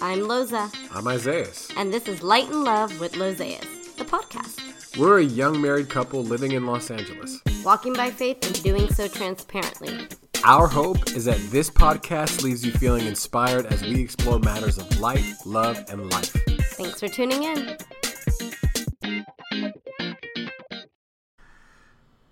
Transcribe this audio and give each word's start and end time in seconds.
I'm 0.00 0.20
Loza, 0.20 0.70
I'm 0.94 1.06
Isaiah. 1.08 1.46
and 1.76 1.92
this 1.92 2.06
is 2.08 2.22
Light 2.22 2.48
and 2.48 2.64
Love 2.64 2.98
with 3.00 3.12
Lozayas, 3.14 3.96
the 3.96 4.04
podcast. 4.04 4.96
We're 4.98 5.18
a 5.18 5.24
young 5.24 5.60
married 5.60 5.88
couple 5.88 6.22
living 6.22 6.52
in 6.52 6.66
Los 6.66 6.90
Angeles. 6.90 7.40
Walking 7.64 7.92
by 7.92 8.10
faith 8.10 8.44
and 8.46 8.62
doing 8.62 8.88
so 8.92 9.08
transparently. 9.08 10.08
Our 10.44 10.66
hope 10.68 11.10
is 11.12 11.24
that 11.24 11.38
this 11.50 11.70
podcast 11.70 12.42
leaves 12.42 12.64
you 12.64 12.72
feeling 12.72 13.06
inspired 13.06 13.66
as 13.66 13.82
we 13.82 14.00
explore 14.00 14.38
matters 14.38 14.78
of 14.78 15.00
light, 15.00 15.24
love, 15.44 15.84
and 15.88 16.10
life. 16.12 16.32
Thanks 16.76 17.00
for 17.00 17.08
tuning 17.08 17.42
in. 17.42 17.76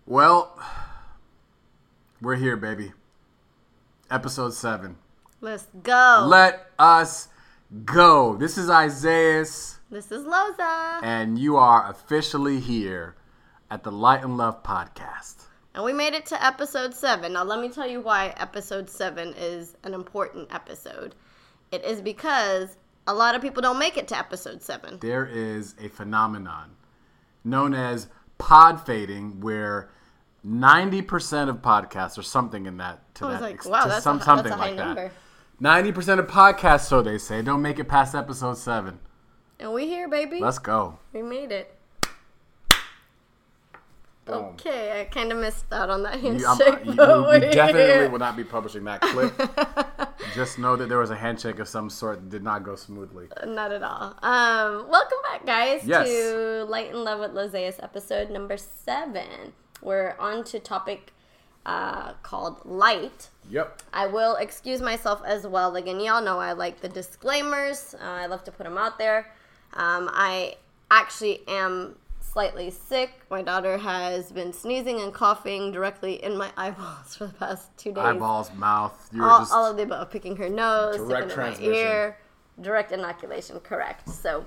Well, 0.06 0.58
we're 2.20 2.36
here, 2.36 2.56
baby. 2.56 2.92
Episode 4.10 4.54
7. 4.54 4.96
Let's 5.40 5.66
go. 5.82 6.26
Let 6.28 6.66
us 6.78 7.28
go. 7.84 8.36
This 8.36 8.58
is 8.58 8.70
Isaiah, 8.70 9.40
this 9.40 10.10
is 10.10 10.24
Loza. 10.24 11.02
and 11.02 11.38
you 11.38 11.56
are 11.56 11.88
officially 11.90 12.60
here 12.60 13.16
at 13.70 13.82
the 13.82 13.92
Light 13.92 14.22
and 14.22 14.36
Love 14.36 14.62
podcast. 14.62 15.46
And 15.74 15.84
we 15.84 15.92
made 15.92 16.14
it 16.14 16.26
to 16.26 16.44
episode 16.44 16.94
7. 16.94 17.32
Now, 17.32 17.42
let 17.42 17.60
me 17.60 17.68
tell 17.68 17.88
you 17.88 18.00
why 18.00 18.32
episode 18.36 18.88
7 18.88 19.34
is 19.36 19.76
an 19.82 19.92
important 19.92 20.54
episode. 20.54 21.16
It 21.72 21.84
is 21.84 22.00
because 22.00 22.76
a 23.08 23.14
lot 23.14 23.34
of 23.34 23.42
people 23.42 23.60
don't 23.60 23.78
make 23.78 23.96
it 23.96 24.06
to 24.08 24.18
episode 24.18 24.62
7. 24.62 24.98
there 25.00 25.26
is 25.26 25.74
a 25.80 25.88
phenomenon 25.88 26.70
known 27.42 27.74
as 27.74 28.08
pod 28.38 28.84
fading 28.86 29.40
where 29.40 29.90
90% 30.46 31.48
of 31.48 31.56
podcasts 31.56 32.16
or 32.18 32.22
something 32.22 32.66
in 32.66 32.76
that 32.76 33.14
to 33.16 33.24
I 33.24 33.28
was 33.28 33.40
that 33.40 33.44
like, 33.44 33.64
wow, 33.66 33.82
to 33.84 33.88
that's, 33.88 34.04
some, 34.04 34.18
a, 34.18 34.22
something 34.22 34.44
that's 34.44 34.54
a 34.54 34.58
high 34.58 34.68
like 34.68 34.76
number. 34.76 35.12
That 35.60 35.84
90% 35.84 36.18
of 36.18 36.26
podcasts 36.26 36.86
so 36.86 37.02
they 37.02 37.18
say 37.18 37.42
don't 37.42 37.62
make 37.62 37.78
it 37.78 37.84
past 37.84 38.14
episode 38.14 38.58
7 38.58 38.98
And 39.60 39.72
we 39.72 39.86
here, 39.86 40.08
baby. 40.08 40.40
let's 40.40 40.58
go 40.58 40.98
we 41.12 41.22
made 41.22 41.52
it. 41.52 41.70
Boom. 44.26 44.36
Okay, 44.54 45.00
I 45.02 45.04
kind 45.04 45.30
of 45.32 45.38
missed 45.38 45.70
out 45.70 45.90
on 45.90 46.02
that 46.04 46.18
handshake. 46.18 46.84
You- 46.84 46.92
we 46.92 47.40
definitely 47.50 47.82
here. 47.82 48.08
will 48.08 48.18
not 48.18 48.36
be 48.38 48.44
publishing 48.44 48.84
that 48.84 49.02
clip 49.02 49.32
just 50.34 50.58
know 50.58 50.76
that 50.76 50.88
there 50.88 50.98
was 50.98 51.10
a 51.10 51.16
handshake 51.16 51.58
of 51.58 51.68
some 51.68 51.90
sort 51.90 52.16
that 52.20 52.30
did 52.30 52.42
not 52.42 52.62
go 52.64 52.74
smoothly 52.74 53.28
Not 53.46 53.70
at 53.70 53.82
all. 53.82 54.16
Um, 54.22 54.88
welcome 54.88 55.18
back, 55.30 55.44
guys, 55.46 55.82
Yes. 55.86 56.08
to 56.08 56.64
Light 56.68 56.88
and 56.90 57.04
Love 57.04 57.20
with 57.20 57.32
Lozayas, 57.32 57.82
episode 57.82 58.30
number 58.30 58.56
seven. 58.56 59.52
We're 59.82 60.16
on 60.18 60.42
to 60.44 60.58
topic 60.58 61.12
uh, 61.66 62.12
called 62.22 62.64
light. 62.64 63.28
yep 63.50 63.82
I 63.92 64.06
will 64.06 64.36
excuse 64.36 64.80
myself 64.82 65.22
as 65.24 65.46
well. 65.46 65.76
Again, 65.76 66.00
y'all 66.00 66.22
know 66.22 66.38
I 66.38 66.52
like 66.52 66.80
the 66.80 66.88
disclaimers. 66.88 67.94
Uh, 67.94 68.04
I 68.04 68.26
love 68.26 68.44
to 68.44 68.52
put 68.52 68.64
them 68.64 68.76
out 68.78 68.98
there. 68.98 69.32
Um, 69.74 70.10
I 70.12 70.56
actually 70.90 71.40
am 71.48 71.96
slightly 72.20 72.70
sick. 72.70 73.10
My 73.30 73.42
daughter 73.42 73.78
has 73.78 74.30
been 74.32 74.52
sneezing 74.52 75.00
and 75.00 75.12
coughing 75.12 75.72
directly 75.72 76.22
in 76.22 76.36
my 76.36 76.50
eyeballs 76.56 77.16
for 77.16 77.26
the 77.28 77.34
past 77.34 77.76
two 77.76 77.90
days. 77.92 78.04
eyeballs 78.04 78.52
mouth 78.54 79.08
all, 79.20 79.46
all 79.52 79.70
of 79.70 79.76
the 79.76 79.84
above, 79.84 80.10
picking 80.10 80.36
her 80.36 80.48
nose, 80.48 80.96
Direct 80.96 81.08
sticking 81.08 81.22
in 81.22 81.28
my 81.28 81.34
transmission. 81.34 81.74
ear, 81.74 82.18
direct 82.60 82.92
inoculation, 82.92 83.60
correct. 83.60 84.08
So, 84.10 84.44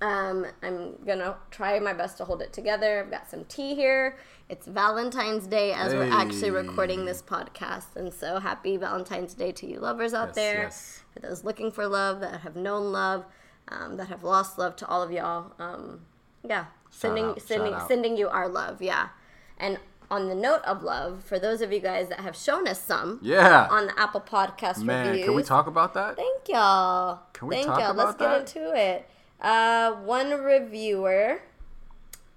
um, 0.00 0.46
I'm 0.62 0.96
gonna 1.06 1.36
try 1.50 1.78
my 1.78 1.92
best 1.92 2.18
to 2.18 2.24
hold 2.24 2.42
it 2.42 2.52
together. 2.52 3.00
I've 3.00 3.10
got 3.10 3.30
some 3.30 3.44
tea 3.44 3.74
here. 3.76 4.16
It's 4.52 4.66
Valentine's 4.66 5.46
Day 5.46 5.72
as 5.72 5.94
we're 5.94 6.12
actually 6.12 6.50
recording 6.50 7.06
this 7.06 7.22
podcast, 7.22 7.96
and 7.96 8.12
so 8.12 8.38
happy 8.38 8.76
Valentine's 8.76 9.32
Day 9.32 9.50
to 9.52 9.66
you 9.66 9.80
lovers 9.80 10.12
out 10.12 10.28
Yes, 10.28 10.34
there. 10.34 10.62
yes. 10.64 11.02
For 11.14 11.20
those 11.20 11.42
looking 11.42 11.72
for 11.72 11.86
love, 11.86 12.20
that 12.20 12.42
have 12.42 12.54
known 12.54 12.92
love, 12.92 13.24
um, 13.68 13.96
that 13.96 14.08
have 14.08 14.22
lost 14.22 14.58
love, 14.58 14.76
to 14.76 14.86
all 14.86 15.02
of 15.02 15.10
y'all. 15.10 15.52
Um, 15.58 16.02
yeah, 16.46 16.66
sending 16.90 17.24
out, 17.24 17.40
sending 17.40 17.74
sending 17.88 18.18
you 18.18 18.28
our 18.28 18.46
love. 18.46 18.82
Yeah, 18.82 19.08
and 19.56 19.78
on 20.10 20.28
the 20.28 20.34
note 20.34 20.60
of 20.66 20.82
love, 20.82 21.24
for 21.24 21.38
those 21.38 21.62
of 21.62 21.72
you 21.72 21.80
guys 21.80 22.10
that 22.10 22.20
have 22.20 22.36
shown 22.36 22.68
us 22.68 22.78
some 22.78 23.20
yeah 23.22 23.68
on 23.70 23.86
the 23.86 23.98
Apple 23.98 24.20
Podcast 24.20 24.84
man 24.84 25.06
reviews. 25.06 25.24
can 25.24 25.34
we 25.34 25.42
talk 25.42 25.66
about 25.66 25.94
that 25.94 26.16
Thank 26.16 26.48
y'all. 26.50 27.20
Can 27.32 27.48
we 27.48 27.54
Thank 27.54 27.68
talk 27.68 27.80
y'all. 27.80 27.94
Let's 27.94 28.16
about 28.16 28.44
get 28.44 28.54
into 28.58 28.76
it. 28.76 29.08
Uh, 29.40 29.92
one 29.92 30.30
reviewer. 30.42 31.40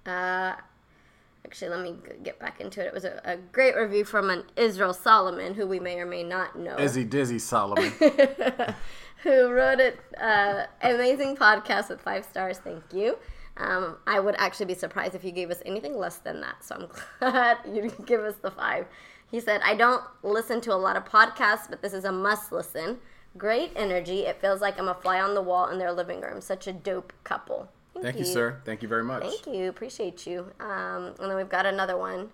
Uh, 0.06 0.54
actually, 1.46 1.68
let 1.68 1.80
me 1.80 1.94
get 2.24 2.38
back 2.40 2.60
into 2.60 2.80
it. 2.80 2.86
It 2.86 2.92
was 2.92 3.04
a, 3.04 3.20
a 3.24 3.36
great 3.36 3.76
review 3.76 4.04
from 4.04 4.30
an 4.30 4.44
Israel 4.56 4.92
Solomon, 4.92 5.54
who 5.54 5.66
we 5.66 5.78
may 5.78 5.98
or 5.98 6.06
may 6.06 6.24
not 6.24 6.58
know, 6.58 6.76
Izzy 6.78 7.04
Dizzy 7.04 7.38
Solomon 7.38 7.92
who 9.22 9.50
wrote 9.50 9.80
it. 9.80 9.98
Uh, 10.20 10.64
amazing 10.82 11.36
podcast 11.36 11.88
with 11.88 12.00
five 12.00 12.24
stars. 12.24 12.58
Thank 12.58 12.82
you. 12.92 13.16
Um, 13.56 13.96
I 14.06 14.20
would 14.20 14.34
actually 14.38 14.66
be 14.66 14.74
surprised 14.74 15.14
if 15.14 15.24
you 15.24 15.32
gave 15.32 15.50
us 15.50 15.62
anything 15.64 15.96
less 15.96 16.18
than 16.18 16.40
that. 16.42 16.64
So 16.64 16.74
I'm 16.74 16.88
glad 17.32 17.58
you 17.66 17.82
didn't 17.82 18.06
give 18.06 18.20
us 18.20 18.36
the 18.42 18.50
five. 18.50 18.86
He 19.30 19.40
said, 19.40 19.60
I 19.64 19.74
don't 19.74 20.02
listen 20.22 20.60
to 20.62 20.74
a 20.74 20.76
lot 20.76 20.96
of 20.96 21.04
podcasts, 21.04 21.68
but 21.68 21.82
this 21.82 21.92
is 21.92 22.04
a 22.04 22.12
must 22.12 22.52
listen. 22.52 22.98
Great 23.36 23.72
energy. 23.74 24.20
It 24.20 24.40
feels 24.40 24.60
like 24.60 24.78
I'm 24.78 24.88
a 24.88 24.94
fly 24.94 25.20
on 25.20 25.34
the 25.34 25.42
wall 25.42 25.68
in 25.68 25.78
their 25.78 25.92
living 25.92 26.20
room. 26.20 26.40
Such 26.40 26.66
a 26.66 26.72
dope 26.72 27.12
couple. 27.24 27.68
Thank 28.02 28.18
you 28.18 28.24
sir 28.24 28.60
thank 28.64 28.82
you 28.82 28.88
very 28.88 29.04
much 29.04 29.22
Thank 29.22 29.46
you. 29.46 29.68
Appreciate 29.68 30.26
you. 30.26 30.46
Um, 30.60 31.14
and 31.18 31.30
then 31.30 31.36
we've 31.36 31.48
got 31.48 31.66
another 31.66 31.96
one. 31.96 32.30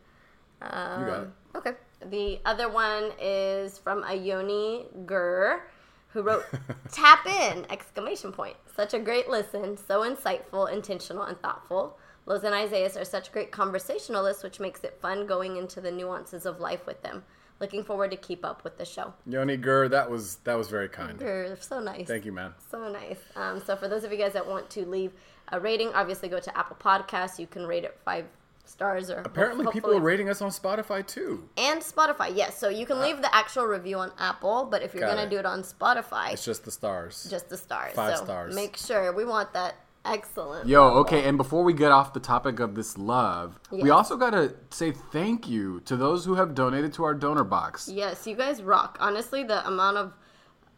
Um, 0.61 1.00
you 1.00 1.06
got 1.06 1.23
it 1.23 1.28
Okay. 1.55 1.73
The 2.06 2.41
other 2.45 2.69
one 2.69 3.12
is 3.21 3.78
from 3.78 4.05
Yoni 4.11 4.87
Gur, 5.06 5.62
who 6.09 6.23
wrote 6.23 6.45
"Tap 6.93 7.27
in!" 7.27 7.65
exclamation 7.71 8.33
point. 8.33 8.56
Such 8.75 8.95
a 8.95 8.99
great 8.99 9.28
listen, 9.28 9.77
so 9.77 10.00
insightful, 10.00 10.73
intentional, 10.73 11.23
and 11.23 11.41
thoughtful. 11.41 11.99
Loz 12.27 12.44
and 12.44 12.55
Isaiah 12.55 12.91
are 12.97 13.05
such 13.05 13.33
great 13.33 13.50
conversationalists, 13.50 14.43
which 14.43 14.61
makes 14.61 14.84
it 14.84 14.99
fun 15.00 15.27
going 15.27 15.56
into 15.56 15.81
the 15.81 15.91
nuances 15.91 16.47
of 16.47 16.61
life 16.61 16.87
with 16.87 17.03
them. 17.03 17.25
Looking 17.61 17.84
forward 17.84 18.11
to 18.11 18.17
keep 18.17 18.44
up 18.44 18.65
with 18.65 18.79
the 18.79 18.84
show. 18.84 19.15
Yoni 19.27 19.56
Gur, 19.56 19.89
that 19.89 20.11
was 20.11 20.37
that 20.44 20.55
was 20.55 20.69
very 20.69 20.89
kind. 20.89 21.21
You're 21.21 21.56
so 21.56 21.79
nice. 21.79 22.09
Thank 22.09 22.25
you, 22.25 22.33
man. 22.33 22.55
So 22.71 22.89
nice. 22.89 23.19
Um, 23.37 23.62
so 23.65 23.77
for 23.77 23.87
those 23.87 24.03
of 24.03 24.11
you 24.11 24.19
guys 24.19 24.33
that 24.33 24.47
want 24.47 24.69
to 24.71 24.84
leave 24.84 25.12
a 25.53 25.61
rating, 25.61 25.89
obviously 25.95 26.29
go 26.29 26.41
to 26.41 26.59
Apple 26.59 26.77
Podcasts. 26.81 27.39
You 27.39 27.47
can 27.47 27.67
rate 27.67 27.85
it 27.85 27.97
five 28.05 28.25
stars 28.65 29.11
or 29.11 29.19
Apparently, 29.21 29.67
people 29.73 29.95
are 29.95 30.01
rating 30.01 30.29
us 30.29 30.41
on 30.41 30.51
Spotify 30.51 31.07
too. 31.07 31.49
and 31.57 31.81
Spotify. 31.81 32.35
Yes, 32.35 32.59
so 32.59 32.69
you 32.69 32.87
can 32.87 32.99
ah. 32.99 33.03
leave 33.03 33.19
the 33.21 33.33
actual 33.35 33.65
review 33.67 33.99
on 33.99 34.11
Apple, 34.19 34.67
but 34.71 34.83
if 34.83 34.95
you're 34.95 35.03
Got 35.03 35.17
gonna 35.17 35.27
it. 35.27 35.31
do 35.31 35.39
it 35.39 35.47
on 35.47 35.62
Spotify, 35.62 36.33
It's 36.33 36.45
just 36.45 36.65
the 36.65 36.71
stars. 36.71 37.27
just 37.31 37.49
the 37.49 37.57
stars. 37.57 37.93
Five 37.95 38.19
so 38.19 38.25
stars. 38.25 38.55
Make 38.55 38.77
sure 38.77 39.12
we 39.12 39.25
want 39.25 39.53
that 39.53 39.77
excellent. 40.05 40.67
Yo, 40.69 40.85
level. 40.85 40.99
okay, 41.01 41.25
and 41.29 41.37
before 41.37 41.62
we 41.62 41.73
get 41.73 41.93
off 41.93 42.12
the 42.12 42.21
topic 42.21 42.61
of 42.61 42.75
this 42.75 42.97
love, 42.97 43.59
we 43.71 43.91
also 43.91 44.17
gotta 44.17 44.55
say 44.71 44.91
thank 44.91 45.49
you 45.49 45.81
to 45.81 45.97
those 45.97 46.25
who 46.25 46.35
have 46.37 46.55
donated 46.55 46.93
to 46.95 47.05
our 47.05 47.15
donor 47.15 47.45
box. 47.45 47.89
Yes, 47.93 48.27
you 48.27 48.37
guys 48.37 48.62
rock. 48.62 48.97
Honestly, 49.01 49.45
the 49.45 49.67
amount 49.67 49.97
of 49.99 50.12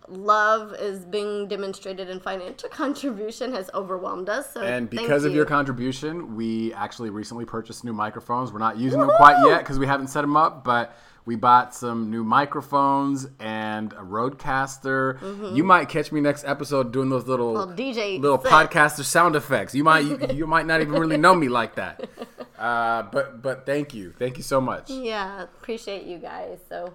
love 0.09 0.75
is 0.78 1.04
being 1.04 1.48
demonstrated 1.48 2.09
in 2.10 2.20
financial 2.20 2.69
contribution 2.82 3.53
has 3.53 3.70
overwhelmed 3.75 4.28
us. 4.28 4.53
So 4.53 4.60
And 4.62 4.88
because 4.91 5.25
of 5.25 5.32
you. 5.32 5.37
your 5.38 5.47
contribution, 5.47 6.37
we 6.37 6.72
actually 6.75 7.10
recently 7.10 7.44
purchased 7.44 7.84
new 7.84 7.92
microphones. 7.92 8.53
We're 8.53 8.59
not 8.59 8.76
using 8.78 9.00
them 9.00 9.10
quite 9.16 9.44
yet 9.47 9.59
because 9.60 9.78
we 9.78 9.87
haven't 9.87 10.09
set 10.09 10.20
them 10.22 10.37
up, 10.37 10.65
but 10.65 10.97
we 11.26 11.37
bought 11.37 11.75
some 11.75 12.10
new 12.10 12.22
microphones 12.22 13.26
and 13.41 13.94
a 13.94 13.97
RodeCaster. 14.03 15.56
You 15.56 15.65
might 15.65 15.88
catch 15.88 16.12
me 16.12 16.21
next 16.21 16.44
episode 16.44 16.92
doing 16.92 17.09
those 17.09 17.26
little 17.26 17.53
Little 17.54 17.75
DJ 17.75 18.21
little 18.21 18.41
set. 18.42 18.50
podcaster 18.53 19.04
sound 19.04 19.34
effects. 19.36 19.75
You 19.75 19.84
might 19.84 20.00
you, 20.04 20.19
you 20.34 20.47
might 20.47 20.66
not 20.66 20.81
even 20.82 20.92
really 20.94 21.16
know 21.16 21.34
me 21.34 21.48
like 21.48 21.76
that. 21.76 22.09
Uh, 22.56 23.03
but 23.10 23.42
but 23.42 23.66
thank 23.66 23.92
you, 23.94 24.15
thank 24.16 24.36
you 24.36 24.42
so 24.44 24.60
much. 24.60 24.88
Yeah, 24.88 25.42
appreciate 25.42 26.04
you 26.06 26.19
guys. 26.19 26.59
So, 26.69 26.94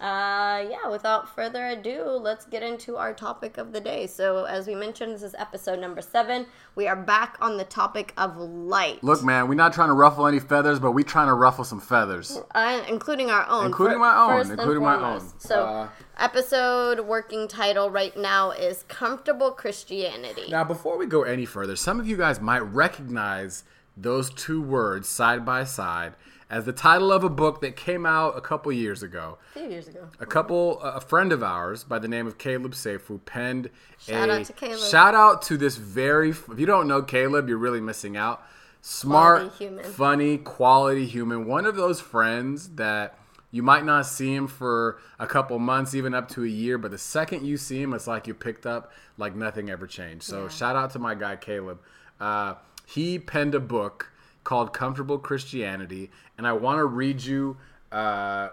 uh, 0.00 0.64
yeah, 0.70 0.88
without 0.90 1.34
further 1.34 1.66
ado, 1.66 2.04
let's 2.04 2.46
get 2.46 2.62
into 2.62 2.96
our 2.96 3.12
topic 3.12 3.58
of 3.58 3.72
the 3.72 3.80
day. 3.80 4.06
So, 4.06 4.44
as 4.44 4.66
we 4.66 4.74
mentioned, 4.74 5.14
this 5.14 5.22
is 5.22 5.34
episode 5.38 5.78
number 5.78 6.00
seven. 6.00 6.46
We 6.74 6.86
are 6.86 6.96
back 6.96 7.36
on 7.40 7.58
the 7.58 7.64
topic 7.64 8.14
of 8.16 8.36
light, 8.38 9.04
Look, 9.04 9.22
man, 9.22 9.46
we're 9.46 9.54
not 9.56 9.74
trying 9.74 9.88
to 9.88 9.94
ruffle 9.94 10.26
any 10.26 10.38
feathers, 10.40 10.78
but 10.80 10.92
we're 10.92 11.04
trying 11.04 11.26
to 11.28 11.34
ruffle 11.34 11.64
some 11.64 11.80
feathers. 11.80 12.38
uh, 12.54 12.82
including 12.88 13.30
our 13.30 13.46
own. 13.48 13.66
Including 13.66 13.96
fir- 13.96 14.00
my 14.00 14.16
own, 14.16 14.50
including 14.50 14.82
my 14.82 14.96
own. 14.96 15.20
So, 15.38 15.64
Uh, 15.64 15.88
episode 16.18 17.00
working 17.00 17.46
title 17.46 17.90
right 17.90 18.16
now 18.16 18.52
is 18.52 18.84
"Comfortable 18.88 19.50
Christianity." 19.50 20.46
Now, 20.50 20.64
before 20.64 20.96
we 20.96 21.04
go 21.06 21.24
any 21.24 21.44
further, 21.44 21.76
some 21.76 22.00
of 22.00 22.06
you 22.06 22.16
guys 22.16 22.40
might 22.40 22.60
recognize 22.60 23.64
those 23.96 24.30
two 24.30 24.62
words 24.62 25.08
side 25.08 25.44
by 25.44 25.64
side 25.64 26.14
as 26.50 26.64
the 26.64 26.72
title 26.72 27.12
of 27.12 27.22
a 27.22 27.28
book 27.30 27.60
that 27.60 27.76
came 27.76 28.04
out 28.04 28.36
a 28.36 28.40
couple 28.40 28.72
years 28.72 29.02
ago. 29.02 29.38
A 29.54 29.58
few 29.60 29.68
years 29.70 29.86
ago. 29.88 30.08
A 30.18 30.26
couple, 30.26 30.80
a 30.80 31.00
friend 31.00 31.32
of 31.32 31.42
ours 31.42 31.84
by 31.84 31.98
the 32.00 32.08
name 32.08 32.26
of 32.26 32.36
Caleb 32.38 32.72
Seifu 32.72 33.24
penned 33.24 33.70
Shout 33.98 34.28
a 34.28 34.32
out 34.32 34.44
to 34.46 34.52
Caleb. 34.52 34.78
shout 34.80 35.14
out 35.14 35.42
to 35.42 35.56
this 35.56 35.76
very. 35.76 36.30
If 36.30 36.58
you 36.58 36.66
don't 36.66 36.88
know 36.88 37.02
Caleb, 37.02 37.48
you're 37.48 37.56
really 37.56 37.80
missing 37.80 38.16
out. 38.16 38.42
Smart, 38.82 39.52
Quality 39.56 39.88
funny, 39.90 40.38
quality 40.38 41.06
human. 41.06 41.46
One 41.46 41.66
of 41.66 41.76
those 41.76 42.00
friends 42.00 42.70
that 42.76 43.16
You 43.52 43.62
might 43.64 43.84
not 43.84 44.06
see 44.06 44.32
him 44.34 44.46
for 44.46 44.98
a 45.18 45.26
couple 45.26 45.58
months, 45.58 45.94
even 45.94 46.14
up 46.14 46.28
to 46.30 46.44
a 46.44 46.48
year, 46.48 46.78
but 46.78 46.92
the 46.92 46.98
second 46.98 47.44
you 47.44 47.56
see 47.56 47.82
him, 47.82 47.92
it's 47.94 48.06
like 48.06 48.26
you 48.28 48.32
picked 48.34 48.64
up 48.64 48.92
like 49.18 49.34
nothing 49.34 49.68
ever 49.70 49.86
changed. 49.88 50.22
So 50.24 50.48
shout 50.48 50.76
out 50.76 50.90
to 50.92 50.98
my 51.00 51.14
guy 51.16 51.34
Caleb. 51.36 51.80
Uh, 52.20 52.54
he 52.86 53.18
penned 53.18 53.54
a 53.54 53.60
book 53.60 54.09
called 54.50 54.72
Comfortable 54.72 55.16
Christianity, 55.16 56.10
and 56.36 56.44
I 56.44 56.54
want 56.54 56.78
to 56.78 56.84
read 56.84 57.22
you 57.22 57.56
uh, 57.92 58.48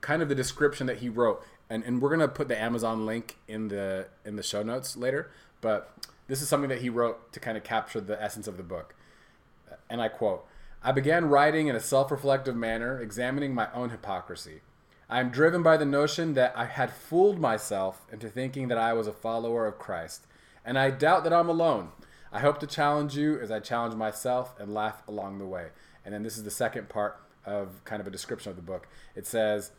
kind 0.00 0.22
of 0.22 0.28
the 0.28 0.34
description 0.36 0.86
that 0.86 0.98
he 0.98 1.08
wrote. 1.08 1.44
And, 1.68 1.82
and 1.82 2.00
we're 2.00 2.10
gonna 2.10 2.28
put 2.28 2.46
the 2.46 2.56
Amazon 2.56 3.04
link 3.04 3.36
in 3.48 3.66
the 3.66 4.06
in 4.24 4.36
the 4.36 4.44
show 4.44 4.62
notes 4.62 4.96
later. 4.96 5.32
But 5.60 5.92
this 6.28 6.40
is 6.40 6.48
something 6.48 6.68
that 6.68 6.82
he 6.82 6.88
wrote 6.88 7.32
to 7.32 7.40
kind 7.40 7.56
of 7.56 7.64
capture 7.64 8.00
the 8.00 8.22
essence 8.22 8.46
of 8.46 8.58
the 8.58 8.62
book. 8.62 8.94
And 9.90 10.00
I 10.00 10.06
quote 10.06 10.46
I 10.84 10.92
began 10.92 11.28
writing 11.28 11.66
in 11.66 11.74
a 11.74 11.80
self 11.80 12.12
reflective 12.12 12.54
manner, 12.54 13.00
examining 13.00 13.52
my 13.52 13.66
own 13.74 13.90
hypocrisy. 13.90 14.60
I 15.08 15.18
am 15.18 15.30
driven 15.30 15.64
by 15.64 15.76
the 15.76 15.84
notion 15.84 16.34
that 16.34 16.52
I 16.54 16.66
had 16.66 16.92
fooled 16.92 17.40
myself 17.40 18.06
into 18.12 18.28
thinking 18.28 18.68
that 18.68 18.78
I 18.78 18.92
was 18.92 19.08
a 19.08 19.12
follower 19.12 19.66
of 19.66 19.80
Christ, 19.80 20.28
and 20.64 20.78
I 20.78 20.92
doubt 20.92 21.24
that 21.24 21.32
I'm 21.32 21.48
alone. 21.48 21.88
I 22.32 22.40
hope 22.40 22.60
to 22.60 22.66
challenge 22.66 23.16
you 23.16 23.38
as 23.40 23.50
I 23.50 23.60
challenge 23.60 23.94
myself 23.94 24.54
and 24.58 24.72
laugh 24.72 25.02
along 25.08 25.38
the 25.38 25.46
way. 25.46 25.68
And 26.04 26.14
then 26.14 26.22
this 26.22 26.36
is 26.36 26.44
the 26.44 26.50
second 26.50 26.88
part 26.88 27.20
of 27.44 27.84
kind 27.84 28.00
of 28.00 28.06
a 28.06 28.10
description 28.10 28.50
of 28.50 28.56
the 28.56 28.62
book. 28.62 28.88
It 29.14 29.26
says, 29.26 29.72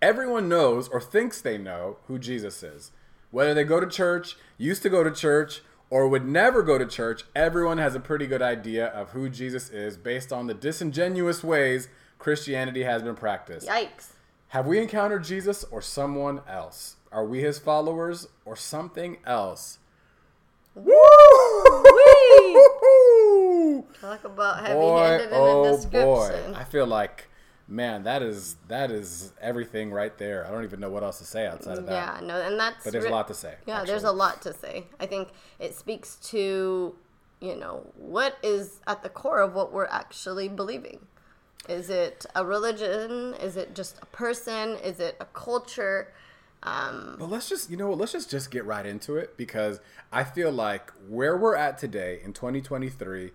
Everyone 0.00 0.48
knows 0.48 0.88
or 0.88 1.00
thinks 1.00 1.40
they 1.40 1.58
know 1.58 1.98
who 2.06 2.18
Jesus 2.18 2.62
is. 2.62 2.90
Whether 3.30 3.52
they 3.52 3.64
go 3.64 3.80
to 3.80 3.86
church, 3.86 4.36
used 4.56 4.82
to 4.82 4.88
go 4.88 5.04
to 5.04 5.10
church, 5.10 5.60
or 5.90 6.08
would 6.08 6.26
never 6.26 6.62
go 6.62 6.78
to 6.78 6.86
church, 6.86 7.24
everyone 7.34 7.78
has 7.78 7.94
a 7.94 8.00
pretty 8.00 8.26
good 8.26 8.40
idea 8.40 8.86
of 8.86 9.10
who 9.10 9.28
Jesus 9.28 9.68
is 9.70 9.96
based 9.96 10.32
on 10.32 10.46
the 10.46 10.54
disingenuous 10.54 11.44
ways 11.44 11.88
Christianity 12.18 12.84
has 12.84 13.02
been 13.02 13.16
practiced. 13.16 13.68
Yikes. 13.68 14.12
Have 14.48 14.66
we 14.66 14.78
encountered 14.78 15.24
Jesus 15.24 15.64
or 15.64 15.82
someone 15.82 16.40
else? 16.48 16.96
Are 17.12 17.24
we 17.24 17.40
his 17.40 17.58
followers 17.58 18.28
or 18.44 18.56
something 18.56 19.18
else? 19.26 19.79
Woo! 20.74 20.92
Talk 24.00 24.24
about 24.24 24.60
heavy 24.60 24.74
Boy, 24.74 24.98
handed 24.98 25.28
in 25.28 25.34
a 25.34 25.36
oh 25.36 25.86
boy. 25.90 26.52
I 26.54 26.64
feel 26.64 26.86
like, 26.86 27.28
man, 27.66 28.04
that 28.04 28.22
is 28.22 28.56
that 28.68 28.90
is 28.90 29.32
everything 29.40 29.90
right 29.90 30.16
there. 30.16 30.46
I 30.46 30.50
don't 30.50 30.64
even 30.64 30.80
know 30.80 30.90
what 30.90 31.02
else 31.02 31.18
to 31.18 31.24
say 31.24 31.46
outside 31.46 31.78
of 31.78 31.86
that. 31.86 31.92
Yeah, 31.92 32.26
no, 32.26 32.40
and 32.40 32.58
that's 32.58 32.84
But 32.84 32.92
there's 32.92 33.04
a 33.04 33.10
lot 33.10 33.28
to 33.28 33.34
say. 33.34 33.54
Yeah, 33.66 33.84
there's 33.84 34.04
a 34.04 34.12
lot 34.12 34.42
to 34.42 34.54
say. 34.54 34.86
I 34.98 35.06
think 35.06 35.28
it 35.58 35.74
speaks 35.74 36.16
to, 36.30 36.94
you 37.40 37.56
know, 37.56 37.86
what 37.96 38.38
is 38.42 38.80
at 38.86 39.02
the 39.02 39.08
core 39.08 39.40
of 39.40 39.54
what 39.54 39.72
we're 39.72 39.86
actually 39.86 40.48
believing. 40.48 41.00
Is 41.68 41.90
it 41.90 42.26
a 42.34 42.44
religion? 42.44 43.34
Is 43.34 43.56
it 43.56 43.74
just 43.74 43.98
a 44.02 44.06
person? 44.06 44.76
Is 44.76 44.98
it 44.98 45.16
a 45.20 45.26
culture? 45.26 46.12
Um, 46.62 47.16
But 47.18 47.30
let's 47.30 47.48
just, 47.48 47.70
you 47.70 47.76
know 47.76 47.88
what, 47.88 47.98
let's 47.98 48.12
just 48.12 48.30
just 48.30 48.50
get 48.50 48.64
right 48.64 48.84
into 48.84 49.16
it 49.16 49.36
because 49.36 49.80
I 50.12 50.24
feel 50.24 50.52
like 50.52 50.92
where 51.08 51.36
we're 51.36 51.56
at 51.56 51.78
today 51.78 52.20
in 52.22 52.32
2023, 52.32 53.30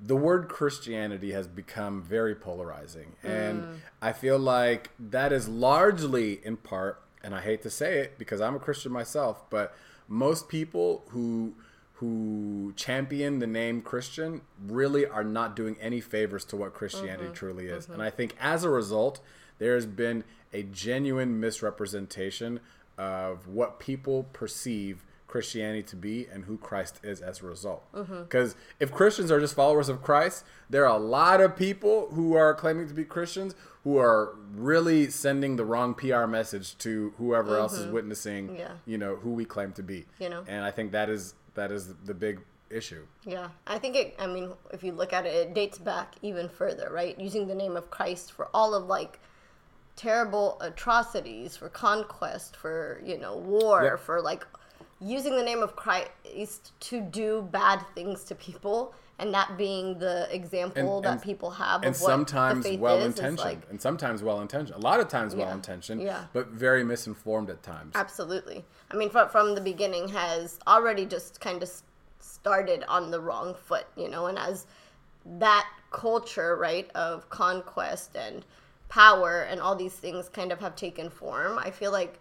the 0.00 0.16
word 0.16 0.48
Christianity 0.48 1.32
has 1.32 1.46
become 1.46 2.02
very 2.02 2.34
polarizing. 2.34 3.16
Hmm. 3.22 3.28
And 3.28 3.82
I 4.00 4.12
feel 4.12 4.38
like 4.38 4.90
that 4.98 5.32
is 5.32 5.48
largely 5.48 6.44
in 6.44 6.56
part, 6.56 7.02
and 7.22 7.34
I 7.34 7.40
hate 7.40 7.62
to 7.62 7.70
say 7.70 7.98
it 7.98 8.18
because 8.18 8.40
I'm 8.40 8.54
a 8.54 8.58
Christian 8.58 8.92
myself, 8.92 9.48
but 9.50 9.74
most 10.08 10.48
people 10.48 11.04
who 11.08 11.54
who 11.98 12.72
champion 12.74 13.38
the 13.38 13.46
name 13.46 13.80
Christian 13.80 14.40
really 14.66 15.06
are 15.06 15.22
not 15.22 15.54
doing 15.54 15.76
any 15.80 16.00
favors 16.00 16.44
to 16.46 16.56
what 16.56 16.74
Christianity 16.74 17.26
mm-hmm. 17.26 17.34
truly 17.34 17.66
is. 17.66 17.84
Mm-hmm. 17.84 17.92
And 17.94 18.02
I 18.02 18.10
think 18.10 18.34
as 18.40 18.64
a 18.64 18.68
result, 18.68 19.20
there 19.58 19.74
has 19.74 19.86
been 19.86 20.24
a 20.52 20.62
genuine 20.62 21.40
misrepresentation 21.40 22.60
of 22.96 23.48
what 23.48 23.78
people 23.78 24.24
perceive 24.32 25.04
Christianity 25.26 25.82
to 25.82 25.96
be 25.96 26.28
and 26.32 26.44
who 26.44 26.56
Christ 26.56 27.00
is 27.02 27.20
as 27.20 27.42
a 27.42 27.46
result. 27.46 27.82
Mm-hmm. 27.92 28.22
Because 28.22 28.54
if 28.78 28.92
Christians 28.92 29.32
are 29.32 29.40
just 29.40 29.56
followers 29.56 29.88
of 29.88 30.00
Christ, 30.00 30.44
there 30.70 30.86
are 30.86 30.94
a 30.94 31.02
lot 31.02 31.40
of 31.40 31.56
people 31.56 32.08
who 32.12 32.34
are 32.34 32.54
claiming 32.54 32.86
to 32.86 32.94
be 32.94 33.04
Christians 33.04 33.56
who 33.82 33.98
are 33.98 34.36
really 34.54 35.10
sending 35.10 35.56
the 35.56 35.64
wrong 35.64 35.92
PR 35.92 36.26
message 36.26 36.78
to 36.78 37.12
whoever 37.18 37.58
else 37.58 37.74
is 37.74 37.86
mm-hmm. 37.86 37.94
witnessing, 37.94 38.56
Yeah. 38.56 38.72
you 38.86 38.96
know, 38.96 39.16
who 39.16 39.30
we 39.30 39.44
claim 39.44 39.72
to 39.72 39.82
be. 39.82 40.06
You 40.20 40.28
know. 40.28 40.44
and 40.46 40.64
I 40.64 40.70
think 40.70 40.92
that 40.92 41.10
is 41.10 41.34
that 41.54 41.72
is 41.72 41.92
the 42.04 42.14
big 42.14 42.40
issue. 42.70 43.04
Yeah, 43.24 43.48
I 43.66 43.78
think 43.78 43.96
it. 43.96 44.14
I 44.18 44.26
mean, 44.26 44.52
if 44.72 44.84
you 44.84 44.92
look 44.92 45.12
at 45.12 45.26
it, 45.26 45.34
it 45.34 45.54
dates 45.54 45.78
back 45.78 46.14
even 46.22 46.48
further, 46.48 46.90
right? 46.92 47.18
Using 47.18 47.46
the 47.46 47.54
name 47.54 47.76
of 47.76 47.90
Christ 47.90 48.32
for 48.32 48.48
all 48.54 48.74
of 48.74 48.86
like 48.86 49.20
terrible 49.96 50.58
atrocities, 50.60 51.56
for 51.56 51.68
conquest, 51.68 52.56
for 52.56 53.00
you 53.04 53.18
know 53.18 53.36
war, 53.36 53.96
for 53.98 54.20
like 54.20 54.46
using 55.00 55.36
the 55.36 55.42
name 55.42 55.62
of 55.62 55.76
Christ 55.76 56.72
to 56.80 57.00
do 57.00 57.48
bad 57.50 57.84
things 57.94 58.24
to 58.24 58.34
people, 58.34 58.94
and 59.18 59.32
that 59.34 59.56
being 59.58 59.98
the 59.98 60.26
example 60.34 60.96
And- 60.96 61.04
that 61.04 61.12
and- 61.12 61.22
people 61.22 61.50
have 61.50 61.82
and 61.82 61.94
of 61.94 62.00
what 62.00 62.08
sometimes 62.08 62.66
well 62.78 62.96
is, 62.98 63.02
is 63.14 63.18
intentioned, 63.18 63.38
like 63.38 63.70
and 63.70 63.80
sometimes 63.80 64.22
well 64.22 64.40
intentioned. 64.40 64.76
A 64.76 64.86
lot 64.86 65.00
of 65.00 65.08
times 65.08 65.34
well 65.34 65.50
intentioned, 65.52 66.02
Yeah. 66.02 66.24
but 66.32 66.48
very 66.48 66.84
misinformed 66.84 67.50
at 67.50 67.62
times. 67.62 67.92
Absolutely. 67.94 68.64
I 68.90 68.96
mean, 68.96 69.10
from, 69.10 69.28
from 69.28 69.54
the 69.54 69.60
beginning 69.60 70.08
has 70.08 70.58
already 70.66 71.06
just 71.06 71.40
kind 71.40 71.62
of 71.62 71.70
started 72.20 72.84
on 72.88 73.10
the 73.10 73.20
wrong 73.20 73.54
foot, 73.54 73.86
you 73.96 74.08
know, 74.08 74.26
and 74.26 74.38
as 74.38 74.66
that 75.26 75.66
culture, 75.90 76.56
right, 76.56 76.90
of 76.94 77.28
conquest 77.30 78.16
and 78.16 78.44
power 78.94 79.42
and 79.50 79.60
all 79.60 79.74
these 79.74 79.92
things 79.92 80.28
kind 80.28 80.52
of 80.52 80.60
have 80.60 80.76
taken 80.76 81.10
form, 81.10 81.58
I 81.58 81.72
feel 81.72 81.90
like, 81.90 82.20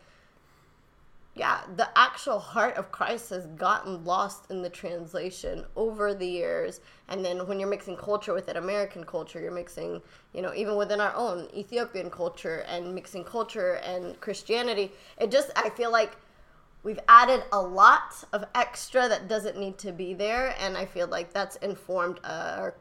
yeah, 1.35 1.61
the 1.75 1.87
actual 1.95 2.39
heart 2.39 2.77
of 2.77 2.91
Christ 2.91 3.29
has 3.29 3.45
gotten 3.45 4.03
lost 4.03 4.49
in 4.49 4.63
the 4.63 4.71
translation 4.71 5.65
over 5.75 6.15
the 6.15 6.25
years. 6.25 6.81
And 7.09 7.23
then 7.23 7.45
when 7.45 7.59
you're 7.59 7.69
mixing 7.69 7.95
culture 7.95 8.33
with 8.33 8.49
it, 8.49 8.57
American 8.57 9.03
culture, 9.03 9.39
you're 9.39 9.51
mixing, 9.51 10.01
you 10.33 10.41
know, 10.41 10.51
even 10.55 10.75
within 10.75 10.99
our 10.99 11.13
own 11.15 11.47
Ethiopian 11.55 12.09
culture 12.09 12.65
and 12.67 12.95
mixing 12.95 13.23
culture 13.23 13.73
and 13.85 14.19
Christianity, 14.19 14.91
it 15.19 15.29
just, 15.29 15.51
I 15.55 15.69
feel 15.69 15.91
like 15.91 16.17
we've 16.81 16.99
added 17.07 17.43
a 17.51 17.61
lot 17.61 18.15
of 18.33 18.45
extra 18.55 19.07
that 19.07 19.27
doesn't 19.27 19.59
need 19.59 19.77
to 19.77 19.91
be 19.91 20.15
there. 20.15 20.55
And 20.59 20.75
I 20.75 20.85
feel 20.85 21.05
like 21.05 21.33
that's 21.33 21.55
informed 21.57 22.19
uh, 22.23 22.71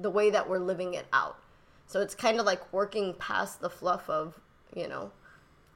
the 0.00 0.10
way 0.10 0.30
that 0.30 0.48
we're 0.48 0.58
living 0.58 0.94
it 0.94 1.06
out. 1.12 1.38
So 1.86 2.00
it's 2.00 2.14
kind 2.14 2.38
of 2.40 2.46
like 2.46 2.72
working 2.72 3.14
past 3.14 3.60
the 3.60 3.70
fluff 3.70 4.08
of, 4.10 4.38
you 4.74 4.88
know, 4.88 5.12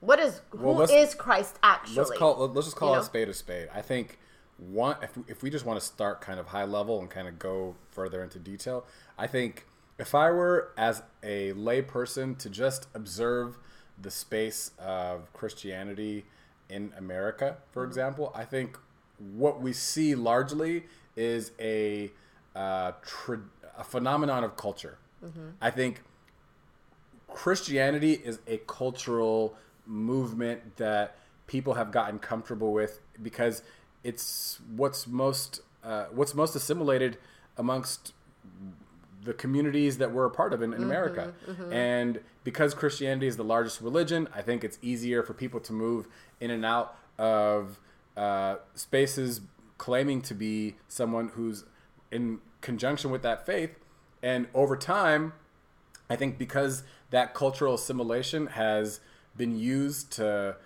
what 0.01 0.19
is 0.19 0.41
Well, 0.53 0.75
who 0.75 0.81
let's- 0.81 0.93
is 0.93 1.15
Christ 1.15 1.59
actually? 1.63 1.97
let's 1.97 2.19
call 2.19 2.49
let's 2.49 2.67
just 2.67 2.77
call 2.77 2.95
You 2.95 3.01
a 3.01 3.05
spade 3.05 3.29
a 3.29 3.35
spade. 3.35 3.69
I 3.73 3.83
think 3.83 4.19
one 4.59 4.97
if 5.03 5.17
we, 5.17 5.23
if 5.29 5.43
we 5.43 5.51
just 5.51 5.65
want 5.65 5.79
to 5.81 5.85
start 5.87 6.21
kind 6.21 6.41
of 6.41 6.49
high 6.49 6.65
level 6.65 7.01
and 7.01 7.09
kind 7.11 7.29
of 7.29 7.39
go 7.39 7.77
further 7.91 8.23
into 8.23 8.39
detail, 8.39 8.87
I 9.19 9.27
think 9.27 9.67
if 9.99 10.15
I 10.15 10.31
were 10.31 10.73
as 10.77 11.03
a 11.23 11.53
layperson 11.53 12.37
to 12.39 12.49
just 12.51 12.89
observe 12.95 13.59
the 14.01 14.11
space 14.11 14.71
of 14.79 15.31
Christianity 15.35 16.25
in 16.71 16.93
America, 16.97 17.59
for 17.71 17.83
Mm-hmm. 17.83 17.91
example, 17.91 18.33
I 18.35 18.45
think 18.47 18.79
what 19.19 19.61
we 19.61 19.73
see 19.75 20.15
largely 20.15 20.87
is 21.17 21.53
a 21.61 22.11
uh, 22.57 22.93
tra- 23.03 23.43
a 23.77 23.85
phenomenon 23.85 24.43
of 24.45 24.57
culture. 24.57 24.99
Mm-hmm. 25.25 25.49
I 25.61 25.71
think 25.71 26.03
Christianity 27.29 28.13
is 28.13 28.39
a 28.47 28.59
cultural 28.59 29.57
movement 29.87 30.77
that 30.77 31.17
people 31.47 31.75
have 31.75 31.91
gotten 31.91 32.19
comfortable 32.19 32.73
with 32.73 33.01
because 33.23 33.63
it's 34.05 34.61
what's 34.77 35.07
most 35.07 35.61
uh, 35.83 36.05
what's 36.13 36.35
most 36.35 36.55
assimilated 36.55 37.19
amongst 37.57 38.13
the 39.25 39.35
communities 39.35 39.99
that 39.99 40.13
we're 40.13 40.25
a 40.25 40.31
part 40.31 40.53
of 40.53 40.63
in, 40.63 40.73
in 40.73 40.83
America. 40.83 41.35
And 41.71 42.21
because 42.43 42.73
Christianity 42.73 43.27
is 43.27 43.37
the 43.37 43.45
largest 43.45 43.81
religion, 43.83 44.29
I 44.35 44.41
think 44.43 44.65
it's 44.65 44.79
easier 44.81 45.23
for 45.23 45.35
people 45.35 45.61
to 45.61 45.73
move 45.73 46.07
in 46.41 46.51
and 46.51 46.65
out 46.65 46.97
of 47.19 47.79
uh, 48.17 48.57
spaces 48.75 49.43
claiming 49.77 50.23
to 50.23 50.35
be 50.35 50.77
someone 50.89 51.29
who's 51.29 51.65
in 52.11 52.39
conjunction 52.61 53.11
with 53.11 53.23
that 53.23 53.45
faith. 53.45 53.79
And 54.23 54.49
over 54.55 54.77
time, 54.77 55.33
I 56.09 56.17
think 56.17 56.39
because 56.39 56.83
that 57.11 57.35
cultural 57.35 57.75
assimilation 57.75 58.49
has 58.49 59.01
been 59.37 59.59
used 59.59 60.11
to 60.13 60.57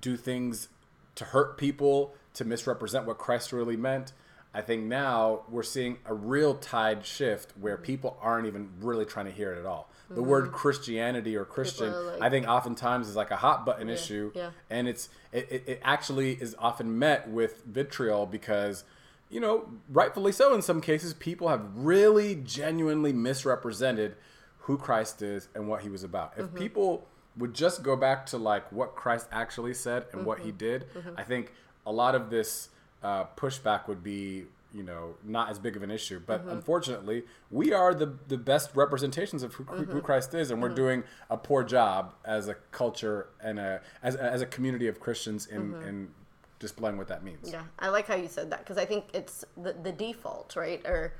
do 0.00 0.16
things 0.16 0.68
to 1.14 1.24
hurt 1.24 1.58
people, 1.58 2.14
to 2.34 2.44
misrepresent 2.44 3.06
what 3.06 3.18
Christ 3.18 3.52
really 3.52 3.76
meant, 3.76 4.12
I 4.54 4.62
think 4.62 4.84
now 4.84 5.42
we're 5.48 5.62
seeing 5.62 5.98
a 6.06 6.14
real 6.14 6.54
tide 6.54 7.04
shift 7.04 7.52
where 7.60 7.76
mm-hmm. 7.76 7.84
people 7.84 8.18
aren't 8.20 8.46
even 8.46 8.70
really 8.80 9.04
trying 9.04 9.26
to 9.26 9.32
hear 9.32 9.52
it 9.52 9.58
at 9.58 9.66
all. 9.66 9.90
The 10.08 10.16
mm-hmm. 10.16 10.30
word 10.30 10.52
Christianity 10.52 11.36
or 11.36 11.44
Christian, 11.44 11.92
like- 11.92 12.22
I 12.22 12.30
think 12.30 12.48
oftentimes 12.48 13.08
is 13.08 13.16
like 13.16 13.30
a 13.30 13.36
hot 13.36 13.66
button 13.66 13.90
issue, 13.90 14.32
yeah. 14.34 14.50
and 14.70 14.88
it's 14.88 15.10
it, 15.32 15.48
it, 15.50 15.64
it 15.66 15.80
actually 15.84 16.32
is 16.32 16.56
often 16.58 16.98
met 16.98 17.28
with 17.28 17.62
vitriol 17.66 18.24
because 18.24 18.84
you 19.30 19.40
know 19.40 19.68
rightfully 19.88 20.32
so 20.32 20.54
in 20.54 20.62
some 20.62 20.80
cases 20.80 21.14
people 21.14 21.48
have 21.48 21.62
really 21.74 22.34
genuinely 22.34 23.12
misrepresented 23.12 24.16
who 24.68 24.76
christ 24.76 25.22
is 25.22 25.48
and 25.54 25.66
what 25.66 25.80
he 25.80 25.88
was 25.88 26.04
about. 26.04 26.34
If 26.36 26.46
mm-hmm. 26.46 26.58
people 26.58 27.08
would 27.38 27.54
just 27.54 27.82
go 27.82 27.96
back 27.96 28.26
to 28.26 28.36
like 28.36 28.70
what 28.70 28.94
Christ 28.94 29.26
actually 29.32 29.72
said 29.72 30.04
and 30.12 30.26
what 30.26 30.40
he 30.40 30.48
mm-hmm. 30.48 30.58
did, 30.58 30.92
mm-hmm. 30.92 31.14
I 31.16 31.22
think 31.22 31.54
a 31.86 31.92
lot 31.92 32.14
of 32.14 32.28
this 32.28 32.68
uh, 33.02 33.24
pushback 33.34 33.88
would 33.88 34.02
be 34.04 34.44
you 34.74 34.82
know 34.82 35.14
not 35.24 35.48
as 35.48 35.58
big 35.58 35.74
of 35.74 35.82
an 35.82 35.90
issue. 35.90 36.20
But 36.24 36.44
unfortunately 36.44 37.24
we 37.50 37.72
are 37.72 37.94
the 37.94 38.12
the 38.28 38.36
best 38.36 38.76
representations 38.76 39.42
of 39.42 39.54
who, 39.54 39.64
who 39.64 40.02
christ 40.02 40.34
is 40.34 40.50
and 40.50 40.60
we're 40.60 40.68
doing 40.68 41.02
a 41.30 41.38
poor 41.38 41.64
job 41.64 42.12
as 42.26 42.48
a 42.48 42.54
culture 42.70 43.28
and 43.42 43.58
a 43.58 43.80
as, 44.02 44.16
as 44.16 44.42
a 44.42 44.46
community 44.46 44.86
of 44.86 45.00
christians 45.00 45.46
in 45.46 45.74
in 45.88 46.08
displaying 46.58 46.96
what 46.96 47.08
that 47.08 47.22
means 47.22 47.50
Yeah, 47.52 47.62
I 47.78 47.88
like 47.88 48.06
how 48.08 48.16
you 48.16 48.28
said 48.28 48.50
that 48.50 48.60
because 48.60 48.78
I 48.78 48.84
think 48.84 49.04
it's 49.14 49.44
the, 49.56 49.72
the 49.72 49.92
default, 49.92 50.56
right? 50.56 50.84
Or 50.86 51.12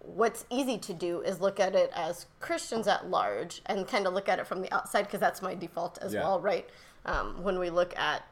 what's 0.00 0.44
easy 0.50 0.78
to 0.78 0.92
do 0.92 1.20
is 1.20 1.40
look 1.40 1.60
at 1.60 1.74
it 1.74 1.90
as 1.94 2.26
Christians 2.40 2.88
at 2.88 3.08
large 3.08 3.62
and 3.66 3.86
kind 3.86 4.06
of 4.06 4.12
look 4.14 4.28
at 4.28 4.38
it 4.38 4.46
from 4.46 4.60
the 4.60 4.72
outside 4.74 5.02
because 5.02 5.20
that's 5.20 5.40
my 5.42 5.54
default 5.54 5.98
as 5.98 6.12
Yeah. 6.14 6.22
well, 6.22 6.40
right? 6.40 6.68
Um, 7.06 7.42
when 7.42 7.58
we 7.58 7.70
look 7.70 7.96
at 7.98 8.24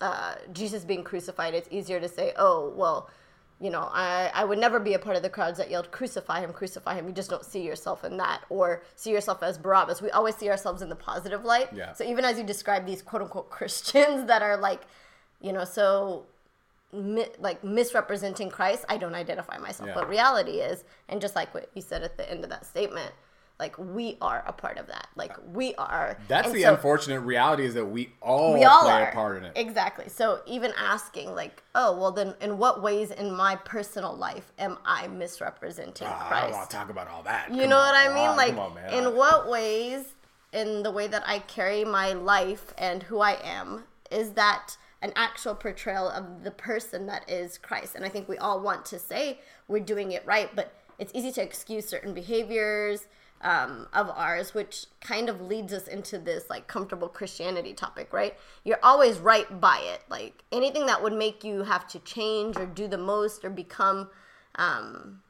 uh, 0.00 0.36
Jesus 0.52 0.84
being 0.84 1.04
crucified, 1.04 1.54
it's 1.54 1.68
easier 1.70 2.00
to 2.00 2.08
say, 2.08 2.32
oh, 2.36 2.72
well, 2.76 3.10
you 3.60 3.70
know, 3.70 3.88
I, 3.92 4.30
I 4.32 4.44
would 4.44 4.58
never 4.58 4.78
be 4.78 4.94
a 4.94 4.98
part 4.98 5.16
of 5.16 5.22
the 5.22 5.28
crowds 5.28 5.58
that 5.58 5.68
yelled, 5.68 5.90
crucify 5.90 6.40
him, 6.40 6.52
crucify 6.52 6.94
him. 6.94 7.08
You 7.08 7.12
just 7.12 7.28
don't 7.28 7.44
see 7.44 7.62
yourself 7.62 8.04
in 8.04 8.16
that 8.18 8.42
or 8.48 8.82
see 8.94 9.10
yourself 9.10 9.42
as 9.42 9.58
Barabbas. 9.58 10.00
We 10.00 10.10
always 10.10 10.36
see 10.36 10.48
ourselves 10.48 10.80
in 10.80 10.88
the 10.88 10.96
positive 10.96 11.44
light. 11.44 11.68
Yeah. 11.74 11.92
So 11.92 12.04
even 12.04 12.24
as 12.24 12.38
you 12.38 12.44
describe 12.44 12.86
these 12.86 13.02
quote 13.02 13.22
unquote 13.22 13.50
Christians 13.50 14.26
that 14.28 14.42
are 14.42 14.56
like, 14.56 14.82
you 15.40 15.52
know, 15.52 15.64
so 15.64 16.26
mi- 16.92 17.26
like 17.40 17.64
misrepresenting 17.64 18.48
Christ, 18.48 18.84
I 18.88 18.96
don't 18.96 19.14
identify 19.14 19.58
myself. 19.58 19.88
Yeah. 19.88 19.94
But 19.94 20.08
reality 20.08 20.58
is, 20.58 20.84
and 21.08 21.20
just 21.20 21.34
like 21.34 21.52
what 21.52 21.68
you 21.74 21.82
said 21.82 22.04
at 22.04 22.16
the 22.16 22.30
end 22.30 22.44
of 22.44 22.50
that 22.50 22.64
statement, 22.64 23.12
like 23.58 23.76
we 23.78 24.16
are 24.20 24.44
a 24.46 24.52
part 24.52 24.78
of 24.78 24.86
that. 24.86 25.08
Like 25.16 25.36
we 25.52 25.74
are. 25.74 26.16
that's 26.28 26.48
And 26.48 26.56
the 26.56 26.62
so- 26.62 26.74
unfortunate 26.74 27.20
reality 27.20 27.64
is 27.64 27.74
that 27.74 27.84
we 27.86 28.12
all, 28.22 28.54
we 28.54 28.64
all 28.64 28.82
play 28.82 28.92
are. 28.92 29.08
a 29.10 29.12
part 29.12 29.36
in 29.38 29.44
it. 29.44 29.52
Exactly. 29.56 30.08
So 30.08 30.40
even 30.46 30.72
asking 30.78 31.34
like 31.34 31.62
oh 31.74 31.98
well 31.98 32.12
then 32.12 32.34
in 32.40 32.58
what 32.58 32.82
ways 32.82 33.10
in 33.10 33.32
my 33.34 33.56
personal 33.56 34.14
life 34.16 34.52
am 34.58 34.78
i 34.84 35.06
misrepresenting 35.08 36.06
Ah, 36.08 36.24
i 36.24 36.28
christ 36.28 36.42
don't 36.44 36.52
want 36.58 36.70
to 36.70 36.76
talk 36.76 36.90
about 36.90 37.08
all 37.08 37.22
that. 37.24 37.50
You 37.52 37.62
Come 37.62 37.70
know 37.70 37.78
on, 37.78 37.92
what 37.92 37.96
i 37.96 38.14
mean? 38.14 38.28
On, 38.28 38.36
like 38.36 38.54
on, 38.56 38.78
in 38.92 39.16
what 39.16 39.48
ways 39.48 40.14
in 40.52 40.82
the 40.82 40.90
way 40.90 41.06
that 41.08 41.22
i 41.26 41.40
carry 41.40 41.84
my 41.84 42.12
life 42.12 42.72
and 42.78 43.02
who 43.04 43.20
i 43.20 43.32
am 43.42 43.84
is 44.10 44.30
that 44.32 44.76
an 45.02 45.12
actual 45.14 45.54
portrayal 45.54 46.08
of 46.08 46.42
the 46.42 46.50
person 46.50 47.06
that 47.06 47.28
is 47.28 47.58
christ? 47.58 47.94
And 47.94 48.04
i 48.04 48.08
think 48.08 48.28
we 48.28 48.38
all 48.38 48.60
want 48.60 48.84
to 48.86 48.98
say 48.98 49.40
we're 49.68 49.80
doing 49.84 50.12
it 50.12 50.24
right 50.26 50.48
but 50.54 50.72
it's 50.98 51.12
easy 51.14 51.30
to 51.32 51.42
excuse 51.42 51.86
certain 51.88 52.14
behaviors 52.14 53.06
um, 53.40 53.86
of 53.92 54.10
ours, 54.10 54.54
which 54.54 54.86
kind 55.00 55.28
of 55.28 55.40
leads 55.40 55.72
us 55.72 55.86
into 55.86 56.18
this 56.18 56.50
like 56.50 56.66
comfortable 56.66 57.08
Christianity 57.08 57.72
topic, 57.72 58.12
right? 58.12 58.36
You're 58.64 58.80
always 58.82 59.18
right 59.18 59.60
by 59.60 59.78
it. 59.80 60.02
Like 60.08 60.42
anything 60.50 60.86
that 60.86 61.02
would 61.02 61.12
make 61.12 61.44
you 61.44 61.62
have 61.62 61.86
to 61.88 61.98
change 62.00 62.56
or 62.56 62.66
do 62.66 62.88
the 62.88 62.98
most 62.98 63.44
or 63.44 63.50
become, 63.50 64.10
um, 64.56 65.22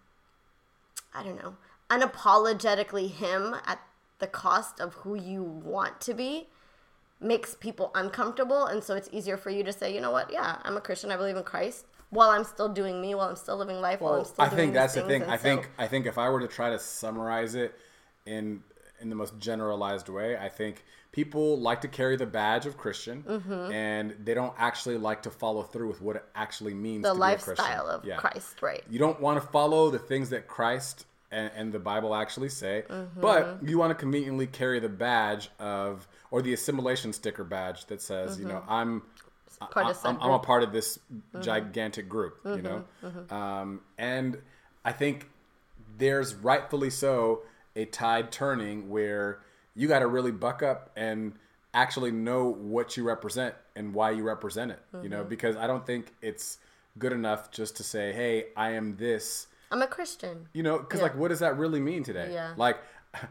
I 1.15 1.23
don't 1.23 1.37
know, 1.37 1.57
unapologetically 1.91 3.11
him 3.11 3.57
at 3.67 3.81
the 4.19 4.27
cost 4.27 4.81
of 4.81 4.95
who 4.95 5.15
you 5.15 5.43
want 5.43 6.01
to 6.03 6.15
be 6.15 6.49
makes 7.21 7.55
people 7.55 7.91
uncomfortable. 7.95 8.67
And 8.67 8.83
so 8.83 8.95
it's 8.95 9.09
easier 9.13 9.37
for 9.37 9.51
you 9.51 9.63
to 9.65 9.73
say, 9.73 9.95
you 9.95 10.01
know 10.01 10.11
what? 10.11 10.33
Yeah, 10.33 10.59
I'm 10.63 10.77
a 10.77 10.81
Christian. 10.81 11.11
I 11.11 11.17
believe 11.17 11.37
in 11.37 11.43
Christ 11.43 11.85
while 12.11 12.31
I'm 12.31 12.45
still 12.45 12.69
doing 12.69 13.01
me, 13.01 13.15
while 13.15 13.29
I'm 13.29 13.37
still 13.37 13.57
living 13.57 13.81
life, 13.81 14.01
while 14.01 14.15
I'm 14.15 14.25
still 14.25 14.45
I 14.45 14.49
think 14.49 14.73
that's 14.73 14.95
the 14.95 15.03
thing. 15.03 15.25
I 15.25 15.37
so- 15.37 15.43
think 15.43 15.71
I 15.79 15.87
think 15.87 16.07
if 16.07 16.17
I 16.17 16.29
were 16.31 16.41
to 16.41 16.49
try 16.49 16.71
to 16.71 16.79
summarize 16.79 17.55
it 17.55 17.75
in 18.37 18.63
in 19.01 19.09
the 19.11 19.15
most 19.17 19.39
generalized 19.39 20.09
way, 20.09 20.37
I 20.37 20.49
think 20.49 20.85
people 21.13 21.59
like 21.69 21.81
to 21.83 21.89
carry 21.89 22.17
the 22.17 22.27
badge 22.27 22.67
of 22.67 22.77
Christian, 22.77 23.23
Mm-hmm. 23.23 23.73
and 23.73 24.15
they 24.25 24.35
don't 24.35 24.53
actually 24.59 24.99
like 24.99 25.23
to 25.23 25.31
follow 25.31 25.63
through 25.63 25.89
with 25.89 26.01
what 26.03 26.17
it 26.17 26.25
actually 26.35 26.75
means 26.75 27.03
the 27.05 27.13
to 27.15 27.19
be 27.19 27.23
a 27.25 27.27
Christian. 27.37 27.55
lifestyle 27.65 27.87
of 27.89 28.05
Yeah. 28.05 28.17
Christ, 28.17 28.61
right? 28.61 28.83
You 28.91 28.99
don't 28.99 29.21
want 29.21 29.41
to 29.41 29.47
follow 29.59 29.91
the 29.91 30.01
things 30.01 30.31
that 30.31 30.49
Christ 30.49 31.07
and, 31.31 31.51
and 31.55 31.73
the 31.73 31.79
Bible 31.79 32.13
actually 32.15 32.49
say, 32.49 32.85
Mm-hmm. 32.91 33.21
but 33.21 33.59
you 33.63 33.79
want 33.79 33.91
to 33.91 33.95
conveniently 33.95 34.47
carry 34.49 34.81
the 34.81 34.89
badge 34.89 35.51
of 35.61 36.09
or 36.33 36.43
the 36.43 36.53
assimilation 36.53 37.13
sticker 37.13 37.45
badge 37.45 37.87
that 37.87 38.01
says, 38.03 38.39
you 38.41 38.47
know, 38.47 38.63
I'm 38.69 39.03
Mm-hmm. 39.61 39.79
I'm. 40.07 40.19
I'm 40.23 40.31
a 40.31 40.39
part 40.39 40.63
of 40.63 40.71
this 40.73 40.99
gigantic 41.41 42.09
group, 42.09 42.35
you 42.45 42.63
know, 42.63 42.85
um, 43.31 43.81
and 43.97 44.41
I 44.85 44.93
think 44.93 45.29
there's 45.97 46.35
rightfully 46.35 46.91
so 46.91 47.43
a 47.77 47.85
tide 47.87 48.31
turning 48.33 48.89
where 48.89 49.41
you 49.75 49.89
got 49.89 50.01
to 50.01 50.07
really 50.07 50.33
buck 50.33 50.63
up 50.63 50.91
and 50.97 51.35
actually 51.75 52.11
know 52.11 52.49
what 52.53 52.97
you 52.97 53.05
represent 53.05 53.55
and 53.77 53.95
why 53.95 54.11
you 54.11 54.23
represent 54.25 54.71
it, 54.73 54.81
you 55.03 55.09
know, 55.09 55.23
because 55.23 55.57
I 55.57 55.67
don't 55.67 55.87
think 55.87 56.13
it's 56.23 56.59
good 56.99 57.13
enough 57.13 57.51
just 57.51 57.77
to 57.77 57.85
say, 57.85 58.13
hey, 58.13 58.47
I 58.57 58.71
am 58.73 58.97
this. 58.97 59.47
I'm 59.71 59.83
a 59.83 59.87
Christian. 59.87 60.49
You 60.53 60.63
know, 60.63 60.79
because 60.79 60.99
Yeah. 60.99 61.05
like, 61.05 61.15
what 61.17 61.29
does 61.29 61.39
that 61.41 61.57
really 61.59 61.79
mean 61.81 62.03
today? 62.03 62.31
Yeah. 62.33 62.55
Like, 62.57 62.79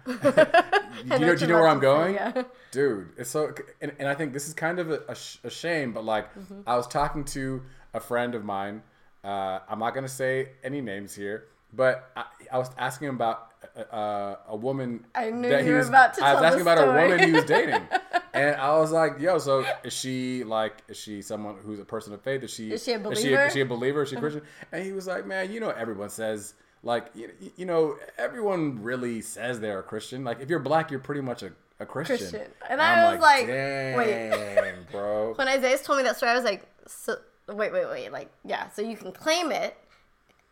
do 0.06 0.12
you 1.04 1.20
know, 1.20 1.36
do 1.36 1.42
you 1.42 1.48
know 1.48 1.56
where 1.60 1.68
I'm 1.68 1.78
say, 1.78 1.82
going, 1.82 2.14
yeah. 2.16 2.44
dude? 2.72 3.10
It's 3.18 3.30
so, 3.30 3.54
and, 3.82 3.92
and 4.00 4.08
I 4.08 4.14
think 4.16 4.34
this 4.34 4.48
is 4.48 4.54
kind 4.54 4.80
of 4.80 4.92
a, 4.92 5.02
a, 5.10 5.16
sh- 5.16 5.38
a 5.44 5.50
shame, 5.50 5.92
but 5.94 6.06
like, 6.06 6.34
Mm-hmm. 6.36 6.62
I 6.66 6.76
was 6.78 6.88
talking 6.88 7.26
to 7.26 7.62
a 7.94 8.00
friend 8.00 8.36
of 8.36 8.46
mine. 8.46 8.84
Uh, 9.24 9.60
I'm 9.68 9.80
not 9.80 9.94
gonna 9.94 10.08
say 10.08 10.52
any 10.64 10.80
names 10.80 11.14
here, 11.16 11.46
but 11.74 12.10
I, 12.16 12.24
I 12.54 12.58
was 12.58 12.70
asking 12.78 13.10
him 13.10 13.16
about 13.16 13.50
uh, 13.92 14.36
a 14.48 14.56
woman. 14.56 15.06
I 15.16 15.30
knew 15.30 15.50
that 15.50 15.60
you 15.62 15.66
he 15.66 15.72
were 15.72 15.78
was, 15.78 15.90
about 15.90 16.14
to 16.16 16.24
I 16.24 16.34
was 16.34 16.42
tell 16.42 16.46
asking 16.46 16.62
about 16.62 16.78
a 16.78 16.86
woman 16.88 17.20
he 17.28 17.32
was 17.32 17.46
dating, 17.46 17.82
and 18.34 18.56
I 18.56 18.78
was 18.78 18.92
like, 18.92 19.20
"Yo, 19.20 19.38
so 19.38 19.66
is 19.84 19.94
she 19.94 20.44
like, 20.44 20.84
is 20.88 20.98
she 20.98 21.22
someone 21.22 21.56
who's 21.64 21.80
a 21.80 21.86
person 21.86 22.14
of 22.14 22.22
faith? 22.22 22.44
Is 22.44 22.52
she 22.52 22.72
Is 22.72 22.84
she 22.84 22.94
a 22.94 23.10
Is 23.10 23.20
she, 23.20 23.26
believer? 23.30 23.46
is 23.46 23.54
she 23.54 23.62
a 23.62 23.66
believer? 23.66 24.04
Is 24.04 24.10
she 24.10 24.16
a 24.16 24.20
Christian?" 24.20 24.42
And 24.72 24.84
he 24.84 24.92
was 24.92 25.08
like, 25.08 25.26
"Man, 25.26 25.52
you 25.52 25.60
know, 25.60 25.70
everyone 25.70 26.10
says." 26.10 26.54
Like 26.84 27.08
you, 27.16 27.32
you 27.58 27.66
know, 27.66 27.98
everyone 28.20 28.84
really 28.84 29.20
says 29.22 29.60
they're 29.60 29.80
a 29.80 29.84
Christian. 29.84 30.24
Like 30.24 30.42
if 30.42 30.50
you're 30.50 30.60
black, 30.60 30.92
you're 30.92 31.00
pretty 31.00 31.22
much 31.22 31.42
a, 31.42 31.52
a 31.80 31.86
Christian. 31.88 32.18
Christian. 32.18 32.52
And 32.70 32.80
I'm 32.80 33.00
I 33.00 33.12
was 33.14 33.20
like, 33.20 33.48
dang, 33.48 33.98
wait. 33.98 34.74
bro. 34.92 35.34
When 35.34 35.48
Isaiah 35.48 35.78
told 35.80 35.98
me 35.98 36.04
that 36.04 36.18
story, 36.18 36.32
I 36.32 36.36
was 36.36 36.44
like, 36.44 36.68
so, 36.86 37.18
wait, 37.50 37.74
wait, 37.74 37.88
wait. 37.90 38.12
Like, 38.12 38.30
yeah, 38.46 38.70
so 38.70 38.84
you 38.84 38.96
can 38.96 39.12
claim 39.12 39.52
it, 39.52 39.76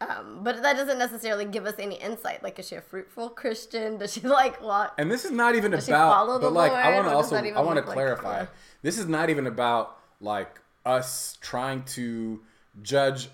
um, 0.01 0.41
but 0.43 0.61
that 0.61 0.75
doesn't 0.75 0.99
necessarily 0.99 1.45
give 1.45 1.65
us 1.65 1.75
any 1.79 1.95
insight. 1.95 2.43
Like, 2.43 2.59
is 2.59 2.67
she 2.67 2.75
a 2.75 2.81
fruitful 2.81 3.29
Christian? 3.29 3.97
Does 3.97 4.13
she 4.13 4.21
like 4.27 4.61
what? 4.61 4.93
And 4.97 5.09
this 5.09 5.25
is 5.25 5.31
not 5.31 5.55
even 5.55 5.73
about, 5.73 6.41
but 6.41 6.51
like 6.53 6.71
I 6.71 6.91
Lord? 6.93 6.95
want 6.95 7.07
to 7.07 7.15
also 7.15 7.35
I 7.37 7.61
want 7.61 7.79
to 7.79 7.85
like? 7.85 7.93
clarify. 7.93 8.39
Yeah. 8.41 8.47
This 8.81 8.97
is 8.97 9.07
not 9.07 9.29
even 9.29 9.47
about 9.47 9.97
like 10.19 10.59
us 10.85 11.37
trying 11.41 11.83
to 11.83 12.41
judge 12.81 13.29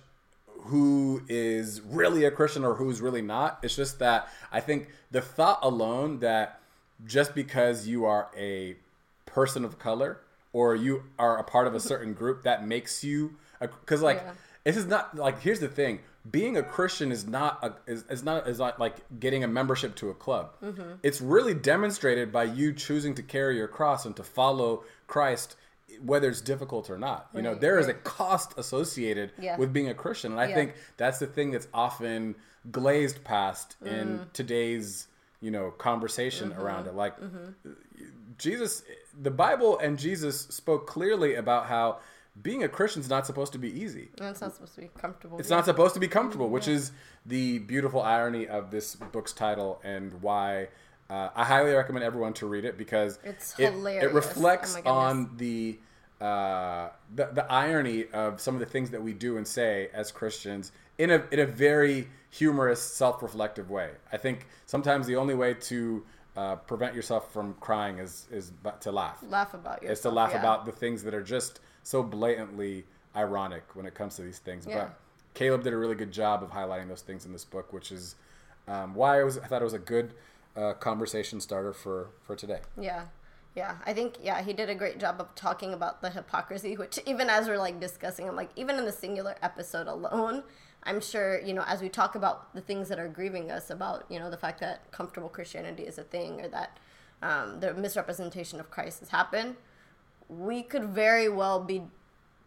who 0.66 1.24
is 1.28 1.82
really 1.82 2.26
a 2.26 2.32
Christian 2.32 2.64
or 2.64 2.76
who's 2.76 3.02
really 3.02 3.22
not. 3.24 3.60
It's 3.64 3.76
just 3.76 3.98
that 4.00 4.28
I 4.52 4.60
think 4.60 4.90
the 5.10 5.22
thought 5.22 5.60
alone 5.64 6.20
that 6.20 6.60
just 7.06 7.34
because 7.34 7.88
you 7.88 8.06
are 8.06 8.30
a 8.38 8.76
person 9.26 9.66
of 9.66 9.80
color 9.80 10.20
or 10.54 10.76
you 10.76 11.04
are 11.18 11.40
a 11.40 11.44
part 11.44 11.66
of 11.66 11.74
a 11.74 11.80
certain 11.80 12.14
group 12.14 12.44
that 12.44 12.68
makes 12.68 13.04
you 13.04 13.36
because 13.60 14.02
like 14.04 14.18
Yeah. 14.24 14.34
this 14.64 14.78
is 14.78 14.86
not 14.86 15.16
like 15.16 15.42
here's 15.42 15.60
the 15.60 15.68
thing 15.68 16.00
being 16.30 16.56
a 16.58 16.62
christian 16.64 17.12
is 17.12 17.26
not 17.26 17.58
a, 17.64 17.74
is, 17.92 18.04
is 18.10 18.24
not 18.24 18.48
is 18.48 18.60
not 18.60 18.80
like 18.80 18.98
getting 19.20 19.44
a 19.44 19.48
membership 19.48 19.96
to 19.96 20.10
a 20.10 20.14
club 20.14 20.52
Mm-hmm. 20.64 20.94
it's 21.02 21.20
really 21.22 21.54
demonstrated 21.56 22.32
by 22.32 22.44
you 22.44 22.74
choosing 22.74 23.16
to 23.16 23.24
carry 23.24 23.58
your 23.58 23.68
cross 23.68 24.06
and 24.06 24.16
to 24.18 24.24
follow 24.24 24.84
christ 25.08 25.56
whether 26.06 26.30
it's 26.30 26.42
difficult 26.42 26.90
or 26.90 26.98
not 26.98 27.28
you 27.34 27.42
know 27.42 27.52
Right, 27.54 27.62
there 27.62 27.80
is 27.80 27.88
a 27.88 27.94
cost 27.96 28.54
associated 28.58 29.32
Yeah. 29.40 29.58
with 29.58 29.74
being 29.74 29.90
a 29.90 29.94
christian 29.96 30.32
and 30.34 30.40
i 30.42 30.48
Yeah. 30.48 30.56
think 30.56 30.76
that's 30.98 31.18
the 31.20 31.28
thing 31.28 31.50
that's 31.52 31.68
often 31.74 32.36
glazed 32.72 33.24
past 33.24 33.76
Mm. 33.84 33.88
in 33.88 34.20
today's 34.34 35.08
you 35.42 35.50
know 35.50 35.72
conversation 35.72 36.52
Mm-hmm. 36.52 36.62
around 36.62 36.88
it 36.88 36.94
like 36.94 37.16
Jesus, 38.38 38.84
the 39.20 39.30
Bible 39.32 39.78
and 39.80 40.00
Jesus 40.00 40.42
spoke 40.42 40.88
clearly 40.88 41.36
about 41.36 41.68
how 41.68 42.00
being 42.42 42.64
a 42.64 42.70
Christian 42.70 43.02
is 43.02 43.10
not 43.10 43.26
supposed 43.26 43.52
to 43.54 43.60
be 43.60 43.70
easy. 43.70 44.10
And 44.20 44.30
it's 44.30 44.42
not 44.42 44.54
supposed 44.54 44.76
to 44.76 44.82
be 44.82 44.90
comfortable. 44.98 45.40
It's 45.40 45.50
not 45.50 45.66
supposed 45.66 45.94
to 45.96 46.00
be 46.00 46.08
comfortable, 46.08 46.50
which 46.50 46.68
is 46.68 46.92
the 47.26 47.60
beautiful 47.60 48.02
irony 48.02 48.48
of 48.48 48.72
this 48.72 48.96
book's 48.96 49.34
title 49.34 49.82
and 49.84 50.22
why 50.22 50.70
uh, 51.10 51.30
I 51.36 51.44
highly 51.44 51.74
recommend 51.74 52.06
everyone 52.06 52.34
to 52.36 52.48
read 52.48 52.64
it 52.64 52.78
because 52.78 53.20
It's 53.24 53.60
it, 53.60 53.74
hilarious. 53.74 54.06
it 54.06 54.14
reflects 54.14 54.78
Oh 54.86 54.90
on 54.90 55.36
the, 55.36 55.78
uh, 56.22 56.90
the 57.14 57.26
the 57.34 57.52
irony 57.52 58.06
of 58.14 58.40
some 58.40 58.54
of 58.54 58.62
the 58.62 58.66
things 58.66 58.92
that 58.92 59.04
we 59.04 59.14
do 59.14 59.36
and 59.38 59.46
say 59.46 59.90
as 59.94 60.12
Christians 60.12 60.72
in 60.98 61.12
a 61.12 61.24
in 61.32 61.40
a 61.40 61.46
very 61.46 62.08
humorous, 62.30 62.82
self-reflective 62.82 63.70
way. 63.70 63.90
I 64.14 64.18
think 64.18 64.48
sometimes 64.68 65.06
the 65.06 65.18
only 65.18 65.36
way 65.36 65.54
to 65.54 66.06
uh, 66.38 66.56
prevent 66.56 66.96
yourself 66.96 67.34
from 67.34 67.56
crying 67.56 67.98
is 68.00 68.28
is 68.32 68.54
to 68.80 68.92
laugh 68.92 69.22
laugh 69.28 69.54
about 69.54 69.82
yourself. 69.82 69.98
is 69.98 70.02
to 70.02 70.10
laugh 70.12 70.32
yeah. 70.32 70.40
about 70.40 70.66
the 70.66 70.72
things 70.72 71.04
that 71.04 71.14
are 71.14 71.24
just 71.24 71.60
so 71.84 72.04
blatantly 72.04 72.86
ironic 73.16 73.64
when 73.74 73.86
it 73.86 73.94
comes 73.94 74.16
to 74.16 74.22
these 74.22 74.40
things. 74.40 74.66
Yeah. 74.68 74.76
But 74.76 75.00
Caleb 75.34 75.64
did 75.64 75.74
a 75.74 75.78
really 75.78 75.96
good 75.96 76.12
job 76.12 76.44
of 76.44 76.52
highlighting 76.52 76.88
those 76.88 77.02
things 77.02 77.26
in 77.26 77.32
this 77.32 77.46
book, 77.46 77.74
which 77.74 77.92
is 77.92 78.16
um, 78.68 78.96
why 78.96 79.20
I 79.20 79.24
was 79.24 79.38
I 79.38 79.48
thought 79.48 79.62
it 79.62 79.66
was 79.66 79.74
a 79.74 79.80
good 79.80 80.14
uh, 80.56 80.74
conversation 80.74 81.40
starter 81.40 81.74
for 81.74 82.10
for 82.24 82.36
today. 82.36 82.60
Yeah. 82.80 83.06
Yeah, 83.54 83.76
I 83.86 83.92
think 83.92 84.16
yeah 84.24 84.42
he 84.42 84.54
did 84.54 84.70
a 84.70 84.76
great 84.76 84.98
job 84.98 85.20
of 85.20 85.36
talking 85.36 85.74
about 85.74 86.02
the 86.02 86.10
hypocrisy, 86.10 86.78
which 86.78 87.00
even 87.06 87.30
as 87.30 87.50
we're 87.50 87.58
like 87.58 87.82
discussing, 87.82 88.28
I'm 88.30 88.36
like 88.36 88.50
even 88.56 88.78
in 88.78 88.86
the 88.86 88.94
singular 88.94 89.36
episode 89.42 89.88
alone, 89.88 90.44
I'm 90.84 91.02
sure 91.02 91.42
you 91.42 91.54
know 91.54 91.64
as 91.68 91.82
we 91.82 91.90
talk 91.90 92.16
about 92.16 92.54
the 92.56 92.62
things 92.62 92.88
that 92.88 92.98
are 92.98 93.10
grieving 93.10 93.52
us 93.52 93.70
about 93.70 94.06
you 94.10 94.20
know 94.20 94.30
the 94.30 94.38
fact 94.38 94.62
that 94.62 94.90
comfortable 94.92 95.28
Christianity 95.28 95.84
is 95.84 95.98
a 95.98 96.04
thing 96.04 96.40
or 96.40 96.48
that 96.48 96.80
um, 97.22 97.60
the 97.60 97.74
misrepresentation 97.74 98.60
of 98.60 98.72
Christ 98.72 99.02
has 99.02 99.10
happened, 99.10 99.58
we 100.32 100.64
could 100.64 100.86
very 100.86 101.28
well 101.28 101.60
be 101.60 101.84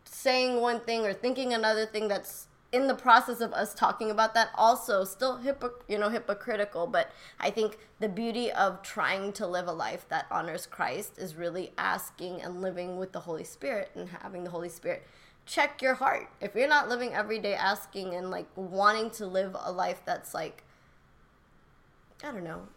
saying 0.05 0.61
one 0.61 0.81
thing 0.81 1.05
or 1.05 1.13
thinking 1.13 1.53
another 1.53 1.85
thing 1.87 2.09
that's 2.09 2.47
in 2.73 2.89
the 2.89 2.95
process 2.95 3.41
of 3.41 3.53
us 3.53 3.73
talking 3.75 4.11
about 4.11 4.35
that. 4.35 4.49
Also 4.57 5.05
still 5.05 5.39
hypo- 5.39 5.83
you 5.89 5.99
know 5.99 6.09
hypocritical 6.09 6.87
but 6.87 7.11
i 7.39 7.51
think 7.51 7.79
the 8.01 8.09
beauty 8.09 8.51
of 8.51 8.83
trying 8.83 9.33
to 9.33 9.47
live 9.47 9.69
a 9.69 9.73
life 9.73 10.07
that 10.09 10.27
honors 10.31 10.67
christ 10.67 11.19
is 11.19 11.37
really 11.37 11.73
asking 11.79 12.41
and 12.43 12.61
living 12.61 12.97
with 12.97 13.13
the 13.13 13.21
holy 13.21 13.45
spirit 13.45 13.91
and 13.95 14.09
having 14.09 14.45
the 14.45 14.51
holy 14.51 14.69
spirit 14.69 15.07
check 15.47 15.83
your 15.83 15.95
heart. 15.95 16.29
If 16.41 16.55
you're 16.55 16.69
not 16.69 16.89
living 16.89 17.13
every 17.13 17.39
day 17.39 17.55
asking 17.55 18.15
and 18.15 18.31
like 18.31 18.47
wanting 18.57 19.11
to 19.11 19.27
live 19.27 19.57
a 19.63 19.71
life 19.71 20.03
that's 20.05 20.35
like 20.35 20.65
i 22.23 22.31
don't 22.31 22.45
know 22.45 22.69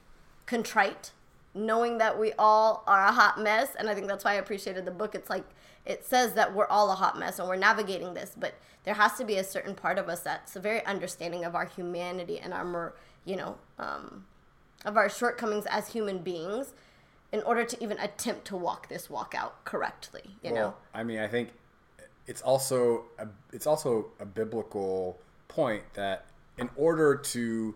contrite 0.46 1.12
knowing 1.58 1.98
that 1.98 2.18
we 2.18 2.34
all 2.38 2.84
are 2.88 3.06
a 3.06 3.12
hot 3.12 3.42
mess 3.42 3.70
and 3.78 3.90
i 3.90 3.96
think 3.96 4.08
that's 4.08 4.24
why 4.24 4.32
i 4.32 4.36
appreciated 4.36 4.86
the 4.86 4.92
book. 4.92 5.16
It's 5.16 5.30
like 5.30 5.44
it 5.86 6.06
says 6.06 6.34
that 6.34 6.54
we're 6.54 6.68
all 6.68 6.92
a 6.92 6.96
hot 6.96 7.18
mess 7.18 7.40
and 7.40 7.48
we're 7.48 7.56
navigating 7.56 8.14
this 8.14 8.34
but 8.38 8.54
there 8.84 8.94
has 8.94 9.14
to 9.18 9.26
be 9.26 9.36
a 9.38 9.44
certain 9.44 9.76
part 9.76 9.98
of 9.98 10.10
us 10.10 10.22
that's 10.22 10.56
a 10.56 10.60
very 10.60 10.86
understanding 10.86 11.44
of 11.44 11.56
our 11.56 11.66
humanity 11.66 12.40
and 12.40 12.54
our 12.54 12.94
you 13.26 13.36
know 13.36 13.58
um, 13.80 14.26
of 14.86 14.98
our 14.98 15.10
shortcomings 15.10 15.66
as 15.70 15.90
human 15.90 16.20
beings 16.20 16.74
in 17.32 17.42
order 17.44 17.66
to 17.66 17.82
even 17.84 18.00
attempt 18.00 18.46
to 18.46 18.56
walk 18.56 18.88
this 18.88 19.10
walk 19.10 19.34
out 19.36 19.64
correctly 19.66 20.24
you 20.44 20.54
well, 20.54 20.70
know? 20.70 20.76
I 20.94 21.04
mean 21.04 21.20
i 21.20 21.28
think 21.28 21.50
it's 22.28 22.42
also 22.42 23.06
a, 23.18 23.28
it's 23.54 23.66
also 23.66 24.08
a 24.20 24.26
biblical 24.26 25.18
point 25.48 25.84
that 25.94 26.26
in 26.58 26.70
order 26.76 27.16
to 27.16 27.76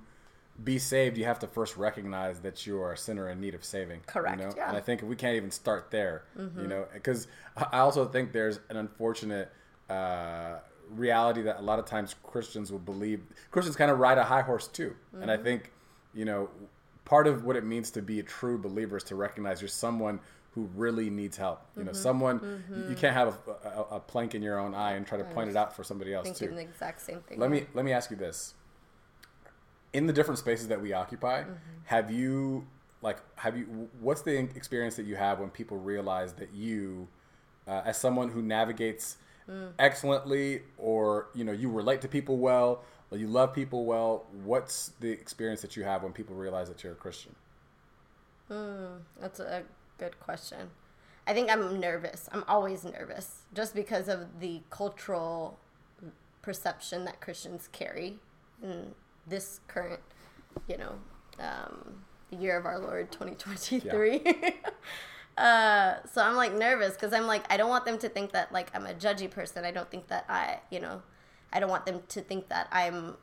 be 0.64 0.80
saved, 0.80 1.18
you 1.18 1.26
have 1.26 1.40
to 1.40 1.48
first 1.48 1.78
recognize 1.78 2.40
that 2.42 2.66
you 2.66 2.82
are 2.82 2.94
a 2.94 2.98
sinner 2.98 3.30
in 3.30 3.40
need 3.40 3.56
of 3.56 3.64
saving. 3.64 4.02
Correct. 4.06 4.40
You 4.40 4.48
know? 4.48 4.54
Yeah. 4.56 4.70
And 4.70 4.78
I 4.78 4.82
think 4.82 5.02
we 5.02 5.16
can't 5.16 5.36
even 5.36 5.52
start 5.52 5.92
there, 5.92 6.24
mm-hmm. 6.38 6.62
you 6.62 6.68
know, 6.68 6.86
because 6.94 7.28
I 7.58 7.80
also 7.80 8.06
think 8.06 8.32
there's 8.32 8.60
an 8.70 8.78
unfortunate 8.78 9.52
uh, 9.90 10.60
reality 10.90 11.42
that 11.44 11.60
a 11.60 11.62
lot 11.62 11.80
of 11.80 11.86
times 11.86 12.16
Christians 12.24 12.72
will 12.72 12.80
believe. 12.80 13.22
Christians 13.52 13.76
kind 13.76 13.92
of 13.92 14.00
ride 14.00 14.18
a 14.18 14.24
high 14.24 14.42
horse 14.42 14.68
too, 14.68 14.96
mm-hmm. 15.14 15.22
and 15.22 15.32
I 15.32 15.36
mm-hmm. 15.36 15.44
think, 15.44 15.72
you 16.14 16.26
know, 16.26 16.50
part 17.06 17.28
of 17.28 17.44
what 17.44 17.56
it 17.56 17.66
means 17.66 17.92
to 17.92 18.02
be 18.02 18.20
a 18.20 18.24
true 18.24 18.58
believer 18.58 18.98
is 18.98 19.04
to 19.06 19.16
recognize 19.16 19.62
you're 19.62 19.68
someone 19.68 20.20
who 20.54 20.70
really 20.76 21.10
needs 21.10 21.38
help. 21.38 21.62
You 21.78 21.84
know, 21.84 21.92
mm-hmm. 21.92 22.02
someone 22.02 22.40
mm-hmm. 22.40 22.90
you 22.90 22.96
can't 22.96 23.14
have 23.14 23.38
a, 23.48 23.68
a, 23.68 23.96
a, 23.96 24.00
plank 24.00 24.36
in 24.36 24.42
your 24.42 24.60
own 24.60 24.76
eye 24.76 24.94
and 24.94 25.08
try 25.08 25.18
to 25.18 25.24
point 25.24 25.50
it 25.50 25.56
out 25.56 25.76
for 25.76 25.84
somebody 25.84 26.14
else 26.14 26.38
too. 26.38 26.48
the 26.48 26.60
exact 26.60 27.02
same 27.02 27.22
thing. 27.22 27.40
Let 27.40 27.50
me 27.50 27.66
let 27.74 27.86
me 27.86 27.94
ask 27.94 28.12
you 28.12 28.18
this: 28.18 28.54
in 29.94 30.08
the 30.08 30.14
different 30.14 30.40
spaces 30.40 30.68
that 30.70 30.82
we 30.82 30.94
occupy, 30.94 31.42
mm-hmm. 31.42 31.54
have 31.86 32.12
you 32.12 32.66
like 33.02 33.18
have 33.36 33.58
you 33.58 33.90
what's 34.00 34.22
the 34.22 34.38
experience 34.38 34.96
that 34.96 35.06
you 35.06 35.16
have 35.16 35.40
when 35.40 35.50
people 35.50 35.78
realize 35.78 36.34
that 36.34 36.54
you, 36.54 37.08
uh, 37.68 37.82
as 37.86 37.98
someone 37.98 38.30
who 38.30 38.42
navigates 38.42 39.18
mm. 39.50 39.72
excellently, 39.80 40.62
or 40.78 41.30
you 41.34 41.44
know 41.44 41.52
you 41.52 41.70
relate 41.70 42.02
to 42.02 42.08
people 42.08 42.38
well, 42.38 42.84
or 43.10 43.18
you 43.18 43.28
love 43.28 43.54
people 43.54 43.86
well, 43.86 44.26
what's 44.44 44.92
the 45.00 45.12
experience 45.12 45.62
that 45.62 45.76
you 45.76 45.84
have 45.84 46.04
when 46.04 46.14
people 46.14 46.36
realize 46.36 46.68
that 46.70 46.84
you're 46.84 46.94
a 46.94 46.96
Christian? 46.96 47.36
Mm, 48.50 49.00
that's 49.20 49.40
a 49.40 49.64
good 49.98 50.20
question. 50.20 50.70
I 51.28 51.34
think 51.34 51.52
I'm 51.52 51.80
nervous. 51.80 52.28
I'm 52.32 52.44
always 52.48 52.84
nervous 52.84 53.44
just 53.54 53.76
because 53.76 54.08
of 54.08 54.40
the 54.40 54.62
cultural 54.70 55.60
perception 56.42 57.06
that 57.06 57.22
Christians 57.22 57.70
carry 57.72 58.18
in 58.62 58.94
this 59.28 59.60
current, 59.68 60.02
you 60.68 60.78
know, 60.78 60.96
um, 61.40 62.04
year 62.32 62.58
of 62.58 62.66
our 62.66 62.80
Lord 62.80 63.12
2023. 63.12 64.22
Yeah. 64.24 64.52
uh, 65.38 66.08
so 66.08 66.24
I'm 66.24 66.36
like 66.36 66.54
nervous 66.54 66.94
because 66.94 67.14
I'm 67.14 67.28
like, 67.28 67.52
I 67.52 67.58
don't 67.58 67.70
want 67.70 67.86
them 67.86 67.98
to 68.00 68.10
think 68.10 68.32
that 68.32 68.52
like 68.52 68.70
I'm 68.74 68.86
a 68.86 68.94
judgy 68.94 69.30
person. 69.30 69.66
I 69.66 69.72
don't 69.72 69.90
think 69.90 70.08
that 70.08 70.26
I, 70.30 70.60
you 70.70 70.80
know, 70.80 71.02
I 71.52 71.60
don't 71.60 71.70
want 71.70 71.86
them 71.86 72.02
to 72.08 72.22
think 72.22 72.50
that 72.50 72.68
I'm 72.72 73.18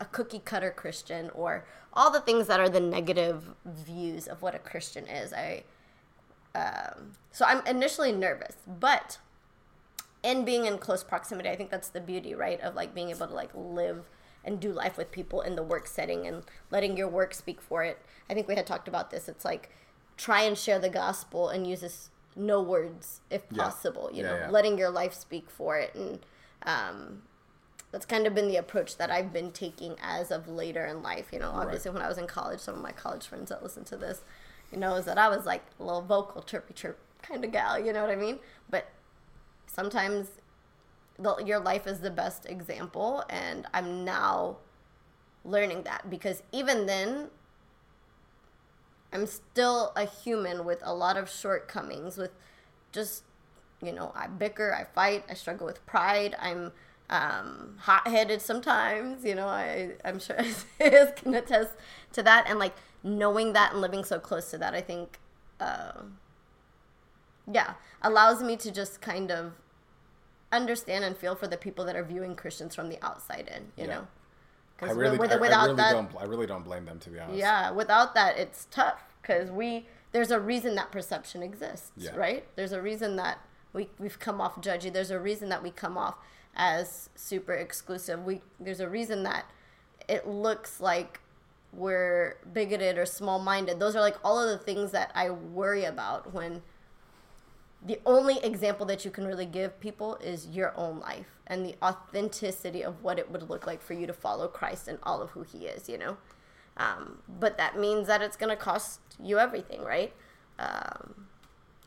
a 0.00 0.04
cookie 0.04 0.40
cutter 0.40 0.70
Christian 0.70 1.30
or 1.30 1.64
all 1.92 2.10
the 2.10 2.20
things 2.20 2.46
that 2.48 2.60
are 2.60 2.68
the 2.68 2.80
negative 2.80 3.54
views 3.64 4.26
of 4.26 4.42
what 4.42 4.54
a 4.54 4.58
Christian 4.58 5.06
is. 5.06 5.32
I, 5.32 5.64
um, 6.54 7.12
so 7.30 7.44
I'm 7.44 7.64
initially 7.66 8.12
nervous, 8.12 8.56
but 8.66 9.18
in 10.22 10.44
being 10.44 10.66
in 10.66 10.78
close 10.78 11.04
proximity, 11.04 11.48
I 11.48 11.56
think 11.56 11.70
that's 11.70 11.88
the 11.88 12.00
beauty, 12.00 12.34
right, 12.34 12.60
of 12.60 12.74
like 12.74 12.94
being 12.94 13.10
able 13.10 13.26
to 13.26 13.34
like 13.34 13.50
live 13.54 14.08
and 14.44 14.60
do 14.60 14.72
life 14.72 14.96
with 14.96 15.10
people 15.10 15.40
in 15.40 15.56
the 15.56 15.62
work 15.62 15.86
setting 15.86 16.26
and 16.26 16.42
letting 16.70 16.96
your 16.96 17.08
work 17.08 17.34
speak 17.34 17.60
for 17.60 17.82
it. 17.82 17.98
I 18.28 18.34
think 18.34 18.48
we 18.48 18.54
had 18.54 18.66
talked 18.66 18.88
about 18.88 19.10
this. 19.10 19.28
It's 19.28 19.44
like 19.44 19.70
try 20.16 20.42
and 20.42 20.56
share 20.56 20.78
the 20.78 20.88
gospel 20.88 21.48
and 21.48 21.66
use 21.66 21.80
this 21.80 22.10
no 22.36 22.60
words 22.60 23.20
if 23.30 23.48
possible. 23.50 24.10
Yeah. 24.12 24.16
You 24.16 24.22
know, 24.24 24.36
yeah. 24.36 24.50
letting 24.50 24.78
your 24.78 24.90
life 24.90 25.14
speak 25.14 25.50
for 25.50 25.78
it, 25.78 25.94
and 25.94 26.20
um, 26.64 27.22
that's 27.90 28.06
kind 28.06 28.26
of 28.26 28.34
been 28.34 28.48
the 28.48 28.56
approach 28.56 28.96
that 28.96 29.10
I've 29.10 29.32
been 29.32 29.52
taking 29.52 29.96
as 30.02 30.30
of 30.30 30.48
later 30.48 30.84
in 30.84 31.02
life. 31.02 31.28
You 31.32 31.38
know, 31.38 31.50
obviously 31.50 31.90
right. 31.90 31.94
when 31.94 32.04
I 32.04 32.08
was 32.08 32.18
in 32.18 32.26
college, 32.26 32.60
some 32.60 32.74
of 32.74 32.82
my 32.82 32.92
college 32.92 33.26
friends 33.26 33.50
that 33.50 33.62
listen 33.62 33.84
to 33.84 33.96
this, 33.96 34.22
you 34.72 34.78
know, 34.78 34.94
is 34.96 35.04
that 35.04 35.18
I 35.18 35.28
was 35.28 35.46
like 35.46 35.62
a 35.78 35.84
little 35.84 36.02
vocal, 36.02 36.42
chirpy 36.42 36.74
chirp 36.74 36.98
kind 37.22 37.44
of 37.44 37.52
gal. 37.52 37.78
You 37.78 37.92
know 37.92 38.02
what 38.02 38.10
I 38.10 38.16
mean? 38.16 38.40
But 38.68 38.88
sometimes 39.66 40.28
the, 41.18 41.36
your 41.44 41.58
life 41.58 41.86
is 41.86 42.00
the 42.00 42.10
best 42.10 42.46
example 42.46 43.24
and 43.30 43.66
i'm 43.72 44.04
now 44.04 44.56
learning 45.44 45.82
that 45.82 46.08
because 46.10 46.42
even 46.52 46.86
then 46.86 47.28
i'm 49.12 49.26
still 49.26 49.92
a 49.96 50.04
human 50.04 50.64
with 50.64 50.80
a 50.82 50.94
lot 50.94 51.16
of 51.16 51.30
shortcomings 51.30 52.16
with 52.16 52.32
just 52.92 53.22
you 53.82 53.92
know 53.92 54.12
i 54.14 54.26
bicker 54.26 54.74
i 54.74 54.84
fight 54.84 55.24
i 55.30 55.34
struggle 55.34 55.66
with 55.66 55.84
pride 55.86 56.34
i'm 56.40 56.72
um, 57.10 57.76
hot-headed 57.80 58.40
sometimes 58.40 59.24
you 59.24 59.34
know 59.34 59.46
I, 59.46 59.90
i'm 60.04 60.18
sure 60.18 60.36
is 60.80 61.12
can 61.16 61.34
attest 61.34 61.72
to 62.12 62.22
that 62.22 62.46
and 62.48 62.58
like 62.58 62.74
knowing 63.02 63.52
that 63.52 63.72
and 63.72 63.82
living 63.82 64.04
so 64.04 64.18
close 64.18 64.50
to 64.52 64.58
that 64.58 64.74
i 64.74 64.80
think 64.80 65.18
uh, 65.60 65.92
yeah 67.52 67.74
allows 68.00 68.42
me 68.42 68.56
to 68.56 68.70
just 68.70 69.02
kind 69.02 69.30
of 69.30 69.52
understand 70.56 71.04
and 71.04 71.16
feel 71.16 71.34
for 71.34 71.46
the 71.46 71.56
people 71.56 71.84
that 71.84 71.96
are 71.96 72.04
viewing 72.04 72.34
Christians 72.36 72.74
from 72.74 72.88
the 72.88 72.98
outside 73.04 73.50
in, 73.54 73.64
you 73.76 73.88
yeah. 73.88 73.94
know? 73.94 74.06
I 74.82 74.90
really, 74.90 75.18
with, 75.18 75.32
I, 75.32 75.36
without 75.36 75.60
I 75.60 75.64
really 75.64 75.76
that, 75.76 75.92
don't, 75.92 76.10
I 76.20 76.24
really 76.24 76.46
don't 76.46 76.64
blame 76.64 76.84
them 76.84 76.98
to 76.98 77.10
be 77.10 77.18
honest. 77.18 77.38
Yeah, 77.38 77.70
without 77.70 78.14
that, 78.14 78.36
it's 78.38 78.66
tough 78.70 79.02
because 79.22 79.50
we 79.50 79.86
there's 80.12 80.30
a 80.30 80.40
reason 80.40 80.74
that 80.74 80.92
perception 80.92 81.42
exists, 81.42 81.90
yeah. 81.96 82.14
right? 82.14 82.44
There's 82.56 82.72
a 82.72 82.82
reason 82.82 83.16
that 83.16 83.38
we 83.72 83.88
we've 83.98 84.18
come 84.18 84.40
off 84.40 84.60
judgy. 84.60 84.92
There's 84.92 85.10
a 85.10 85.20
reason 85.20 85.48
that 85.48 85.62
we 85.62 85.70
come 85.70 85.96
off 85.96 86.16
as 86.56 87.08
super 87.14 87.52
exclusive. 87.54 88.24
We 88.24 88.40
there's 88.58 88.80
a 88.80 88.88
reason 88.88 89.22
that 89.22 89.44
it 90.08 90.26
looks 90.26 90.80
like 90.80 91.20
we're 91.72 92.36
bigoted 92.52 92.98
or 92.98 93.06
small-minded. 93.06 93.80
Those 93.80 93.96
are 93.96 94.00
like 94.00 94.16
all 94.22 94.38
of 94.38 94.48
the 94.48 94.62
things 94.64 94.92
that 94.92 95.10
I 95.14 95.30
worry 95.30 95.84
about 95.84 96.32
when 96.32 96.62
the 97.84 98.00
only 98.06 98.38
example 98.42 98.86
that 98.86 99.04
you 99.04 99.10
can 99.10 99.26
really 99.26 99.44
give 99.44 99.78
people 99.78 100.16
is 100.16 100.46
your 100.46 100.72
own 100.76 101.00
life 101.00 101.26
and 101.46 101.66
the 101.66 101.74
authenticity 101.82 102.82
of 102.82 103.02
what 103.02 103.18
it 103.18 103.30
would 103.30 103.50
look 103.50 103.66
like 103.66 103.82
for 103.82 103.92
you 103.92 104.06
to 104.06 104.12
follow 104.12 104.48
Christ 104.48 104.88
and 104.88 104.98
all 105.02 105.20
of 105.20 105.30
who 105.30 105.42
He 105.42 105.66
is, 105.66 105.88
you 105.88 105.98
know? 105.98 106.16
Um, 106.78 107.18
but 107.28 107.58
that 107.58 107.78
means 107.78 108.06
that 108.06 108.22
it's 108.22 108.36
going 108.36 108.50
to 108.50 108.56
cost 108.56 109.00
you 109.22 109.38
everything, 109.38 109.82
right? 109.82 110.12
Um, 110.58 111.26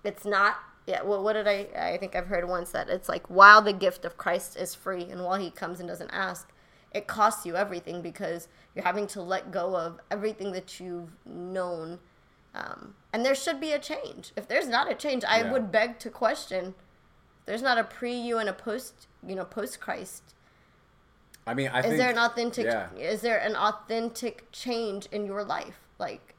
it's 0.03 0.23
not, 0.23 0.57
yeah, 0.85 1.01
well, 1.01 1.23
what 1.23 1.33
did 1.33 1.47
I, 1.47 1.67
I 1.75 1.97
think 1.97 2.15
I've 2.15 2.27
heard 2.27 2.47
once 2.47 2.71
that 2.71 2.89
it's 2.89 3.09
like 3.09 3.27
while 3.27 3.61
the 3.61 3.73
gift 3.73 4.05
of 4.05 4.17
Christ 4.17 4.55
is 4.55 4.75
free 4.75 5.03
and 5.03 5.23
while 5.23 5.39
He 5.39 5.49
comes 5.49 5.79
and 5.79 5.89
doesn't 5.89 6.11
ask, 6.11 6.47
it 6.93 7.07
costs 7.07 7.45
you 7.45 7.55
everything 7.55 8.01
because 8.03 8.47
you're 8.75 8.85
having 8.85 9.07
to 9.07 9.21
let 9.21 9.51
go 9.51 9.75
of 9.75 9.99
everything 10.11 10.51
that 10.51 10.79
you've 10.79 11.09
known 11.25 11.99
um, 12.57 12.95
and 13.13 13.25
there 13.25 13.35
should 13.35 13.59
be 13.59 13.71
a 13.71 13.79
change. 13.79 14.31
If 14.35 14.47
there's 14.47 14.67
not 14.67 14.91
a 14.91 14.95
change, 14.95 15.23
I 15.23 15.41
yeah. 15.41 15.51
would 15.51 15.71
beg 15.71 15.99
to 15.99 16.09
question. 16.09 16.73
There's 17.45 17.61
not 17.61 17.77
a 17.77 17.83
pre 17.83 18.13
you 18.13 18.37
and 18.39 18.49
a 18.49 18.53
post, 18.53 19.07
you 19.25 19.35
know, 19.35 19.45
post 19.45 19.79
Christ. 19.79 20.33
I 21.45 21.53
mean, 21.53 21.69
I 21.69 21.79
is 21.79 21.85
think, 21.85 21.97
there 21.97 22.09
an 22.09 22.17
authentic? 22.17 22.65
Yeah. 22.65 22.89
Is 22.97 23.21
there 23.21 23.37
an 23.37 23.55
authentic 23.55 24.51
change 24.51 25.07
in 25.11 25.25
your 25.25 25.43
life? 25.43 25.79
Like, 25.97 26.35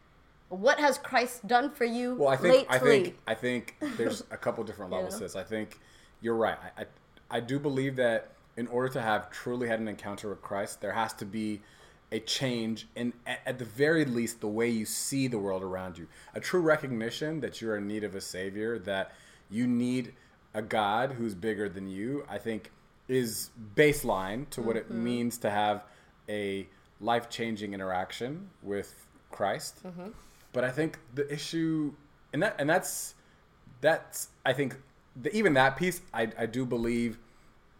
what 0.50 0.78
has 0.78 0.98
Christ 0.98 1.46
done 1.46 1.70
for 1.70 1.84
you? 1.84 2.16
Well, 2.16 2.28
I 2.28 2.36
think 2.36 2.68
lately? 2.68 2.68
I 2.68 2.78
think 2.78 3.18
I 3.28 3.34
think 3.34 3.76
there's 3.96 4.22
a 4.30 4.36
couple 4.36 4.64
different 4.64 4.92
levels 4.92 5.14
to 5.14 5.20
this. 5.20 5.36
I 5.36 5.44
think 5.44 5.78
you're 6.20 6.36
right. 6.36 6.58
I, 6.76 6.82
I 6.82 6.86
I 7.30 7.40
do 7.40 7.58
believe 7.58 7.96
that 7.96 8.32
in 8.56 8.66
order 8.66 8.88
to 8.88 9.00
have 9.00 9.30
truly 9.30 9.68
had 9.68 9.78
an 9.80 9.88
encounter 9.88 10.28
with 10.28 10.42
Christ, 10.42 10.80
there 10.80 10.92
has 10.92 11.12
to 11.14 11.24
be 11.24 11.60
a 12.10 12.20
change 12.20 12.88
in 12.96 13.12
at 13.26 13.58
the 13.58 13.64
very 13.64 14.04
least 14.04 14.40
the 14.40 14.48
way 14.48 14.68
you 14.68 14.86
see 14.86 15.28
the 15.28 15.38
world 15.38 15.62
around 15.62 15.98
you. 15.98 16.08
A 16.34 16.40
true 16.40 16.60
recognition 16.60 17.40
that 17.40 17.60
you're 17.60 17.76
in 17.76 17.86
need 17.86 18.04
of 18.04 18.14
a 18.14 18.20
savior 18.20 18.78
that 18.80 19.12
you 19.50 19.66
need 19.66 20.12
a 20.54 20.62
god 20.62 21.12
who's 21.12 21.34
bigger 21.34 21.68
than 21.68 21.88
you 21.88 22.24
i 22.28 22.38
think 22.38 22.70
is 23.06 23.50
baseline 23.74 24.48
to 24.50 24.60
what 24.60 24.76
it 24.76 24.84
mm-hmm. 24.84 25.04
means 25.04 25.38
to 25.38 25.50
have 25.50 25.84
a 26.28 26.66
life-changing 27.00 27.72
interaction 27.72 28.50
with 28.62 29.06
christ. 29.30 29.82
Mm-hmm. 29.84 30.08
But 30.52 30.64
i 30.64 30.70
think 30.70 30.98
the 31.14 31.30
issue 31.32 31.92
and 32.32 32.42
that 32.42 32.56
and 32.58 32.68
that's 32.68 33.14
that's 33.80 34.28
i 34.44 34.52
think 34.52 34.76
the, 35.20 35.34
even 35.36 35.54
that 35.54 35.76
piece 35.76 36.00
I, 36.12 36.28
I 36.38 36.46
do 36.46 36.66
believe 36.66 37.18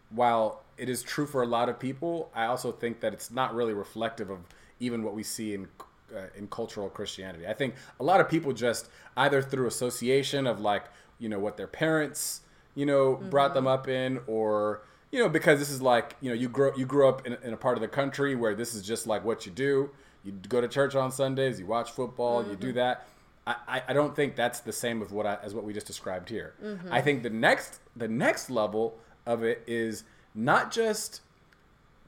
while 0.09 0.63
it 0.79 0.89
is 0.89 1.03
true 1.03 1.27
for 1.27 1.43
a 1.43 1.45
lot 1.45 1.69
of 1.69 1.79
people, 1.79 2.31
I 2.33 2.45
also 2.45 2.71
think 2.71 3.01
that 3.01 3.13
it's 3.13 3.29
not 3.29 3.53
really 3.53 3.73
reflective 3.73 4.29
of 4.29 4.39
even 4.79 5.03
what 5.03 5.13
we 5.13 5.23
see 5.23 5.53
in 5.53 5.67
uh, 6.15 6.21
in 6.35 6.47
cultural 6.47 6.89
Christianity. 6.89 7.47
I 7.47 7.53
think 7.53 7.75
a 7.99 8.03
lot 8.03 8.19
of 8.19 8.29
people 8.29 8.53
just 8.53 8.89
either 9.17 9.41
through 9.41 9.67
association 9.67 10.47
of 10.47 10.59
like 10.59 10.85
you 11.19 11.29
know 11.29 11.39
what 11.39 11.57
their 11.57 11.67
parents 11.67 12.41
you 12.75 12.85
know 12.85 13.15
brought 13.15 13.53
them 13.53 13.65
mm-hmm. 13.65 13.73
up 13.73 13.87
in, 13.87 14.19
or 14.27 14.81
you 15.11 15.19
know 15.19 15.29
because 15.29 15.59
this 15.59 15.69
is 15.69 15.81
like 15.81 16.15
you 16.21 16.29
know 16.29 16.35
you 16.35 16.49
grow 16.49 16.75
you 16.75 16.85
grew 16.85 17.07
up 17.07 17.27
in, 17.27 17.37
in 17.43 17.53
a 17.53 17.57
part 17.57 17.77
of 17.77 17.81
the 17.81 17.87
country 17.87 18.35
where 18.35 18.55
this 18.55 18.73
is 18.73 18.81
just 18.81 19.05
like 19.05 19.23
what 19.23 19.45
you 19.45 19.51
do. 19.51 19.89
You 20.23 20.33
go 20.49 20.59
to 20.59 20.67
church 20.67 20.95
on 20.95 21.11
Sundays, 21.11 21.59
you 21.59 21.65
watch 21.65 21.91
football, 21.91 22.45
you 22.45 22.55
do 22.55 22.67
mm-hmm. 22.67 22.77
that. 22.77 23.07
I, 23.47 23.81
I- 23.87 23.93
don't 23.93 24.15
think 24.15 24.35
that's 24.35 24.59
the 24.59 24.73
same 24.73 24.99
with 24.99 25.11
what 25.11 25.25
I, 25.25 25.39
as 25.41 25.55
what 25.55 25.63
we 25.63 25.73
just 25.73 25.87
described 25.87 26.29
here. 26.29 26.53
Mm-hmm. 26.63 26.91
I 26.91 27.01
think 27.01 27.23
the 27.23 27.29
next 27.29 27.79
the 27.95 28.07
next 28.07 28.49
level 28.49 28.99
of 29.25 29.43
it 29.43 29.63
is 29.65 30.03
not 30.35 30.71
just 30.71 31.21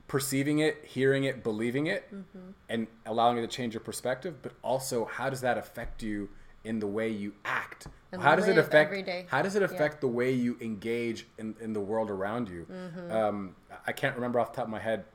perceiving 0.07 0.59
it, 0.59 0.83
hearing 0.85 1.23
it, 1.23 1.43
believing 1.43 1.87
it, 1.87 2.11
and 2.69 2.87
allowing 3.05 3.37
it 3.37 3.41
to 3.41 3.47
change 3.47 3.73
your 3.73 3.81
perspective, 3.81 4.41
but 4.41 4.53
also 4.61 5.05
how 5.05 5.29
does 5.29 5.41
that 5.41 5.57
affect 5.57 6.03
you 6.03 6.29
in 6.63 6.79
the 6.79 6.87
way 6.87 7.09
you 7.09 7.33
act? 7.45 7.87
And 8.11 8.21
how 8.21 8.35
does 8.35 8.47
it 8.47 8.57
affect 8.57 9.09
how 9.29 9.41
does 9.41 9.55
it 9.55 9.63
affect 9.63 10.01
the 10.01 10.07
way 10.07 10.31
you 10.31 10.57
engage 10.59 11.25
in, 11.37 11.55
in 11.61 11.73
the 11.73 11.79
world 11.79 12.09
around 12.11 12.49
you? 12.49 12.67
Mm-hmm. 12.69 13.11
Um, 13.11 13.55
I 13.87 13.93
can't 13.93 14.15
remember 14.15 14.39
off 14.39 14.51
the 14.51 14.57
top 14.57 14.65
of 14.65 14.71
my 14.71 14.79
head 14.79 15.05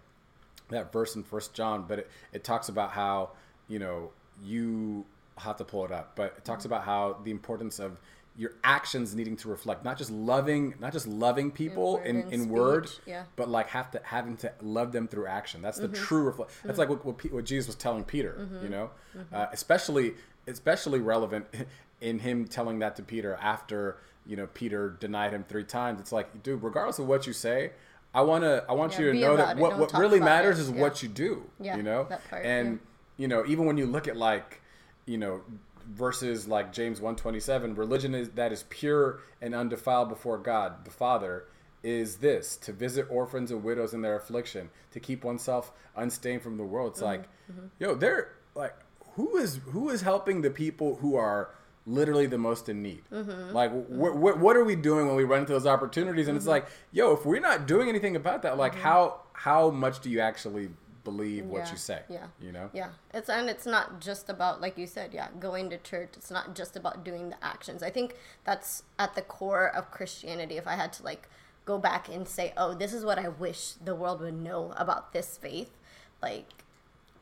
that 0.71 0.93
verse 0.93 1.15
in 1.15 1.23
First 1.23 1.53
John, 1.55 1.85
but 1.87 2.01
it, 2.01 2.11
it 2.33 2.43
talks 2.43 2.69
about 2.69 2.91
how 2.91 3.31
you 3.69 3.79
know 3.79 4.11
you 4.43 5.05
have 5.37 5.57
to 5.59 5.65
pull 5.65 5.85
it 5.85 5.93
up, 5.93 6.17
but 6.17 6.35
it 6.39 6.45
talks 6.45 6.65
Mm-hmm. 6.65 6.73
about 6.73 6.85
how 6.85 7.19
the 7.23 7.31
importance 7.31 7.79
of 7.79 8.01
your 8.39 8.53
actions 8.65 9.15
needing 9.15 9.37
to 9.37 9.49
reflect 9.49 9.83
not 9.85 9.97
just 9.97 10.11
loving 10.11 10.75
not 10.79 10.93
just 10.93 11.07
loving 11.07 11.51
people 11.51 11.95
word 11.95 12.07
in, 12.07 12.31
in 12.31 12.49
word 12.49 12.91
yeah. 13.07 13.25
but 13.35 13.49
like 13.49 13.69
have 13.69 13.91
to 13.91 14.01
having 14.05 14.37
to 14.37 14.53
love 14.61 14.93
them 14.93 15.09
through 15.09 15.27
action 15.27 15.63
that's 15.63 15.79
Mm-hmm. 15.79 15.93
the 15.93 15.99
true 15.99 16.23
reflect 16.25 16.51
that's 16.65 16.79
like 16.79 16.89
what, 16.91 17.05
what, 17.05 17.33
what 17.33 17.45
jesus 17.47 17.67
was 17.69 17.77
telling 17.77 18.05
peter 18.05 18.47
you 18.63 18.69
know 18.69 18.91
Mm-hmm. 19.17 19.35
uh, 19.35 19.47
especially 19.53 20.15
especially 20.47 21.01
relevant 21.01 21.47
in 22.03 22.19
him 22.19 22.47
telling 22.47 22.79
that 22.81 22.95
to 22.97 23.03
peter 23.03 23.39
after 23.41 23.97
you 24.27 24.37
know 24.37 24.47
peter 24.53 24.91
denied 25.01 25.33
him 25.33 25.45
three 25.49 25.65
times 25.65 25.99
it's 26.01 26.13
like 26.13 26.43
dude 26.43 26.63
regardless 26.63 26.99
of 26.99 27.07
what 27.07 27.27
you 27.27 27.33
say 27.33 27.71
i 28.13 28.21
want 28.21 28.45
to 28.45 28.63
i 28.69 28.73
want 28.73 28.93
Yeah, 28.93 29.01
you 29.01 29.13
to 29.13 29.19
know 29.19 29.37
that 29.39 29.57
it. 29.57 29.61
what, 29.61 29.71
Don't 29.71 29.81
what 29.81 29.93
really 29.95 30.21
matters 30.21 30.59
it. 30.59 30.63
is 30.63 30.71
Yeah. 30.71 30.81
what 30.83 31.03
you 31.03 31.09
do 31.09 31.45
Yeah, 31.59 31.77
you 31.79 31.83
know 31.83 32.07
and 32.45 32.81
you 33.17 33.29
know 33.29 33.47
even 33.47 33.65
when 33.65 33.79
you 33.79 33.87
look 33.87 34.07
at 34.09 34.17
like 34.19 34.61
you 35.07 35.17
know 35.17 35.41
verses 35.87 36.49
like 36.49 36.73
james 36.73 37.01
127 37.01 37.75
religion 37.75 38.15
is 38.15 38.31
that 38.31 38.53
is 38.53 38.65
pure 38.69 39.21
and 39.41 39.55
undefiled 39.55 40.09
before 40.09 40.39
god 40.39 40.85
the 40.85 40.91
father 40.91 41.45
is 41.83 42.17
this 42.17 42.57
to 42.57 42.73
visit 42.73 43.07
orphans 43.09 43.51
and 43.51 43.63
widows 43.63 43.95
in 43.95 44.03
their 44.03 44.17
affliction 44.17 44.69
to 44.91 45.01
keep 45.01 45.25
oneself 45.25 45.73
unstained 45.95 46.43
from 46.43 46.57
the 46.57 46.65
world. 46.65 46.93
It's 46.93 46.99
mm-hmm. 46.99 47.07
like 47.07 47.23
mm-hmm. 47.51 47.67
yo 47.79 47.95
they're 47.95 48.33
like 48.55 48.75
who 49.15 49.37
is 49.37 49.61
who 49.67 49.91
is 49.91 50.03
helping 50.03 50.43
the 50.43 50.51
people 50.51 50.97
who 50.97 51.17
are 51.17 51.51
literally 51.87 52.27
the 52.27 52.39
most 52.39 52.69
in 52.69 52.83
need? 52.83 53.03
Mm-hmm. 53.13 53.53
Like 53.53 53.71
wh- 53.71 54.15
wh- 54.15 54.41
what 54.41 54.57
are 54.57 54.65
we 54.65 54.77
doing 54.77 55.07
when 55.07 55.17
we 55.17 55.25
run 55.25 55.41
into 55.41 55.53
those 55.53 55.67
opportunities? 55.67 56.29
And 56.29 56.37
it's 56.37 56.47
like 56.47 56.67
yo 56.93 57.13
if 57.13 57.25
we're 57.25 57.41
not 57.41 57.67
doing 57.67 57.89
anything 57.89 58.17
about 58.17 58.43
that 58.43 58.59
like 58.59 58.75
how 58.75 59.21
how 59.33 59.71
much 59.71 60.01
do 60.01 60.11
you 60.11 60.21
actually 60.21 60.71
believe 61.07 61.47
what 61.47 61.65
Yeah, 61.67 61.71
you 61.71 61.77
say 61.79 62.01
yeah. 62.09 62.27
you 62.41 62.51
know 62.51 62.69
Yeah, 62.73 62.91
it's 63.15 63.31
and 63.31 63.49
it's 63.49 63.67
not 63.77 64.01
just 64.01 64.29
about 64.29 64.61
like 64.61 64.77
you 64.77 64.89
said, 64.97 65.15
yeah, 65.15 65.29
going 65.39 65.71
to 65.71 65.79
church. 65.79 66.11
It's 66.17 66.33
not 66.39 66.55
just 66.61 66.75
about 66.77 67.05
doing 67.05 67.31
the 67.31 67.41
actions. 67.53 67.81
I 67.83 67.91
think 67.91 68.17
that's 68.45 68.83
at 68.99 69.15
the 69.15 69.23
core 69.23 69.69
of 69.79 69.91
Christianity. 69.91 70.57
If 70.57 70.67
I 70.67 70.75
had 70.75 70.93
to 70.95 71.03
like 71.05 71.29
go 71.65 71.79
back 71.79 72.09
and 72.09 72.27
say, 72.27 72.53
oh, 72.57 72.75
this 72.75 72.93
is 72.93 73.05
what 73.05 73.19
I 73.19 73.29
wish 73.29 73.73
the 73.73 73.95
world 73.95 74.21
would 74.21 74.41
know 74.51 74.75
about 74.77 75.13
this 75.13 75.37
faith, 75.37 75.73
like 76.21 76.49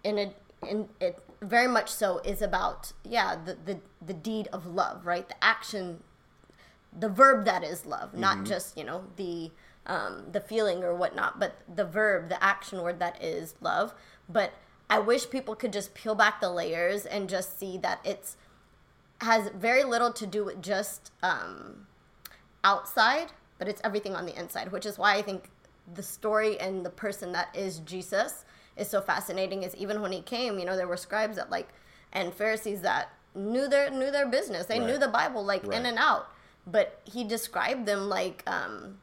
in 0.03 0.19
a 0.19 0.27
in 0.67 0.89
it 0.99 1.19
very 1.43 1.69
much 1.69 1.91
so 1.93 2.19
is 2.33 2.41
about 2.41 2.93
yeah 3.05 3.37
the 3.37 3.55
the 3.69 3.77
the 4.05 4.15
deed 4.15 4.49
of 4.53 4.67
love, 4.67 5.05
right? 5.05 5.29
The 5.29 5.45
action 5.45 6.03
the 6.97 7.09
verb 7.09 7.45
that 7.45 7.63
is 7.65 7.85
love, 7.85 8.15
not 8.15 8.37
mm-hmm. 8.37 8.53
just 8.55 8.79
you 8.79 8.85
know 8.85 9.05
the 9.17 9.51
um, 9.87 10.25
the 10.33 10.41
feeling 10.41 10.83
or 10.83 10.95
whatnot, 10.95 11.39
but 11.39 11.57
the 11.73 11.85
verb, 11.85 12.29
the 12.29 12.43
action 12.43 12.83
word 12.83 12.99
that 13.01 13.23
is 13.23 13.55
love. 13.61 13.95
But 14.29 14.53
I 14.89 14.99
wish 14.99 15.31
people 15.31 15.55
could 15.55 15.73
just 15.73 15.95
peel 15.95 16.15
back 16.15 16.41
the 16.41 16.51
layers 16.51 17.05
and 17.07 17.29
just 17.29 17.59
see 17.59 17.79
that 17.79 18.01
it's 18.05 18.37
has 19.21 19.49
very 19.51 19.85
little 19.85 20.13
to 20.13 20.27
do 20.27 20.45
with 20.45 20.61
just 20.63 21.11
um, 21.23 21.87
outside, 22.63 23.33
but 23.59 23.69
it's 23.69 23.81
everything 23.85 24.15
on 24.15 24.27
the 24.27 24.39
inside, 24.39 24.73
which 24.73 24.85
is 24.85 24.99
why 24.99 25.15
I 25.15 25.23
think 25.23 25.51
the 25.95 26.03
story 26.03 26.59
and 26.59 26.85
the 26.85 26.91
person 26.91 27.33
that 27.33 27.49
is 27.55 27.79
Jesus 27.81 28.45
is 28.77 28.89
so 28.89 29.01
fascinating. 29.01 29.63
Is 29.63 29.75
even 29.77 30.01
when 30.03 30.13
he 30.13 30.21
came, 30.21 30.59
you 30.59 30.65
know, 30.65 30.77
there 30.77 30.89
were 30.89 30.97
scribes 30.97 31.37
that 31.37 31.51
like 31.51 31.69
and 32.13 32.33
Pharisees 32.33 32.81
that 32.83 33.11
knew 33.35 33.69
their 33.69 33.91
knew 33.91 34.11
their 34.11 34.27
business. 34.29 34.67
They 34.67 34.79
knew 34.79 34.99
the 34.99 35.09
Bible 35.09 35.45
like 35.45 35.67
Right. 35.67 35.79
in 35.79 35.87
and 35.87 35.99
out, 35.99 36.29
but 36.67 37.01
he 37.05 37.25
described 37.25 37.87
them 37.87 38.09
like 38.09 38.43
um, 38.47 38.99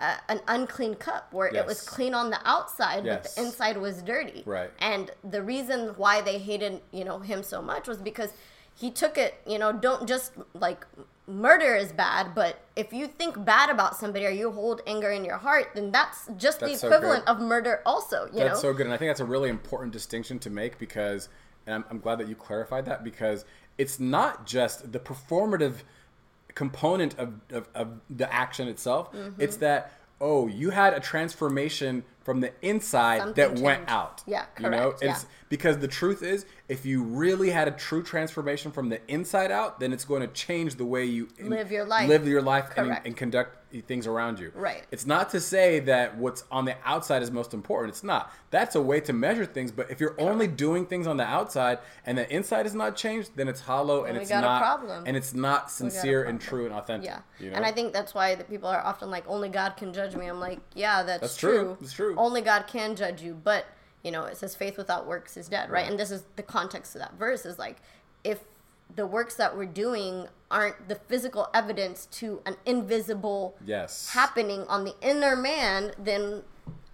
a, 0.00 0.16
an 0.28 0.40
unclean 0.48 0.94
cup 0.94 1.32
where 1.32 1.48
it 1.48 1.66
was 1.66 1.80
clean 1.82 2.14
on 2.14 2.30
the 2.30 2.38
outside, 2.44 3.04
but 3.04 3.24
the 3.24 3.42
inside 3.42 3.76
was 3.76 4.02
dirty. 4.02 4.42
Right. 4.46 4.70
And 4.78 5.10
the 5.28 5.42
reason 5.42 5.94
why 5.96 6.20
they 6.20 6.38
hated, 6.38 6.80
you 6.92 7.04
know, 7.04 7.18
him 7.18 7.42
so 7.42 7.60
much 7.60 7.88
was 7.88 7.98
because 7.98 8.32
he 8.74 8.90
took 8.90 9.18
it, 9.18 9.34
you 9.46 9.58
know, 9.58 9.72
don't 9.72 10.06
just 10.06 10.32
like 10.54 10.86
murder 11.26 11.74
is 11.74 11.92
bad, 11.92 12.34
but 12.34 12.60
if 12.74 12.92
you 12.92 13.06
think 13.06 13.44
bad 13.44 13.70
about 13.70 13.96
somebody 13.96 14.24
or 14.24 14.30
you 14.30 14.50
hold 14.50 14.80
anger 14.86 15.10
in 15.10 15.24
your 15.24 15.36
heart, 15.36 15.70
then 15.74 15.90
that's 15.90 16.26
just 16.36 16.60
That's 16.60 16.80
the 16.80 16.86
equivalent 16.86 17.26
good. 17.26 17.32
of 17.32 17.40
murder 17.40 17.82
also, 17.84 18.26
you 18.26 18.38
That's 18.38 18.62
know? 18.62 18.70
so 18.70 18.72
good, 18.72 18.86
and 18.86 18.94
I 18.94 18.96
think 18.96 19.10
that's 19.10 19.20
a 19.20 19.26
really 19.26 19.50
important 19.50 19.92
distinction 19.92 20.38
to 20.38 20.50
make 20.50 20.78
because, 20.78 21.28
and 21.66 21.74
I'm, 21.74 21.84
I'm 21.90 21.98
glad 21.98 22.18
that 22.20 22.28
you 22.28 22.34
clarified 22.34 22.86
that 22.86 23.04
because 23.04 23.44
it's 23.76 24.00
not 24.00 24.46
just 24.46 24.90
the 24.90 24.98
performative 24.98 25.82
component 26.58 27.16
of, 27.20 27.34
of, 27.50 27.68
of 27.72 28.00
the 28.10 28.30
action 28.34 28.66
itself. 28.66 29.12
Mm-hmm. 29.12 29.40
It's 29.40 29.58
that 29.58 29.92
oh, 30.20 30.48
you 30.48 30.70
had 30.70 30.92
a 30.92 30.98
transformation 30.98 32.02
from 32.24 32.40
the 32.40 32.52
inside 32.62 33.20
Something 33.20 33.54
that 33.54 33.62
went 33.62 33.88
out. 33.88 34.24
Yeah, 34.26 34.46
you 34.58 34.68
know, 34.68 34.90
correct, 34.90 35.02
yeah. 35.04 35.10
it's 35.12 35.26
because 35.48 35.78
the 35.78 35.86
truth 35.86 36.24
is, 36.24 36.44
if 36.68 36.84
you 36.84 37.02
really 37.02 37.50
had 37.50 37.66
a 37.66 37.70
true 37.70 38.02
transformation 38.02 38.70
from 38.70 38.88
the 38.90 39.00
inside 39.10 39.50
out, 39.50 39.80
then 39.80 39.92
it's 39.92 40.04
going 40.04 40.20
to 40.20 40.28
change 40.28 40.74
the 40.74 40.84
way 40.84 41.04
you 41.04 41.28
Live 41.40 41.72
your 41.72 41.84
life. 41.84 42.08
live 42.08 42.28
your 42.28 42.42
life, 42.42 42.66
and, 42.76 42.88
Correct. 42.88 43.06
and 43.06 43.16
conduct 43.16 43.54
things 43.86 44.06
around 44.06 44.38
you. 44.38 44.50
Right. 44.54 44.82
It's 44.90 45.06
not 45.06 45.30
to 45.30 45.40
say 45.40 45.80
that 45.80 46.16
what's 46.16 46.44
on 46.50 46.64
the 46.64 46.76
outside 46.84 47.22
is 47.22 47.30
most 47.30 47.52
important. 47.54 47.90
It's 47.90 48.02
not. 48.02 48.32
That's 48.50 48.74
a 48.76 48.82
way 48.82 49.00
to 49.00 49.12
measure 49.12 49.44
things. 49.44 49.70
But 49.72 49.90
if 49.90 50.00
you're 50.00 50.18
only 50.18 50.46
doing 50.46 50.86
things 50.86 51.06
on 51.06 51.16
the 51.16 51.24
outside 51.24 51.78
and 52.06 52.16
the 52.16 52.30
inside 52.34 52.66
is 52.66 52.74
not 52.74 52.96
changed, 52.96 53.30
then 53.36 53.48
it's 53.48 53.60
hollow 53.60 54.04
and 54.04 54.16
we 54.16 54.22
it's 54.22 54.30
not 54.30 55.06
and 55.06 55.16
it's 55.16 55.34
not 55.34 55.70
sincere 55.70 56.24
and 56.24 56.40
true 56.40 56.64
and 56.64 56.74
authentic. 56.74 57.10
Yeah. 57.10 57.20
You 57.38 57.50
know? 57.50 57.56
And 57.56 57.64
I 57.64 57.72
think 57.72 57.92
that's 57.92 58.14
why 58.14 58.34
the 58.34 58.44
people 58.44 58.68
are 58.68 58.80
often 58.80 59.10
like, 59.10 59.24
only 59.28 59.48
God 59.48 59.76
can 59.76 59.92
judge 59.92 60.16
me. 60.16 60.26
I'm 60.26 60.40
like, 60.40 60.60
yeah, 60.74 61.02
that's, 61.02 61.20
That's 61.20 61.36
true. 61.36 61.52
true. 61.62 61.76
That's 61.80 61.92
true. 61.92 62.14
Only 62.16 62.40
God 62.40 62.66
can 62.66 62.96
judge 62.96 63.22
you. 63.22 63.34
But, 63.34 63.66
you 64.02 64.10
know, 64.10 64.24
it 64.24 64.36
says 64.36 64.54
faith 64.54 64.76
without 64.76 65.06
works 65.06 65.36
is 65.36 65.48
dead, 65.48 65.70
right? 65.70 65.82
Right. 65.82 65.90
And 65.90 65.98
this 65.98 66.10
is 66.10 66.24
the 66.36 66.42
context 66.42 66.94
of 66.94 67.00
that 67.00 67.14
verse 67.18 67.44
is 67.44 67.58
like, 67.58 67.76
if 68.24 68.40
the 68.94 69.06
works 69.06 69.34
that 69.34 69.56
we're 69.56 69.66
doing 69.66 70.28
aren't 70.50 70.88
the 70.88 70.94
physical 70.94 71.48
evidence 71.52 72.06
to 72.06 72.40
an 72.46 72.56
invisible 72.64 73.56
yes. 73.64 74.10
happening 74.10 74.62
on 74.68 74.84
the 74.84 74.94
inner 75.02 75.36
man, 75.36 75.92
then 75.98 76.42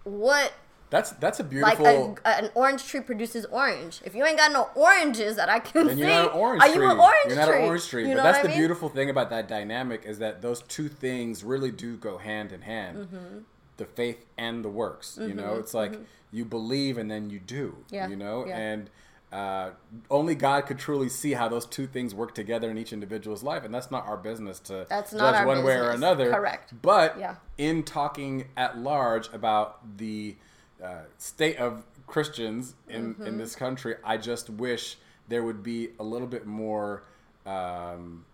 what 0.03 0.53
That's 0.89 1.11
that's 1.11 1.39
a 1.39 1.43
like 1.43 1.77
beautiful. 1.77 2.17
a, 2.25 2.29
an 2.29 2.49
orange 2.53 2.85
tree 2.85 2.99
produces 3.01 3.45
orange. 3.45 4.01
If 4.03 4.13
you 4.13 4.25
ain't 4.25 4.37
got 4.37 4.51
no 4.51 4.69
oranges 4.75 5.35
that 5.37 5.47
I 5.49 5.59
can 5.59 5.87
then 5.87 5.95
see, 5.95 6.01
you're 6.01 6.09
not 6.09 6.33
an 6.33 6.39
orange 6.39 6.63
are 6.63 6.67
tree. 6.67 6.83
you 6.83 6.91
an 6.91 6.99
orange 6.99 7.25
You're 7.27 7.35
not 7.37 7.47
tree? 7.47 7.57
an 7.59 7.65
orange 7.65 7.87
tree. 7.87 8.01
You 8.03 8.07
but 8.09 8.17
know 8.17 8.23
that's 8.23 8.41
the 8.41 8.49
mean? 8.49 8.57
beautiful 8.57 8.89
thing 8.89 9.09
about 9.09 9.29
that 9.29 9.47
dynamic 9.47 10.03
is 10.05 10.19
that 10.19 10.41
those 10.41 10.61
two 10.63 10.89
things 10.89 11.43
really 11.43 11.71
do 11.71 11.95
go 11.97 12.17
hand 12.17 12.51
in 12.51 12.61
hand. 12.61 12.97
Mm-hmm. 12.97 13.37
The 13.77 13.85
faith 13.85 14.25
and 14.37 14.63
the 14.63 14.69
works. 14.69 15.17
You 15.21 15.33
know, 15.33 15.55
it's 15.55 15.73
like 15.73 15.99
you 16.31 16.45
believe 16.45 16.97
and 16.97 17.09
then 17.09 17.29
you 17.29 17.39
do. 17.39 17.77
Yeah, 17.89 18.07
You 18.07 18.15
know, 18.15 18.45
yeah. 18.45 18.57
and 18.57 18.89
uh, 19.31 19.71
only 20.09 20.33
God 20.35 20.65
could 20.65 20.79
truly 20.79 21.09
see 21.09 21.33
how 21.33 21.49
those 21.49 21.65
two 21.65 21.87
things 21.87 22.15
work 22.15 22.33
together 22.33 22.69
in 22.69 22.77
each 22.77 22.93
individual's 22.93 23.43
life, 23.43 23.65
and 23.65 23.73
that's 23.73 23.91
not 23.91 24.07
our 24.07 24.15
business 24.15 24.59
to 24.61 24.85
That's 24.87 25.11
judge 25.11 25.45
one 25.45 25.63
way 25.63 25.75
or 25.75 25.89
another. 25.89 26.31
Correct. 26.31 26.73
But 26.81 27.19
Yeah. 27.19 27.35
in 27.57 27.83
talking 27.83 28.47
at 28.55 28.77
large 28.77 29.27
about 29.33 29.97
the 29.97 30.35
uh, 30.81 31.01
state 31.17 31.57
of 31.57 31.83
Christians 32.07 32.75
in 32.87 33.15
in 33.25 33.37
this 33.37 33.55
country, 33.55 33.95
I 34.03 34.17
just 34.17 34.49
wish 34.49 34.97
there 35.27 35.43
would 35.43 35.63
be 35.63 35.89
a 35.99 36.03
little 36.03 36.27
bit 36.27 36.45
more 36.45 37.03
um, 37.45 38.25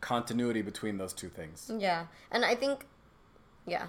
continuity 0.00 0.62
between 0.62 0.96
those 0.98 1.12
two 1.12 1.28
things. 1.28 1.70
Yeah. 1.76 2.06
And 2.30 2.44
I 2.44 2.54
think, 2.54 2.86
yeah, 3.66 3.88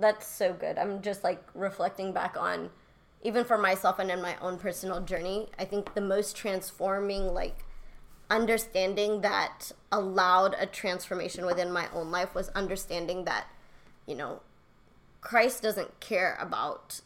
that's 0.00 0.26
so 0.26 0.52
good. 0.52 0.78
I'm 0.78 1.02
just 1.02 1.22
like 1.22 1.42
reflecting 1.54 2.12
back 2.12 2.36
on, 2.38 2.70
even 3.22 3.44
for 3.44 3.58
myself 3.58 3.98
and 3.98 4.10
in 4.10 4.22
my 4.22 4.36
own 4.40 4.58
personal 4.58 5.00
journey, 5.00 5.48
I 5.58 5.64
think 5.64 5.94
the 5.94 6.00
most 6.00 6.36
transforming, 6.36 7.34
like, 7.34 7.64
understanding 8.30 9.20
that 9.22 9.72
allowed 9.90 10.54
a 10.58 10.64
transformation 10.64 11.44
within 11.44 11.72
my 11.72 11.88
own 11.92 12.10
life 12.10 12.34
was 12.34 12.48
understanding 12.50 13.24
that, 13.24 13.48
you 14.06 14.14
know, 14.14 14.40
Christ 15.20 15.62
doesn't 15.62 16.00
care 16.00 16.38
about 16.40 17.00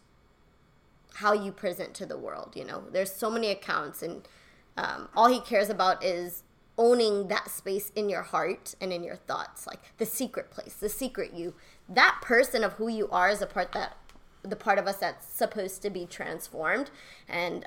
how 1.15 1.33
you 1.33 1.51
present 1.51 1.95
to 1.95 2.07
the 2.07 2.19
world. 2.19 2.53
You 2.55 2.65
know, 2.65 2.85
there's 2.93 3.13
so 3.13 3.31
many 3.31 3.51
accounts, 3.51 4.03
and 4.03 4.29
um, 4.77 5.09
all 5.17 5.29
he 5.29 5.41
cares 5.41 5.71
about 5.71 6.05
is 6.05 6.43
owning 6.77 7.29
that 7.29 7.51
space 7.51 7.91
in 7.97 8.09
your 8.09 8.23
heart 8.23 8.75
and 8.81 8.93
in 8.93 9.03
your 9.03 9.17
thoughts, 9.17 9.67
like 9.67 9.81
the 9.99 10.07
secret 10.07 10.51
place, 10.51 10.75
the 10.75 10.89
secret 10.89 11.33
you. 11.33 11.55
That 11.88 12.20
person 12.23 12.64
of 12.64 12.75
who 12.75 12.88
you 12.88 13.09
are 13.11 13.29
is 13.29 13.42
a 13.42 13.47
part 13.47 13.73
that 13.73 13.97
the 14.42 14.57
part 14.57 14.79
of 14.79 14.87
us 14.87 14.97
that's 14.97 15.27
supposed 15.27 15.81
to 15.83 15.90
be 15.90 16.07
transformed, 16.07 16.90
and 17.29 17.66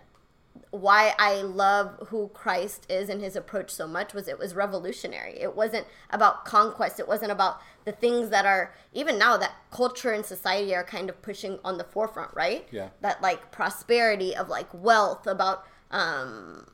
why 0.71 1.13
I 1.17 1.41
love 1.41 2.07
who 2.09 2.29
Christ 2.29 2.85
is 2.89 3.09
and 3.09 3.21
his 3.21 3.35
approach 3.35 3.71
so 3.71 3.87
much 3.87 4.13
was 4.13 4.27
it 4.27 4.39
was 4.39 4.55
revolutionary. 4.55 5.39
It 5.39 5.55
wasn't 5.55 5.87
about 6.09 6.45
conquest. 6.45 6.99
It 6.99 7.07
wasn't 7.07 7.31
about 7.31 7.61
the 7.85 7.91
things 7.91 8.29
that 8.29 8.45
are 8.45 8.73
even 8.93 9.17
now 9.17 9.37
that 9.37 9.53
culture 9.71 10.11
and 10.11 10.25
society 10.25 10.75
are 10.75 10.83
kind 10.83 11.09
of 11.09 11.21
pushing 11.21 11.59
on 11.63 11.77
the 11.77 11.83
forefront, 11.83 12.33
right? 12.35 12.67
Yeah. 12.71 12.89
That 13.01 13.21
like 13.21 13.51
prosperity 13.51 14.35
of 14.35 14.49
like 14.49 14.67
wealth, 14.73 15.27
about 15.27 15.65
um 15.91 16.67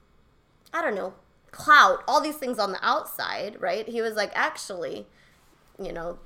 I 0.74 0.82
don't 0.82 0.96
know, 0.96 1.14
clout, 1.52 2.04
all 2.08 2.22
these 2.22 2.38
things 2.38 2.60
on 2.60 2.72
the 2.72 2.86
outside, 2.86 3.62
right? 3.62 3.88
He 3.88 4.02
was 4.02 4.16
like 4.16 4.32
actually, 4.34 5.08
you 5.80 5.94
know, 5.94 6.20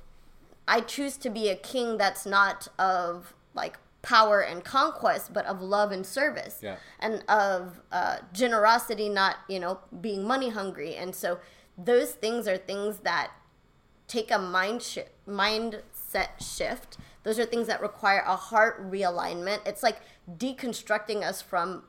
I 0.68 0.80
choose 0.80 1.16
to 1.18 1.30
be 1.30 1.48
a 1.48 1.56
king 1.56 1.96
that's 1.96 2.24
not 2.26 2.68
of 2.78 3.34
like 3.54 3.78
power 4.02 4.40
and 4.40 4.62
conquest, 4.64 5.32
but 5.32 5.44
of 5.46 5.60
love 5.60 5.90
and 5.90 6.06
service, 6.06 6.60
Yeah. 6.62 6.76
and 7.00 7.24
of 7.28 7.80
uh, 7.90 8.18
generosity, 8.32 9.08
not 9.08 9.36
you 9.48 9.58
know 9.58 9.80
being 10.00 10.24
money 10.24 10.50
hungry. 10.50 10.94
And 10.94 11.14
so 11.16 11.40
those 11.76 12.12
things 12.12 12.46
are 12.46 12.56
things 12.56 12.98
that 13.00 13.30
take 14.06 14.30
a 14.30 14.38
mind 14.38 14.82
shi- 14.82 15.02
mindset 15.26 16.28
shift. 16.40 16.96
Those 17.24 17.38
are 17.38 17.44
things 17.44 17.66
that 17.66 17.80
require 17.82 18.22
a 18.26 18.36
heart 18.36 18.90
realignment. 18.90 19.66
It's 19.66 19.82
like 19.82 20.00
deconstructing 20.30 21.22
us 21.22 21.42
from 21.42 21.84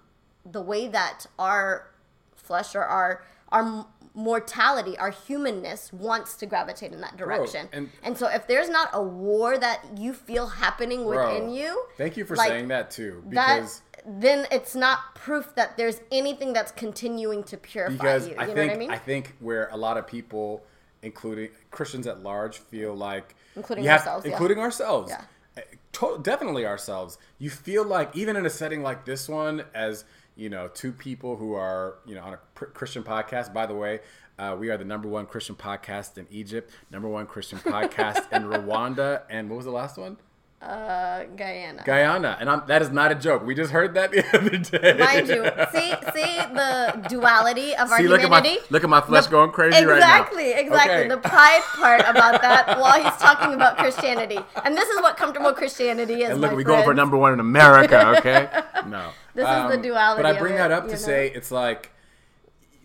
the 0.45 0.61
way 0.61 0.87
that 0.87 1.27
our 1.37 1.91
flesh 2.35 2.75
or 2.75 2.83
our 2.83 3.23
our 3.51 3.85
mortality, 4.13 4.97
our 4.97 5.11
humanness 5.11 5.93
wants 5.93 6.35
to 6.35 6.45
gravitate 6.45 6.91
in 6.91 7.01
that 7.01 7.15
direction. 7.17 7.69
and- 7.71 7.89
and, 8.03 8.17
so 8.17 8.27
if 8.27 8.47
there's 8.47 8.69
not 8.69 8.89
a 8.93 9.01
war 9.01 9.57
that 9.57 9.85
you 9.97 10.13
feel 10.13 10.47
happening 10.47 11.05
within 11.05 11.45
Bro, 11.45 11.53
you, 11.53 11.85
Thank 11.97 12.17
you 12.17 12.25
for 12.25 12.35
like, 12.35 12.49
saying 12.49 12.67
that 12.69 12.91
too, 12.91 13.23
that 13.27 13.55
because 13.59 13.81
then 14.05 14.47
it's 14.51 14.75
not 14.75 15.15
proof 15.15 15.53
that 15.55 15.77
there's 15.77 16.01
anything 16.11 16.53
that's 16.53 16.71
continuing 16.71 17.43
to 17.43 17.57
purify 17.57 17.93
because 17.93 18.27
you. 18.27 18.33
You 18.33 18.39
I 18.39 18.45
know 18.47 18.53
think 18.55 18.71
what 18.71 18.75
I 18.75 18.79
mean? 18.79 18.91
I 18.91 18.97
think 18.97 19.35
where 19.39 19.69
a 19.71 19.77
lot 19.77 19.97
of 19.97 20.07
people, 20.07 20.63
including 21.01 21.49
Christians 21.71 22.07
at 22.07 22.21
large, 22.23 22.57
feel 22.57 22.95
like 22.95 23.35
Including 23.55 23.83
you 23.83 23.89
have- 23.89 24.01
ourselves, 24.01 24.25
yeah. 24.25 24.31
including 24.31 24.59
ourselves, 24.59 25.11
Yeah. 25.11 25.21
Uh, 25.57 25.61
to- 25.93 26.19
definitely 26.21 26.65
ourselves. 26.65 27.17
You 27.37 27.49
feel 27.49 27.83
like 27.85 28.15
even 28.15 28.35
in 28.35 28.45
a 28.45 28.49
setting 28.49 28.81
like 28.81 29.05
this 29.05 29.29
one, 29.29 29.65
as 29.73 30.03
you 30.39 30.49
know, 30.49 30.69
two 30.69 30.91
people 30.91 31.35
who 31.35 31.53
are 31.53 31.99
you 32.05 32.15
know 32.15 32.21
on 32.21 32.33
a 32.33 32.37
Christian 32.65 33.03
podcast. 33.03 33.53
By 33.53 33.65
the 33.65 33.75
way. 33.75 33.99
Uh, 34.37 34.55
we 34.55 34.69
are 34.69 34.77
the 34.77 34.85
number 34.85 35.09
one 35.09 35.25
Christian 35.25 35.53
podcast 35.53 36.17
in 36.17 36.25
Egypt, 36.31 36.71
number 36.89 37.09
one 37.09 37.25
Christian 37.25 37.59
podcast 37.59 38.31
in 38.31 38.43
Rwanda, 38.49 39.23
and 39.29 39.49
what 39.49 39.57
was 39.57 39.65
the 39.65 39.71
last 39.71 39.97
one? 39.97 40.15
Uh, 40.61 41.23
Guyana. 41.37 41.83
Guyana. 41.85 42.37
And 42.39 42.49
I'm, 42.49 42.63
that 42.67 42.81
is 42.81 42.89
not 42.89 43.11
a 43.11 43.15
joke. 43.15 43.45
We 43.45 43.55
just 43.55 43.71
heard 43.71 43.93
that 43.93 44.11
the 44.11 44.25
other 44.37 44.57
day. 44.57 44.97
Mind 44.99 45.27
you, 45.29 45.45
see, 45.71 45.93
see 46.13 46.37
the 46.53 47.05
duality 47.09 47.73
of 47.75 47.89
our 47.89 47.97
See, 47.97 48.07
look 48.09 48.21
at 48.21 48.29
my 48.29 48.41
humanity. 48.41 48.65
look 48.69 48.83
at 48.83 48.89
my 48.89 48.99
flesh 49.01 49.25
The- 49.25 49.31
going 49.31 49.51
crazy 49.51 49.85
right 49.85 49.99
now. 49.99 50.21
Exactly, 50.21 50.51
exactly. 50.51 50.95
Okay. 50.95 51.07
The 51.07 51.17
pride 51.17 51.61
part 51.75 52.01
about 52.01 52.41
that 52.41 52.77
while 52.79 53.01
he's 53.01 53.15
talking 53.21 53.53
about 53.53 53.77
Christianity, 53.77 54.39
and 54.65 54.75
this 54.75 54.89
is 54.89 55.01
what 55.01 55.15
comfortable 55.15 55.53
Christianity 55.53 56.23
is. 56.23 56.31
And 56.31 56.41
look, 56.41 56.51
my 56.51 56.57
we 56.57 56.63
going 56.65 56.83
for 56.83 56.93
number 56.93 57.15
one 57.15 57.31
in 57.33 57.39
America, 57.39 58.15
okay? 58.17 58.49
No. 58.87 59.11
This 59.35 59.47
is 59.47 59.71
the 59.71 59.77
duality 59.81 60.23
But 60.23 60.35
I 60.35 60.39
bring 60.39 60.55
it, 60.55 60.57
that 60.57 60.71
up 60.71 60.85
to 60.85 60.91
know? 60.91 60.95
say 60.97 61.31
it's 61.31 61.51
like 61.51 61.91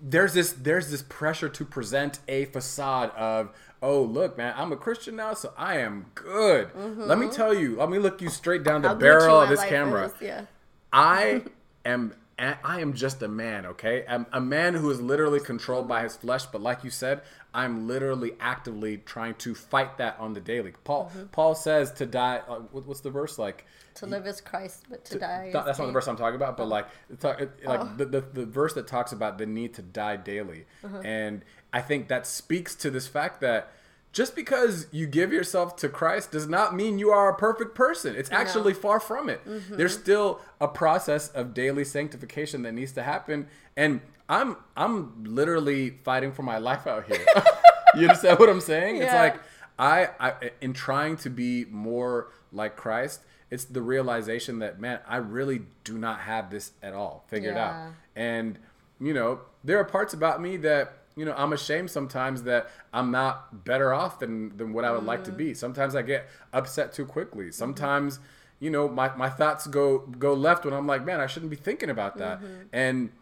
there's 0.01 0.35
this 0.35 0.53
there's 0.53 0.91
this 0.91 1.03
pressure 1.03 1.49
to 1.49 1.65
present 1.65 2.19
a 2.29 2.45
facade 2.47 3.11
of 3.17 3.51
oh 3.85 4.03
look 4.03 4.37
man 4.39 4.55
I'm 4.57 4.73
a 4.73 4.77
Christian 4.77 5.17
now 5.17 5.35
so 5.35 5.53
I 5.57 5.79
am 5.79 6.07
good. 6.15 6.71
Let 6.97 7.19
me 7.19 7.29
tell 7.29 7.53
you, 7.55 7.77
let 7.77 7.91
me 7.91 7.99
look 7.99 8.21
you 8.23 8.31
straight 8.31 8.65
down 8.65 8.83
the 8.83 8.89
Mm-hmm. 8.89 8.99
Gucci 8.99 9.01
barrel 9.01 9.41
of 9.43 9.49
this 9.49 9.65
camera. 9.65 10.13
Yeah. 10.21 10.43
I 10.93 11.43
am 11.85 12.15
I 12.39 12.81
am 12.81 12.95
just 12.95 13.23
a 13.23 13.29
man, 13.29 13.65
okay? 13.67 14.05
I'm 14.09 14.27
a 14.33 14.41
man 14.41 14.75
who 14.75 14.91
is 14.91 15.01
literally 15.01 15.39
controlled 15.39 15.87
by 15.87 16.03
his 16.03 16.17
flesh, 16.17 16.47
but 16.47 16.61
like 16.61 16.83
you 16.83 16.91
said, 16.91 17.21
I'm 17.53 17.87
literally 17.87 18.33
actively 18.41 18.97
trying 18.99 19.35
to 19.37 19.55
fight 19.55 19.99
that 19.99 20.17
on 20.19 20.33
the 20.33 20.41
daily. 20.41 20.73
Paul 20.83 21.13
Mm-hmm. 21.15 21.27
Paul 21.27 21.55
says 21.55 21.93
to 21.93 22.07
die. 22.07 22.41
Uh, 22.49 22.61
what's 22.73 23.01
the 23.03 23.11
verse 23.11 23.39
like? 23.39 23.65
To 24.01 24.07
live 24.07 24.27
is 24.27 24.41
Christ, 24.41 24.87
but 24.91 25.05
to 25.05 25.19
die. 25.21 25.51
Th- 25.53 25.65
that's 25.65 25.79
not 25.79 25.87
the 25.87 25.93
verse 25.93 26.09
I'm 26.09 26.17
talking 26.17 26.35
about, 26.35 26.57
but 26.57 26.67
like, 26.67 26.87
it- 27.09 27.65
like 27.65 27.81
Oh. 27.81 27.93
the, 27.97 28.05
the 28.07 28.21
the 28.33 28.45
verse 28.47 28.73
that 28.75 28.89
talks 28.89 29.13
about 29.13 29.39
the 29.39 29.47
need 29.47 29.75
to 29.75 29.83
die 29.83 30.17
daily, 30.17 30.67
and 31.05 31.45
I 31.75 31.81
think 31.83 32.09
that 32.09 32.27
speaks 32.27 32.75
to 32.77 32.91
this 32.91 33.07
fact 33.09 33.41
that 33.41 33.73
just 34.13 34.37
because 34.37 34.87
you 34.93 35.09
give 35.09 35.33
yourself 35.33 35.75
to 35.79 35.89
Christ 35.89 36.31
does 36.31 36.47
not 36.47 36.75
mean 36.75 37.01
you 37.01 37.11
are 37.11 37.29
a 37.29 37.35
perfect 37.35 37.75
person. 37.75 38.15
It's 38.15 38.31
actually 38.31 38.73
far 38.73 39.01
from 39.01 39.29
it. 39.29 39.45
Mm-hmm. 39.45 39.77
There's 39.77 39.93
still 39.93 40.41
a 40.61 40.69
process 40.69 41.29
of 41.31 41.53
daily 41.53 41.85
sanctification 41.85 42.63
that 42.63 42.73
needs 42.73 42.93
to 42.93 43.03
happen, 43.03 43.49
and 43.77 44.01
I'm 44.29 44.57
I'm 44.77 45.25
literally 45.25 45.91
fighting 46.05 46.31
for 46.31 46.45
my 46.45 46.59
life 46.59 46.87
out 46.87 47.07
here. 47.07 47.27
you 47.97 48.03
understand 48.03 48.39
what 48.39 48.49
I'm 48.49 48.61
saying? 48.61 48.99
It's 48.99 49.13
like 49.13 49.37
I, 49.81 50.11
I 50.21 50.51
in 50.61 50.75
trying 50.75 51.17
to 51.19 51.29
be 51.29 51.65
more 51.65 52.29
like 52.53 52.77
Christ, 52.77 53.21
it's 53.51 53.65
the 53.65 53.83
realization 53.83 54.61
that 54.61 54.81
man, 54.81 55.01
I 55.09 55.17
really 55.17 55.63
do 55.83 55.99
not 55.99 56.21
have 56.21 56.51
this 56.51 56.71
at 56.85 56.95
all 56.95 57.25
figured 57.27 57.57
Yeah. 57.57 57.69
out. 57.69 57.93
And 58.15 58.61
you 59.01 59.13
know, 59.13 59.41
there 59.65 59.79
are 59.79 59.85
parts 59.85 60.15
about 60.15 60.41
me 60.41 60.57
that 60.59 60.99
you 61.17 61.25
know 61.25 61.35
I'm 61.37 61.53
ashamed 61.53 61.91
sometimes 61.91 62.43
that 62.45 62.71
I'm 62.93 63.11
not 63.11 63.65
better 63.65 63.93
off 63.93 64.19
than 64.19 64.57
than 64.57 64.73
what 64.73 64.85
I 64.85 64.91
would 64.91 65.05
like 65.05 65.25
to 65.25 65.33
be. 65.33 65.53
Mm. 65.53 65.57
Sometimes 65.57 65.95
I 65.95 66.03
get 66.03 66.29
upset 66.53 66.93
too 66.93 67.07
quickly. 67.07 67.47
Mm-hmm. 67.47 67.53
Sometimes 67.53 68.19
you 68.61 68.71
know 68.71 68.89
my, 68.89 69.15
my 69.17 69.31
thoughts 69.31 69.67
go 69.67 69.99
go 69.99 70.35
left 70.35 70.65
when 70.65 70.75
I'm 70.75 70.87
like, 70.87 71.05
man, 71.05 71.21
I 71.21 71.27
shouldn't 71.27 71.51
be 71.51 71.57
thinking 71.57 71.91
about 71.91 72.19
that. 72.19 72.39
Mm-hmm. 72.39 72.63
And 72.73 73.13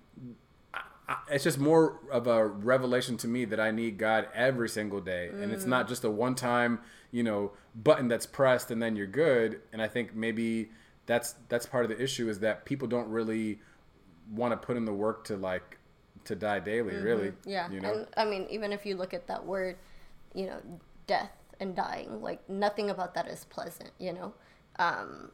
I- 1.09 1.17
it's 1.31 1.45
just 1.45 1.59
more 1.59 2.01
of 2.11 2.27
a 2.27 2.47
revelation 2.47 3.17
to 3.19 3.29
me 3.29 3.45
that 3.47 3.61
I 3.61 3.71
need 3.71 3.99
God 3.99 4.29
every 4.35 4.69
single 4.69 5.01
day, 5.01 5.29
and 5.29 5.53
it's 5.53 5.67
not 5.67 5.87
mm. 5.87 5.89
just 5.89 6.05
a 6.05 6.11
one-time, 6.11 6.81
you 7.11 7.23
know, 7.23 7.53
button 7.75 8.09
that's 8.09 8.27
pressed 8.27 8.71
and 8.71 8.83
then 8.83 8.97
you're 8.97 9.07
good. 9.07 9.61
And 9.73 9.83
I 9.83 9.89
think 9.89 10.15
maybe 10.15 10.71
that's 11.07 11.35
that's 11.49 11.67
part 11.67 11.85
of 11.85 11.91
the 11.91 12.03
issue 12.03 12.29
is 12.29 12.41
that 12.41 12.65
people 12.65 12.89
don't 12.89 13.09
really 13.09 13.61
want 14.31 14.53
to 14.53 14.57
put 14.57 14.77
in 14.77 14.85
the 14.85 14.93
work 14.93 15.25
to 15.25 15.37
like 15.37 15.79
to 16.25 16.35
die 16.35 16.61
daily, 16.61 16.97
really. 16.97 17.33
Yeah, 17.45 17.71
you 17.71 17.81
know. 17.81 17.93
and 17.93 18.07
I 18.17 18.25
mean, 18.25 18.47
even 18.51 18.73
if 18.73 18.85
you 18.87 18.97
look 18.97 19.13
at 19.15 19.27
that 19.27 19.45
word, 19.45 19.77
you 20.35 20.47
know, 20.47 20.59
death 21.07 21.33
and 21.61 21.75
dying, 21.77 22.23
like 22.23 22.49
nothing 22.49 22.91
about 22.91 23.15
that 23.15 23.29
is 23.29 23.45
pleasant. 23.45 23.91
You 23.99 24.13
know, 24.13 24.35
um, 24.79 25.31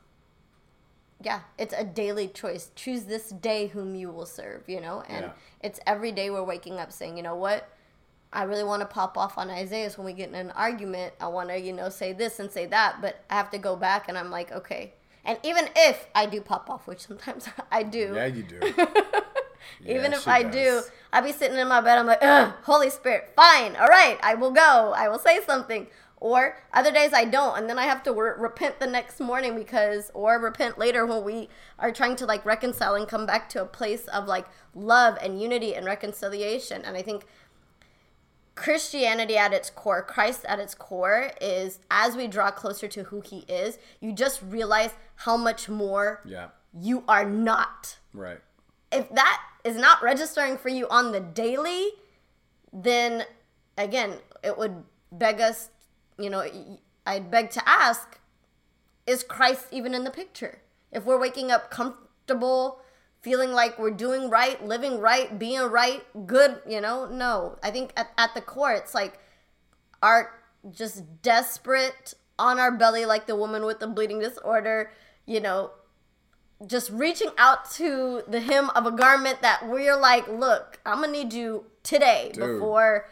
yeah, 1.22 1.40
it's 1.58 1.74
a 1.76 1.84
daily 1.84 2.28
choice. 2.28 2.70
Choose 2.76 3.04
this 3.04 3.30
day 3.30 3.68
whom 3.68 3.94
you 3.94 4.10
will 4.10 4.26
serve. 4.26 4.62
You 4.68 4.80
know, 4.80 5.02
and 5.08 5.26
Yeah. 5.26 5.32
it's 5.60 5.80
every 5.86 6.12
day 6.12 6.30
we're 6.30 6.44
waking 6.44 6.78
up 6.78 6.92
saying, 6.92 7.16
you 7.16 7.22
know 7.22 7.36
what. 7.36 7.68
I 8.30 8.42
really 8.42 8.62
want 8.64 8.80
to 8.82 8.86
pop 8.86 9.16
off 9.16 9.38
on 9.38 9.48
Isaiah 9.48 9.90
when 9.96 10.04
we 10.04 10.12
get 10.12 10.28
in 10.28 10.34
an 10.34 10.50
argument. 10.50 11.14
I 11.18 11.28
want 11.28 11.48
to, 11.48 11.58
you 11.58 11.72
know, 11.72 11.88
say 11.88 12.12
this 12.12 12.38
and 12.38 12.50
say 12.52 12.66
that, 12.66 13.00
but 13.00 13.24
I 13.30 13.34
have 13.36 13.48
to 13.52 13.58
go 13.58 13.74
back 13.74 14.06
and 14.10 14.18
I'm 14.18 14.30
like, 14.30 14.52
okay. 14.52 14.92
And 15.24 15.38
even 15.42 15.68
if 15.74 16.06
I 16.14 16.26
do 16.26 16.42
pop 16.42 16.68
off, 16.68 16.86
which 16.86 17.06
sometimes 17.06 17.48
I 17.72 17.82
do, 17.84 18.12
yeah, 18.14 18.26
you 18.26 18.42
do. 18.42 18.60
even 19.86 20.12
if 20.12 20.26
I 20.28 20.42
does. 20.42 20.52
do, 20.52 20.82
I'll 21.12 21.22
be 21.22 21.32
sitting 21.32 21.58
in 21.58 21.68
my 21.68 21.80
bed. 21.80 21.98
I'm 21.98 22.06
like, 22.06 22.18
Ugh, 22.22 22.52
Holy 22.64 22.90
Spirit, 22.90 23.32
fine, 23.36 23.76
all 23.76 23.88
right, 23.88 24.18
I 24.22 24.34
will 24.34 24.50
go. 24.52 24.92
I 24.96 25.08
will 25.08 25.18
say 25.18 25.40
something. 25.46 25.86
Or 26.20 26.58
other 26.72 26.90
days 26.90 27.12
I 27.14 27.26
don't, 27.26 27.56
and 27.56 27.70
then 27.70 27.78
I 27.78 27.84
have 27.84 28.02
to 28.02 28.12
re- 28.12 28.32
repent 28.36 28.80
the 28.80 28.88
next 28.88 29.20
morning 29.20 29.54
because, 29.54 30.10
or 30.14 30.36
repent 30.40 30.76
later 30.76 31.06
when 31.06 31.22
we 31.22 31.48
are 31.78 31.92
trying 31.92 32.16
to 32.16 32.26
like 32.26 32.44
reconcile 32.44 32.96
and 32.96 33.06
come 33.06 33.24
back 33.24 33.48
to 33.50 33.62
a 33.62 33.66
place 33.66 34.08
of 34.08 34.26
like 34.26 34.46
love 34.74 35.16
and 35.22 35.40
unity 35.40 35.76
and 35.76 35.86
reconciliation. 35.86 36.82
And 36.84 36.96
I 36.96 37.02
think 37.02 37.24
Christianity 38.56 39.36
at 39.36 39.52
its 39.52 39.70
core, 39.70 40.02
Christ 40.02 40.44
at 40.48 40.58
its 40.58 40.74
core, 40.74 41.30
is 41.40 41.78
as 41.90 42.16
we 42.16 42.26
draw 42.26 42.50
closer 42.50 42.88
to 42.88 43.04
who 43.04 43.20
he 43.20 43.44
is, 43.48 43.78
you 44.00 44.12
just 44.12 44.42
realize 44.42 44.90
how 45.14 45.36
much 45.36 45.68
more 45.68 46.20
Yeah. 46.24 46.48
you 46.76 47.04
are 47.06 47.24
not. 47.24 47.98
Right. 48.12 48.40
If 48.90 49.08
that 49.10 49.40
is 49.64 49.76
not 49.76 50.02
registering 50.02 50.56
for 50.56 50.68
you 50.68 50.88
on 50.88 51.12
the 51.12 51.20
daily, 51.20 51.90
then 52.72 53.24
again, 53.76 54.14
it 54.42 54.56
would 54.56 54.84
beg 55.12 55.40
us, 55.40 55.70
you 56.18 56.30
know, 56.30 56.44
I'd 57.06 57.30
beg 57.30 57.50
to 57.50 57.68
ask, 57.68 58.18
is 59.06 59.22
Christ 59.22 59.66
even 59.70 59.94
in 59.94 60.04
the 60.04 60.10
picture? 60.10 60.60
If 60.92 61.04
we're 61.04 61.20
waking 61.20 61.50
up 61.50 61.70
comfortable, 61.70 62.80
feeling 63.20 63.52
like 63.52 63.78
we're 63.78 63.90
doing 63.90 64.30
right, 64.30 64.64
living 64.64 65.00
right, 65.00 65.38
being 65.38 65.60
right, 65.60 66.04
good, 66.26 66.60
you 66.68 66.80
know, 66.80 67.06
no. 67.06 67.58
I 67.62 67.70
think 67.70 67.92
at, 67.96 68.10
at 68.16 68.34
the 68.34 68.40
core, 68.40 68.72
it's 68.72 68.94
like 68.94 69.18
our 70.02 70.30
just 70.70 71.22
desperate 71.22 72.14
on 72.38 72.58
our 72.58 72.70
belly, 72.70 73.04
like 73.04 73.26
the 73.26 73.36
woman 73.36 73.64
with 73.64 73.80
the 73.80 73.86
bleeding 73.86 74.20
disorder, 74.20 74.92
you 75.26 75.40
know, 75.40 75.70
just 76.66 76.90
reaching 76.90 77.30
out 77.38 77.70
to 77.72 78.22
the 78.26 78.40
hem 78.40 78.70
of 78.70 78.86
a 78.86 78.90
garment 78.90 79.42
that 79.42 79.68
we're 79.68 79.96
like, 79.96 80.26
look, 80.28 80.80
I'm 80.84 81.00
gonna 81.00 81.12
need 81.12 81.32
you 81.32 81.66
today 81.82 82.30
Dude. 82.34 82.54
before 82.54 83.08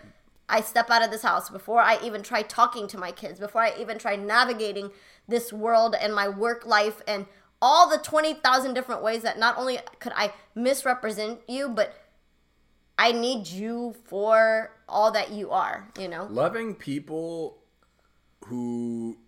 I 0.49 0.61
step 0.61 0.91
out 0.91 1.05
of 1.05 1.11
this 1.11 1.23
house, 1.23 1.51
before 1.51 1.81
I 1.81 1.99
even 2.05 2.23
try 2.23 2.43
talking 2.43 2.89
to 2.89 2.99
my 2.99 3.13
kids, 3.13 3.39
before 3.39 3.63
I 3.63 3.73
even 3.79 3.99
try 3.99 4.17
navigating 4.17 4.91
this 5.29 5.53
world 5.53 5.95
and 6.01 6.15
my 6.15 6.29
work 6.29 6.67
life 6.67 7.03
and 7.07 7.27
all 7.61 7.89
the 7.89 7.99
20,000 7.99 8.75
different 8.75 9.03
ways 9.03 9.23
that 9.23 9.39
not 9.39 9.57
only 9.59 9.79
could 9.99 10.13
I 10.15 10.33
misrepresent 10.55 11.41
you, 11.49 11.69
but 11.69 11.95
I 12.99 13.13
need 13.13 13.47
you 13.47 13.95
for 14.05 14.73
all 14.89 15.11
that 15.13 15.31
you 15.33 15.51
are, 15.51 15.91
you 15.99 16.09
know? 16.09 16.27
Loving 16.31 16.75
people 16.75 17.59
who 18.47 19.19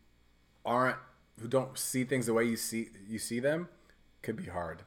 aren't 0.65 0.97
who 1.41 1.49
don't 1.49 1.79
see 1.79 2.05
things 2.05 2.27
the 2.27 2.35
way 2.35 2.45
you 2.45 2.57
see 2.57 2.89
you 3.09 3.19
see 3.19 3.41
them 3.41 3.69
could 4.23 4.37
be 4.37 4.47
hard. 4.47 4.83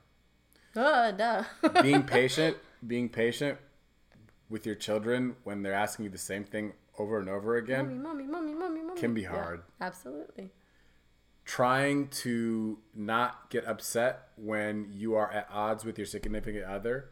Uh, 0.76 1.12
duh. 1.12 1.44
Being 1.82 2.04
patient, 2.04 2.58
being 2.86 3.10
patient 3.10 3.58
with 4.50 4.66
your 4.66 4.76
children 4.76 5.36
when 5.44 5.64
they're 5.64 5.74
asking 5.74 6.06
you 6.06 6.12
the 6.12 6.18
same 6.18 6.44
thing 6.44 6.74
over 6.98 7.20
and 7.20 7.30
over 7.30 7.56
again, 7.58 8.02
mommy, 8.02 8.26
mommy, 8.26 8.54
mommy, 8.54 8.82
mommy. 8.82 9.00
Can 9.00 9.14
be 9.14 9.24
hard. 9.24 9.62
absolutely. 9.80 10.50
trying 11.46 12.08
to 12.10 12.78
not 12.94 13.50
get 13.50 13.66
upset 13.66 14.30
when 14.36 14.88
you 14.92 15.16
are 15.16 15.32
at 15.32 15.48
odds 15.52 15.84
with 15.84 15.98
your 15.98 16.06
significant 16.06 16.64
other 16.66 17.10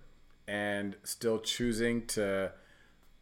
and 0.48 0.96
still 1.04 1.40
choosing 1.40 2.06
to 2.08 2.52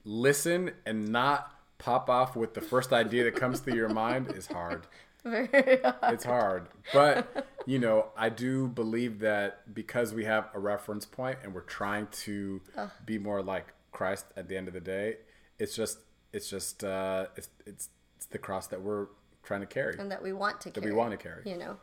listen 0.04 0.72
and 0.86 1.08
not 1.08 1.52
pop 1.78 2.10
off 2.10 2.36
with 2.36 2.54
the 2.54 2.62
first 2.62 2.92
idea 2.92 3.24
that 3.24 3.36
comes 3.36 3.60
through 3.60 3.76
your 3.76 3.90
mind 3.90 4.32
is 4.36 4.48
hard. 4.48 4.88
Very 5.24 5.82
hard. 5.82 6.14
It's 6.14 6.24
hard. 6.24 6.68
But, 6.94 7.48
you 7.66 7.80
know, 7.80 8.08
I 8.16 8.30
do 8.30 8.68
believe 8.68 9.20
that 9.20 9.74
because 9.74 10.14
we 10.14 10.26
have 10.26 10.50
a 10.54 10.60
reference 10.60 11.06
point 11.06 11.40
and 11.44 11.54
we're 11.54 11.62
trying 11.62 12.08
to 12.24 12.62
be 13.06 13.18
more 13.18 13.42
like 13.42 13.74
Christ 13.92 14.26
at 14.36 14.48
the 14.48 14.56
end 14.58 14.68
of 14.68 14.74
the 14.74 14.80
day, 14.82 15.18
it's 15.60 15.76
just 15.76 16.00
it's 16.34 16.50
just 16.50 16.84
uh 16.84 17.26
it's 17.36 17.50
it's 17.66 17.90
it's 18.16 18.26
the 18.28 18.38
cross 18.38 18.68
that 18.68 18.82
we're 18.82 19.08
trying 19.44 19.62
to 19.62 19.66
carry. 19.66 19.98
and 19.98 20.12
that 20.12 20.22
we 20.22 20.34
want 20.34 20.60
to 20.62 20.72
carry. 20.72 20.92
we 20.92 20.96
want 20.96 21.12
to 21.12 21.18
carry. 21.18 21.42
You 21.46 21.58
know, 21.58 21.78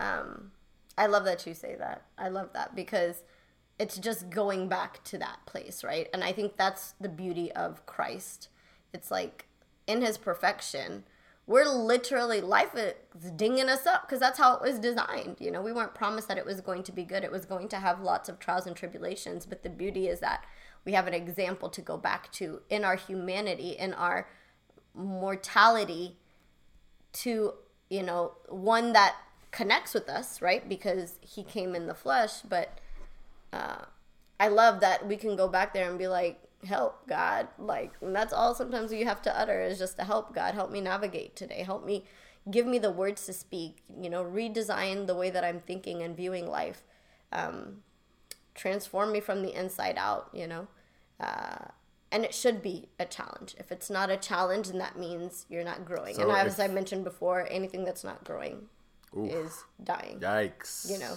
um, 0.00 0.50
I 0.98 1.06
love 1.06 1.24
that 1.24 1.46
you 1.46 1.54
say 1.54 1.76
that. 1.76 2.02
I 2.18 2.28
love 2.28 2.50
that 2.54 2.74
because 2.74 3.22
it's 3.78 3.96
just 3.98 4.30
going 4.30 4.68
back 4.68 5.02
to 5.04 5.18
that 5.18 5.38
place, 5.46 5.82
right? 5.84 6.08
And 6.12 6.22
I 6.24 6.32
think 6.32 6.56
that's 6.56 6.94
the 7.00 7.08
beauty 7.08 7.50
of 7.52 7.86
Christ. 7.86 8.48
It's 8.92 9.10
like 9.10 9.46
in 9.86 10.02
His 10.02 10.18
perfection, 10.18 11.04
we're 11.50 11.68
literally 11.68 12.40
life 12.40 12.76
is 12.76 12.94
dinging 13.32 13.68
us 13.68 13.84
up 13.84 14.06
because 14.06 14.20
that's 14.20 14.38
how 14.38 14.54
it 14.54 14.62
was 14.62 14.78
designed. 14.78 15.34
You 15.40 15.50
know, 15.50 15.60
we 15.60 15.72
weren't 15.72 15.96
promised 15.96 16.28
that 16.28 16.38
it 16.38 16.46
was 16.46 16.60
going 16.60 16.84
to 16.84 16.92
be 16.92 17.02
good. 17.02 17.24
It 17.24 17.32
was 17.32 17.44
going 17.44 17.66
to 17.70 17.80
have 17.80 18.00
lots 18.00 18.28
of 18.28 18.38
trials 18.38 18.68
and 18.68 18.76
tribulations. 18.76 19.46
But 19.46 19.64
the 19.64 19.68
beauty 19.68 20.06
is 20.06 20.20
that 20.20 20.44
we 20.84 20.92
have 20.92 21.08
an 21.08 21.12
example 21.12 21.68
to 21.70 21.80
go 21.80 21.96
back 21.96 22.30
to 22.34 22.60
in 22.70 22.84
our 22.84 22.94
humanity, 22.94 23.70
in 23.70 23.94
our 23.94 24.28
mortality 24.94 26.18
to 27.14 27.54
you 27.88 28.04
know 28.04 28.34
one 28.48 28.92
that 28.92 29.16
connects 29.50 29.94
with 29.94 30.08
us 30.08 30.40
right 30.40 30.68
because 30.68 31.14
he 31.20 31.42
came 31.42 31.74
in 31.74 31.86
the 31.86 31.94
flesh 31.94 32.42
but 32.42 32.78
uh, 33.52 33.84
i 34.38 34.46
love 34.46 34.80
that 34.80 35.06
we 35.06 35.16
can 35.16 35.36
go 35.36 35.48
back 35.48 35.72
there 35.74 35.88
and 35.88 35.98
be 35.98 36.06
like 36.06 36.40
help 36.66 37.06
god. 37.08 37.48
Like 37.58 37.92
and 38.00 38.14
that's 38.14 38.32
all 38.32 38.54
sometimes 38.54 38.92
you 38.92 39.04
have 39.04 39.22
to 39.22 39.38
utter 39.38 39.60
is 39.62 39.78
just 39.78 39.96
to 39.98 40.04
help 40.04 40.34
god. 40.34 40.54
Help 40.54 40.70
me 40.70 40.80
navigate 40.80 41.36
today. 41.36 41.62
Help 41.62 41.84
me 41.84 42.04
give 42.50 42.66
me 42.66 42.78
the 42.78 42.90
words 42.90 43.26
to 43.26 43.32
speak 43.34 43.82
you 44.00 44.08
know 44.08 44.24
redesign 44.24 45.06
the 45.06 45.14
way 45.14 45.28
that 45.28 45.44
i'm 45.44 45.60
thinking 45.60 46.02
and 46.02 46.16
viewing 46.16 46.46
life. 46.48 46.82
Um, 47.32 47.82
transform 48.54 49.12
me 49.12 49.20
from 49.20 49.42
the 49.42 49.54
inside 49.54 49.96
out 49.98 50.30
you 50.32 50.46
know? 50.46 50.66
Uh, 51.18 51.66
and 52.12 52.24
it 52.24 52.34
should 52.34 52.60
be 52.60 52.88
a 52.98 53.04
challenge. 53.04 53.54
If 53.58 53.70
it's 53.70 53.88
not 53.88 54.10
a 54.10 54.16
challenge 54.16 54.68
then 54.68 54.78
that 54.78 54.98
means 54.98 55.46
you're 55.48 55.64
not 55.64 55.84
growing. 55.84 56.14
So 56.14 56.22
and 56.22 56.32
as 56.32 56.58
if- 56.58 56.70
i 56.70 56.72
mentioned 56.72 57.04
before 57.04 57.46
anything 57.50 57.84
that's 57.84 58.04
not 58.04 58.24
growing 58.24 58.68
is 59.16 59.64
dying 59.82 60.20
Yikes! 60.20 60.88
you 60.90 60.98
know 60.98 61.16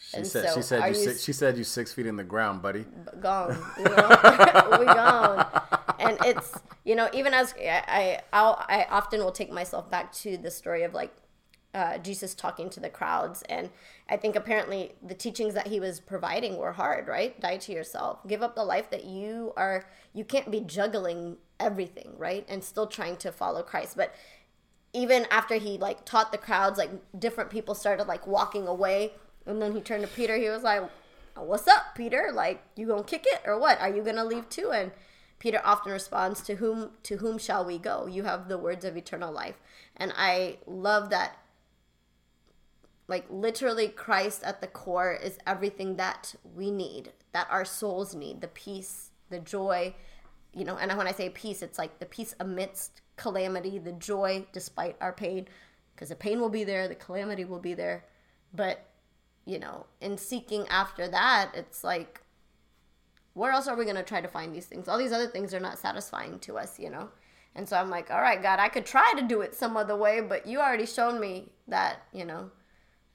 she 0.00 0.16
and 0.16 0.26
said 0.26 0.48
so 0.48 0.54
she 0.56 0.62
said 0.62 0.88
you, 0.88 0.94
six, 0.94 1.16
s- 1.18 1.22
she 1.24 1.32
said 1.32 1.58
you 1.58 1.64
six 1.64 1.92
feet 1.92 2.06
in 2.06 2.16
the 2.16 2.24
ground, 2.24 2.62
buddy. 2.62 2.86
gone. 3.20 3.56
You 3.78 3.84
know? 3.84 4.76
we 4.78 4.86
gone. 4.86 5.46
And 5.98 6.16
it's 6.24 6.58
you 6.84 6.96
know 6.96 7.10
even 7.12 7.34
as 7.34 7.54
I 7.60 7.82
I, 7.86 8.20
I'll, 8.32 8.64
I 8.68 8.86
often 8.90 9.20
will 9.20 9.32
take 9.32 9.52
myself 9.52 9.90
back 9.90 10.12
to 10.14 10.38
the 10.38 10.50
story 10.50 10.84
of 10.84 10.94
like 10.94 11.12
uh, 11.74 11.98
Jesus 11.98 12.34
talking 12.34 12.68
to 12.70 12.80
the 12.80 12.88
crowds, 12.88 13.42
and 13.42 13.70
I 14.08 14.16
think 14.16 14.34
apparently 14.34 14.94
the 15.06 15.14
teachings 15.14 15.54
that 15.54 15.68
he 15.68 15.78
was 15.78 16.00
providing 16.00 16.56
were 16.56 16.72
hard. 16.72 17.06
Right? 17.06 17.38
Die 17.38 17.58
to 17.58 17.72
yourself. 17.72 18.26
Give 18.26 18.42
up 18.42 18.54
the 18.54 18.64
life 18.64 18.90
that 18.90 19.04
you 19.04 19.52
are. 19.56 19.84
You 20.14 20.24
can't 20.24 20.50
be 20.50 20.60
juggling 20.60 21.36
everything, 21.60 22.14
right? 22.16 22.46
And 22.48 22.64
still 22.64 22.86
trying 22.86 23.18
to 23.18 23.30
follow 23.30 23.62
Christ, 23.62 23.96
but 23.96 24.14
even 24.92 25.26
after 25.30 25.56
he 25.56 25.78
like 25.78 26.04
taught 26.04 26.32
the 26.32 26.38
crowds 26.38 26.76
like 26.78 26.90
different 27.16 27.50
people 27.50 27.74
started 27.74 28.08
like 28.08 28.26
walking 28.26 28.66
away 28.66 29.12
and 29.50 29.60
then 29.60 29.72
he 29.74 29.80
turned 29.80 30.02
to 30.02 30.08
peter. 30.08 30.36
He 30.36 30.48
was 30.48 30.62
like 30.62 30.82
oh, 31.36 31.42
what's 31.42 31.68
up 31.68 31.94
peter? 31.94 32.30
Like 32.32 32.62
you 32.76 32.86
gonna 32.86 33.04
kick 33.04 33.24
it 33.26 33.42
or 33.44 33.58
what? 33.58 33.80
Are 33.80 33.94
you 33.94 34.02
gonna 34.02 34.24
leave 34.24 34.48
too? 34.48 34.70
And 34.72 34.92
peter 35.38 35.60
often 35.64 35.92
responds 35.92 36.42
to 36.42 36.56
whom 36.56 36.90
to 37.04 37.16
whom 37.16 37.38
shall 37.38 37.64
we 37.64 37.78
go? 37.78 38.06
You 38.06 38.24
have 38.24 38.48
the 38.48 38.58
words 38.58 38.84
of 38.84 38.96
eternal 38.96 39.32
life. 39.32 39.56
And 39.96 40.12
i 40.16 40.58
love 40.66 41.10
that 41.10 41.36
like 43.06 43.26
literally 43.28 43.88
christ 43.88 44.42
at 44.44 44.60
the 44.60 44.66
core 44.66 45.12
is 45.12 45.36
everything 45.46 45.96
that 45.96 46.34
we 46.54 46.70
need 46.70 47.12
that 47.32 47.46
our 47.50 47.64
souls 47.64 48.14
need 48.14 48.40
the 48.40 48.48
peace 48.48 49.10
the 49.28 49.38
joy 49.40 49.92
you 50.54 50.64
know 50.64 50.76
and 50.78 50.96
when 50.96 51.08
i 51.08 51.12
say 51.12 51.28
peace 51.28 51.60
it's 51.60 51.76
like 51.76 51.98
the 51.98 52.06
peace 52.06 52.34
amidst 52.40 53.02
calamity 53.16 53.78
the 53.78 53.92
joy 53.92 54.46
despite 54.52 54.96
our 55.00 55.12
pain 55.12 55.46
because 56.00 56.08
the 56.08 56.14
pain 56.16 56.40
will 56.40 56.48
be 56.48 56.64
there 56.64 56.88
the 56.88 56.94
calamity 56.94 57.44
will 57.44 57.58
be 57.58 57.74
there. 57.74 58.06
But 58.54 58.86
you 59.46 59.58
know 59.58 59.86
in 60.00 60.16
seeking 60.18 60.66
after 60.68 61.08
that 61.08 61.50
it's 61.54 61.82
like 61.82 62.20
where 63.34 63.52
else 63.52 63.68
are 63.68 63.76
we 63.76 63.84
going 63.84 63.96
to 63.96 64.02
try 64.02 64.20
to 64.20 64.26
find 64.28 64.52
these 64.52 64.66
things? 64.66 64.88
All 64.88 64.98
these 64.98 65.12
other 65.12 65.28
things 65.28 65.54
are 65.54 65.60
not 65.60 65.78
satisfying 65.78 66.38
to 66.40 66.58
us 66.58 66.78
you 66.78 66.90
know? 66.90 67.08
And 67.54 67.68
so 67.68 67.76
i'm 67.76 67.90
like 67.90 68.10
all 68.10 68.20
right 68.20 68.40
god 68.42 68.58
i 68.60 68.68
could 68.68 68.86
try 68.86 69.12
to 69.16 69.22
do 69.22 69.40
it 69.40 69.54
some 69.54 69.76
other 69.76 69.96
way 69.96 70.20
but 70.20 70.46
you 70.46 70.60
already 70.60 70.86
shown 70.86 71.20
me 71.20 71.50
that 71.68 72.02
you 72.12 72.24
know 72.24 72.50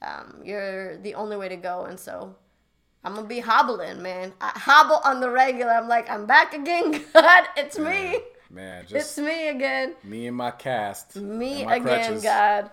um, 0.02 0.42
you're 0.44 0.98
the 0.98 1.16
only 1.16 1.36
way 1.38 1.50
to 1.50 1.56
go. 1.56 1.86
And 1.86 2.00
so 2.00 2.36
i'm 3.04 3.16
gonna 3.16 3.28
be 3.28 3.40
hobbling 3.40 4.02
man. 4.02 4.34
I 4.42 4.52
hobble 4.56 5.00
on 5.06 5.20
the 5.20 5.30
regular. 5.30 5.72
I'm 5.72 5.88
like 5.88 6.10
i'm 6.10 6.26
back 6.26 6.54
again 6.54 6.92
god. 7.14 7.46
It's 7.56 7.78
me. 7.80 8.20
Man, 8.50 8.86
it's 8.90 9.18
me 9.18 9.50
again. 9.50 9.96
me 10.04 10.28
and 10.28 10.38
my 10.38 10.52
cast. 10.52 11.16
me 11.16 11.62
and 11.62 11.66
my 11.66 11.76
again, 11.78 11.84
crutches. 12.06 12.24
God. 12.24 12.72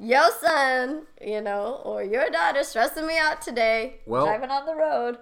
Your 0.00 0.30
son, 0.40 1.02
you 1.20 1.40
know, 1.40 1.80
or 1.84 2.02
your 2.02 2.30
daughter 2.30 2.62
stressing 2.62 3.06
me 3.06 3.18
out 3.18 3.42
today, 3.42 4.00
Well- 4.06 4.26
driving 4.26 4.50
on 4.50 4.66
the 4.66 4.74
road. 4.74 5.18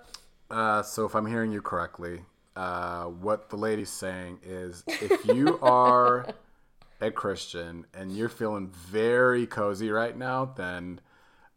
Uh, 0.50 0.82
so 0.82 1.04
if 1.06 1.14
I'm 1.14 1.26
hearing 1.26 1.50
you 1.50 1.60
correctly, 1.62 2.22
uh, 2.54 3.04
what 3.04 3.48
the 3.50 3.56
lady's 3.56 3.90
saying 3.90 4.38
is, 4.44 4.84
if 4.86 5.24
you 5.26 5.58
are 5.60 6.26
a 7.00 7.10
Christian 7.10 7.86
and 7.94 8.12
you're 8.12 8.28
feeling 8.28 8.68
very 8.68 9.46
cozy 9.46 9.90
right 9.90 10.16
now, 10.16 10.44
then 10.56 11.00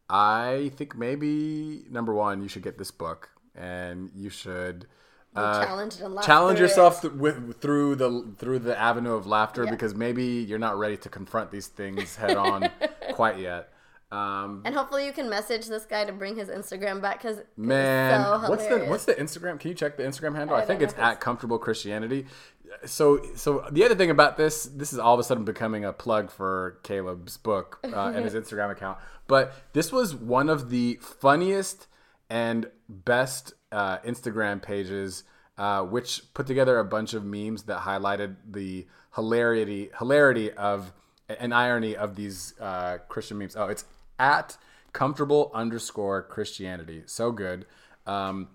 I 0.09 0.71
think 0.75 0.95
maybe 0.97 1.85
number 1.89 2.13
one, 2.13 2.41
you 2.41 2.47
should 2.49 2.63
get 2.63 2.77
this 2.77 2.89
book 2.91 3.29
and 3.55 4.09
you 4.15 4.29
should 4.29 4.87
uh, 5.35 5.63
challenged 5.63 6.01
and 6.01 6.15
laugh 6.15 6.25
challenge 6.25 6.59
yourself 6.59 7.01
th- 7.01 7.13
with, 7.13 7.61
through 7.61 7.95
the 7.95 8.25
through 8.39 8.57
the 8.59 8.77
avenue 8.77 9.13
of 9.13 9.27
laughter 9.27 9.63
Yeah. 9.65 9.69
because 9.71 9.93
maybe 9.93 10.23
you're 10.25 10.57
not 10.57 10.77
ready 10.79 10.97
to 10.97 11.09
confront 11.09 11.51
these 11.51 11.67
things 11.67 12.15
head 12.15 12.35
on 12.35 12.63
quite 13.19 13.39
yet. 13.39 13.73
Um, 14.11 14.61
And 14.65 14.73
hopefully 14.73 15.05
you 15.05 15.11
can 15.11 15.29
message 15.29 15.67
this 15.67 15.85
guy 15.85 16.05
to 16.05 16.11
bring 16.11 16.35
his 16.35 16.49
Instagram 16.49 17.01
back 17.01 17.21
because 17.21 17.41
Man, 17.57 18.23
so 18.23 18.49
what's 18.49 18.65
the 18.65 18.85
what's 18.85 19.05
the 19.05 19.13
Instagram? 19.13 19.59
Can 19.59 19.69
you 19.69 19.75
check 19.75 19.97
the 19.97 20.03
Instagram 20.03 20.35
handle? 20.35 20.55
I, 20.55 20.61
I 20.61 20.65
think 20.65 20.81
it's 20.81 20.95
at 20.97 21.19
Comfortable 21.19 21.59
Christianity. 21.59 22.25
so 22.85 23.21
so 23.35 23.65
the 23.71 23.83
other 23.85 23.95
thing 23.95 24.09
about 24.09 24.37
this, 24.37 24.65
this 24.65 24.93
is 24.93 24.99
all 24.99 25.13
of 25.13 25.19
a 25.19 25.23
sudden 25.23 25.43
becoming 25.43 25.83
a 25.85 25.93
plug 25.93 26.31
for 26.31 26.79
Caleb's 26.83 27.37
book 27.37 27.79
uh, 27.83 28.13
and 28.15 28.23
his 28.25 28.33
Instagram 28.41 28.71
account. 28.71 28.97
But 29.27 29.53
this 29.73 29.91
was 29.91 30.15
one 30.15 30.49
of 30.49 30.69
the 30.69 30.97
funniest 31.01 31.87
and 32.29 32.67
best 32.87 33.53
uh, 33.71 33.99
Instagram 33.99 34.61
pages, 34.61 35.23
uh, 35.57 35.83
which 35.83 36.33
put 36.33 36.47
together 36.47 36.79
a 36.79 36.85
bunch 36.85 37.13
of 37.13 37.23
memes 37.25 37.63
that 37.63 37.81
highlighted 37.81 38.37
the 38.49 38.87
hilarity 39.13 39.89
hilarity 39.99 40.51
of 40.53 40.93
an 41.29 41.53
irony 41.53 41.95
of 41.95 42.15
these 42.15 42.53
uh, 42.59 42.97
Christian 43.07 43.37
memes. 43.37 43.55
Oh, 43.55 43.67
it's 43.67 43.85
at 44.17 44.57
comfortable 44.93 45.51
underscore 45.53 46.23
Christianity. 46.23 47.03
So 47.05 47.31
good. 47.31 47.65
Um, 48.05 48.49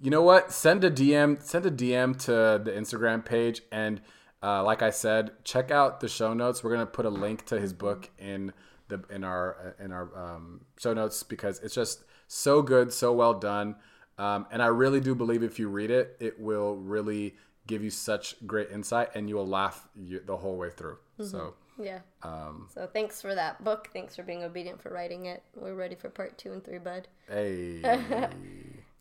you 0.00 0.10
know 0.10 0.22
what? 0.22 0.52
Send 0.52 0.84
a 0.84 0.90
DM. 0.90 1.42
Send 1.42 1.66
a 1.66 1.70
DM 1.70 2.18
to 2.24 2.62
the 2.62 2.70
Instagram 2.70 3.24
page, 3.24 3.62
and 3.70 4.00
uh, 4.42 4.62
like 4.64 4.82
I 4.82 4.90
said, 4.90 5.32
check 5.44 5.70
out 5.70 6.00
the 6.00 6.08
show 6.08 6.32
notes. 6.32 6.64
We're 6.64 6.72
gonna 6.72 6.86
put 6.86 7.06
a 7.06 7.10
link 7.10 7.44
to 7.46 7.60
his 7.60 7.72
book 7.72 8.10
in 8.18 8.52
the 8.88 9.02
in 9.10 9.24
our 9.24 9.76
in 9.78 9.92
our 9.92 10.08
um, 10.16 10.62
show 10.78 10.94
notes 10.94 11.22
because 11.22 11.58
it's 11.60 11.74
just 11.74 12.04
so 12.26 12.62
good, 12.62 12.92
so 12.92 13.12
well 13.12 13.34
done. 13.34 13.76
Um, 14.18 14.46
and 14.50 14.62
I 14.62 14.66
really 14.66 15.00
do 15.00 15.14
believe 15.14 15.42
if 15.42 15.58
you 15.58 15.68
read 15.68 15.90
it, 15.90 16.16
it 16.20 16.40
will 16.40 16.76
really 16.76 17.34
give 17.66 17.82
you 17.82 17.90
such 17.90 18.34
great 18.46 18.70
insight, 18.70 19.10
and 19.14 19.28
you 19.28 19.36
will 19.36 19.46
laugh 19.46 19.88
the 19.96 20.36
whole 20.36 20.56
way 20.56 20.70
through. 20.70 20.98
Mm-hmm. 21.18 21.24
So 21.24 21.54
yeah. 21.80 22.00
Um, 22.22 22.68
so 22.72 22.86
thanks 22.86 23.20
for 23.20 23.34
that 23.34 23.62
book. 23.62 23.88
Thanks 23.92 24.16
for 24.16 24.22
being 24.22 24.42
obedient 24.42 24.80
for 24.80 24.90
writing 24.90 25.26
it. 25.26 25.42
We're 25.54 25.74
ready 25.74 25.94
for 25.94 26.08
part 26.08 26.38
two 26.38 26.52
and 26.52 26.64
three, 26.64 26.78
bud. 26.78 27.08
Hey. 27.28 27.80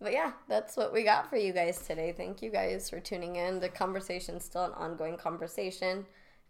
but 0.01 0.11
yeah, 0.11 0.31
that's 0.47 0.77
what 0.77 0.93
we 0.93 1.03
got 1.03 1.29
for 1.29 1.37
you 1.37 1.53
guys 1.53 1.85
today. 1.85 2.13
Thank 2.15 2.41
you 2.41 2.51
guys 2.51 2.89
for 2.89 2.99
tuning 2.99 3.35
in. 3.35 3.59
The 3.59 3.69
conversation's 3.69 4.45
still 4.45 4.65
an 4.65 4.73
ongoing 4.73 5.17
conversation, 5.17 6.05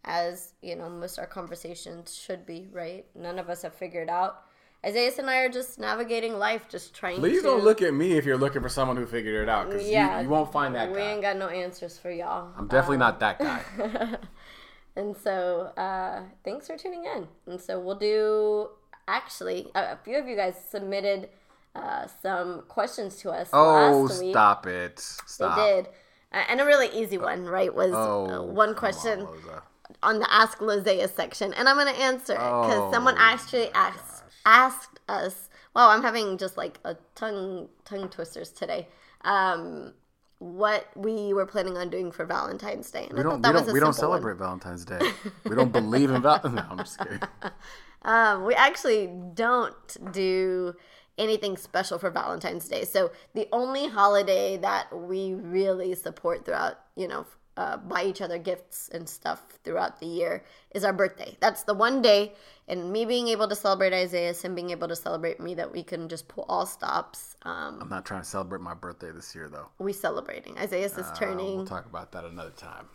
as 0.05 0.53
you 0.61 0.76
know, 0.76 0.89
most 0.89 1.19
our 1.19 1.28
conversations 1.28 2.15
should 2.15 2.45
be. 2.45 2.69
Right? 2.72 3.05
None 3.15 3.39
of 3.39 3.49
us 3.49 3.61
have 3.63 3.74
figured 3.74 4.09
out. 4.09 4.45
Isaiah 4.84 5.11
and 5.19 5.30
I 5.30 5.38
are 5.41 5.49
just 5.49 5.78
navigating 5.78 6.39
life, 6.39 6.67
just 6.67 6.95
trying. 6.95 7.17
Please 7.17 7.41
to... 7.41 7.49
don't 7.49 7.63
look 7.63 7.84
at 7.84 7.93
me 7.93 8.13
if 8.13 8.26
you're 8.26 8.38
looking 8.38 8.63
for 8.63 8.69
someone 8.69 8.97
who 8.97 9.05
figured 9.05 9.43
it 9.43 9.49
out, 9.49 9.69
because 9.69 9.88
yeah, 9.88 10.17
you, 10.17 10.24
you, 10.24 10.30
won't 10.30 10.51
find 10.51 10.74
that. 10.74 10.89
We 10.89 10.97
guy. 10.97 11.11
ain't 11.11 11.22
got 11.22 11.38
no 11.38 11.49
answers 11.49 11.99
for 11.99 12.09
y'all. 12.09 12.51
I'm 12.57 12.67
definitely 12.67 12.95
um, 12.95 12.99
not 13.01 13.19
that 13.19 13.39
guy. 13.39 13.61
And 14.95 15.15
so, 15.15 15.71
uh, 15.77 16.23
thanks 16.43 16.67
for 16.67 16.77
tuning 16.77 17.05
in. 17.05 17.27
And 17.47 17.59
so, 17.61 17.79
we'll 17.79 17.95
do 17.95 18.69
actually, 19.07 19.71
a, 19.75 19.97
few 19.97 20.17
of 20.17 20.27
you 20.27 20.35
guys 20.35 20.55
submitted 20.69 21.29
uh, 21.75 22.07
some 22.21 22.63
questions 22.67 23.17
to 23.17 23.31
us. 23.31 23.49
Oh, 23.53 24.07
stop 24.07 24.67
it. 24.67 24.99
Stop. 24.99 25.57
They 25.57 25.63
did. 25.63 25.87
Uh, 26.33 26.43
and 26.49 26.61
a 26.61 26.65
really 26.65 26.87
easy 26.87 27.17
one, 27.17 27.45
right? 27.45 27.73
Was 27.73 27.91
oh, 27.93 28.43
one 28.43 28.75
question 28.75 29.21
on, 29.21 29.61
on, 30.03 30.19
the 30.19 30.33
Ask 30.33 30.59
Lozayas 30.59 31.13
section. 31.15 31.53
And 31.53 31.67
I'm 31.67 31.77
going 31.77 31.93
to 31.93 32.01
answer 32.01 32.33
it 32.33 32.37
because 32.37 32.79
oh, 32.79 32.91
someone 32.91 33.15
actually 33.17 33.69
asked, 33.73 34.23
asked 34.45 34.99
us. 35.07 35.49
Wow, 35.75 35.89
I'm 35.89 36.01
having 36.01 36.37
just 36.37 36.57
like 36.57 36.79
a 36.83 36.95
tongue 37.15 37.69
tongue 37.85 38.09
twisters 38.09 38.49
today. 38.49 38.87
Um, 39.21 39.93
what 40.41 40.87
we 40.95 41.33
were 41.33 41.45
planning 41.45 41.77
on 41.77 41.91
doing 41.91 42.11
for 42.11 42.25
Valentine's 42.25 42.89
Day. 42.89 43.05
And 43.07 43.15
we 43.15 43.21
don't, 43.21 43.43
we 43.43 43.53
don't, 43.53 43.73
we 43.73 43.79
don't 43.79 43.93
celebrate 43.93 44.39
one. 44.39 44.39
Valentine's 44.39 44.85
Day. 44.85 44.99
we 45.43 45.55
don't 45.55 45.71
believe 45.71 46.09
in 46.09 46.23
Valentine's 46.23 46.55
No, 46.55 46.65
I'm 46.67 46.77
just 46.79 46.97
kidding. 46.97 47.19
Um, 48.03 48.45
we 48.45 48.55
actually 48.55 49.11
don't 49.35 50.11
do 50.11 50.73
anything 51.19 51.55
special 51.55 51.99
for 51.99 52.09
Valentine's 52.09 52.67
Day. 52.67 52.83
So 52.83 53.11
the 53.35 53.47
only 53.51 53.87
holiday 53.87 54.57
that 54.57 54.87
we 54.91 55.35
really 55.35 55.93
support 55.93 56.43
throughout, 56.43 56.79
you 56.95 57.07
know, 57.07 57.27
uh, 57.62 57.78
buy 57.78 58.03
each 58.03 58.22
other 58.22 58.39
gifts 58.39 58.89
and 58.91 59.07
stuff 59.07 59.39
throughout 59.64 59.99
the 59.99 60.07
year 60.07 60.43
is 60.72 60.84
our 60.84 60.93
birthday. 60.93 61.38
That's 61.39 61.64
the 61.64 61.76
one 61.76 62.01
day, 62.01 62.34
and 62.68 62.91
me 62.91 63.05
being 63.05 63.28
able 63.28 63.47
to 63.47 63.55
celebrate 63.55 63.93
Isaiah 63.93 64.34
and 64.43 64.55
being 64.55 64.72
able 64.72 64.88
to 64.88 64.95
celebrate 64.95 65.39
me 65.39 65.53
that 65.55 65.72
we 65.72 65.84
can 65.84 66.09
just 66.09 66.28
pull 66.28 66.45
all 66.49 66.66
stops. 66.66 67.36
Um, 67.43 67.78
I'm 67.80 67.89
not 67.89 68.03
trying 68.03 68.22
to 68.22 68.28
celebrate 68.28 68.62
my 68.62 68.74
birthday 68.74 69.12
this 69.12 69.36
year 69.36 69.47
though. 69.47 69.68
We 69.78 69.93
celebrating. 69.93 70.57
Isaiah 70.57 70.86
is 70.86 70.97
uh, 70.97 71.16
turning. 71.16 71.57
We'll 71.57 71.66
talk 71.68 71.86
about 71.86 72.12
that 72.14 72.26
another 72.26 72.51
time. 72.51 72.88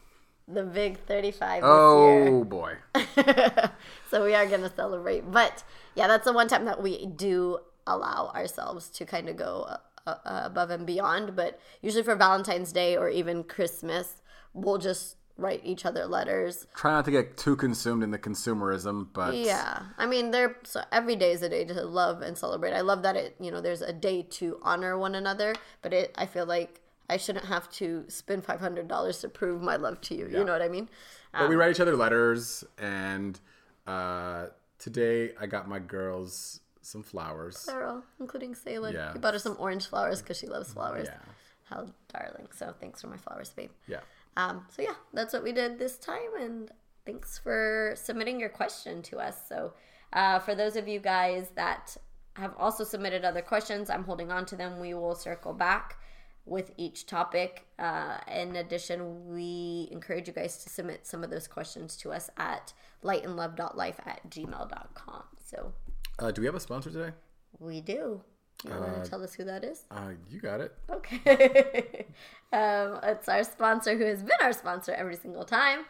The 0.49 0.65
big 0.65 0.99
35 1.07 1.63
Oh 1.65 2.45
boy. 2.45 2.75
so 4.11 4.25
we 4.25 4.35
are 4.35 4.47
gonna 4.47 4.73
celebrate, 4.75 5.31
but 5.31 5.63
yeah, 5.95 6.09
that's 6.09 6.25
the 6.25 6.33
one 6.33 6.49
time 6.49 6.65
that 6.65 6.83
we 6.83 7.07
do 7.07 7.59
allow 7.87 8.33
ourselves 8.35 8.89
to 8.91 9.05
kind 9.05 9.29
of 9.29 9.37
go. 9.37 9.67
Uh, 9.69 9.77
uh, 10.07 10.43
above 10.45 10.71
and 10.71 10.87
beyond, 10.87 11.35
but 11.35 11.59
usually 11.83 12.05
for 12.05 12.15
Valentine's 12.15 12.71
Day 12.71 12.97
or 12.97 13.09
even 13.09 13.43
Christmas, 13.43 14.23
we'll 14.57 14.79
just 14.79 15.17
write 15.37 15.61
each 15.65 15.85
other 15.85 16.07
letters. 16.07 16.67
Try 16.75 16.93
not 16.93 17.05
to 17.05 17.11
get 17.11 17.37
too 17.37 17.57
consumed 17.57 18.03
in 18.03 18.11
the 18.11 18.19
consumerism, 18.19 19.09
but 19.13 19.37
yeah, 19.37 19.83
I 19.99 20.07
mean, 20.07 20.31
there. 20.31 20.57
So 20.65 20.83
every 20.91 21.17
day 21.17 21.33
is 21.33 21.43
a 21.43 21.49
day 21.49 21.65
to 21.65 21.85
love 21.85 22.23
and 22.23 22.37
celebrate. 22.37 22.73
I 22.73 22.81
love 22.81 23.03
that 23.03 23.17
it, 23.17 23.37
you 23.39 23.51
know, 23.51 23.61
there's 23.61 23.83
a 23.83 23.93
day 23.93 24.23
to 24.23 24.59
honor 24.63 24.99
one 24.99 25.15
another, 25.15 25.55
but 25.83 25.93
it, 25.93 26.15
I 26.17 26.27
feel 26.27 26.47
like 26.47 26.81
I 27.09 27.19
shouldn't 27.19 27.47
have 27.47 27.71
to 27.73 28.05
spend 28.09 28.45
five 28.45 28.61
hundred 28.61 28.89
dollars 28.89 29.21
to 29.21 29.29
prove 29.29 29.63
my 29.63 29.77
love 29.77 30.01
to 30.03 30.15
you. 30.15 30.29
Yeah. 30.31 30.39
You 30.39 30.45
know 30.45 30.53
what 30.53 30.63
I 30.63 30.69
mean? 30.69 30.89
But 31.33 31.43
um, 31.43 31.49
we 31.51 31.57
write 31.57 31.71
each 31.71 31.81
other 31.81 31.97
letters, 31.97 32.65
and 32.79 33.39
uh, 33.87 34.47
today 34.79 35.33
I 35.39 35.47
got 35.47 35.69
my 35.69 35.79
girls 35.79 36.61
some 36.81 37.03
flowers. 37.03 37.65
Plural, 37.69 38.03
including 38.21 38.55
Salem. 38.55 38.95
Yeah. 38.95 39.13
You 39.13 39.21
bought 39.21 39.35
her 39.35 39.41
some 39.41 39.57
orange 39.59 39.87
flowers 39.87 40.23
because 40.23 40.39
she 40.39 40.47
loves 40.47 40.73
flowers. 40.73 41.09
Yeah. 41.11 41.19
How 41.65 41.89
darling. 42.13 42.49
So 42.55 42.73
thanks 42.81 43.03
for 43.03 43.09
my 43.09 43.17
flowers, 43.17 43.51
babe. 43.51 43.71
Yeah. 43.89 44.01
Um, 44.37 44.67
so 44.69 44.83
yeah, 44.83 44.95
that's 45.13 45.33
what 45.33 45.43
we 45.43 45.53
did 45.53 45.79
this 45.79 45.97
time, 45.99 46.37
and 46.39 46.71
thanks 47.05 47.39
for 47.39 47.95
submitting 47.97 48.39
your 48.39 48.51
question 48.51 49.03
to 49.03 49.19
us. 49.19 49.49
So 49.49 49.73
uh, 50.13 50.39
for 50.41 50.55
those 50.55 50.77
of 50.77 50.87
you 50.89 51.01
guys 51.01 51.51
that 51.57 51.97
have 52.35 52.55
also 52.59 52.85
submitted 52.85 53.25
other 53.25 53.43
questions, 53.43 53.89
I'm 53.89 54.05
holding 54.05 54.31
on 54.31 54.45
to 54.47 54.57
them. 54.57 54.79
We 54.79 54.95
will 54.95 55.15
circle 55.15 55.55
back 55.55 55.99
with 56.45 56.71
each 56.77 57.07
topic. 57.07 57.67
Uh, 57.79 58.19
in 58.33 58.57
addition, 58.57 59.27
we 59.27 59.89
encourage 59.91 60.29
you 60.29 60.35
guys 60.35 60.63
to 60.65 60.71
submit 60.71 61.07
some 61.07 61.25
of 61.25 61.31
those 61.31 61.49
questions 61.49 61.97
to 61.99 62.13
us 62.13 62.31
at 62.37 62.73
lightandlove.life 63.03 64.01
at 64.05 64.29
gmail.com. 64.31 65.23
So, 65.45 65.73
uh, 66.19 66.31
do 66.31 66.43
we 66.43 66.47
have 66.47 66.55
a 66.55 66.61
sponsor 66.61 66.91
today? 66.91 67.13
We 67.59 67.81
do. 67.81 68.23
You 68.65 68.73
uh, 68.73 69.03
to 69.03 69.11
tell 69.11 69.23
us 69.23 69.35
who 69.35 69.45
that 69.45 69.65
is? 69.65 69.85
Uh, 69.91 70.13
you 70.31 70.41
got 70.41 70.61
it. 70.61 70.75
Okay. 70.91 72.07
um, 72.53 72.99
it's 73.03 73.29
our 73.29 73.45
sponsor 73.45 73.97
who 73.97 74.05
has 74.05 74.23
been 74.23 74.39
our 74.43 74.53
sponsor 74.53 74.93
every 74.93 75.17
single 75.17 75.45
time. 75.45 75.85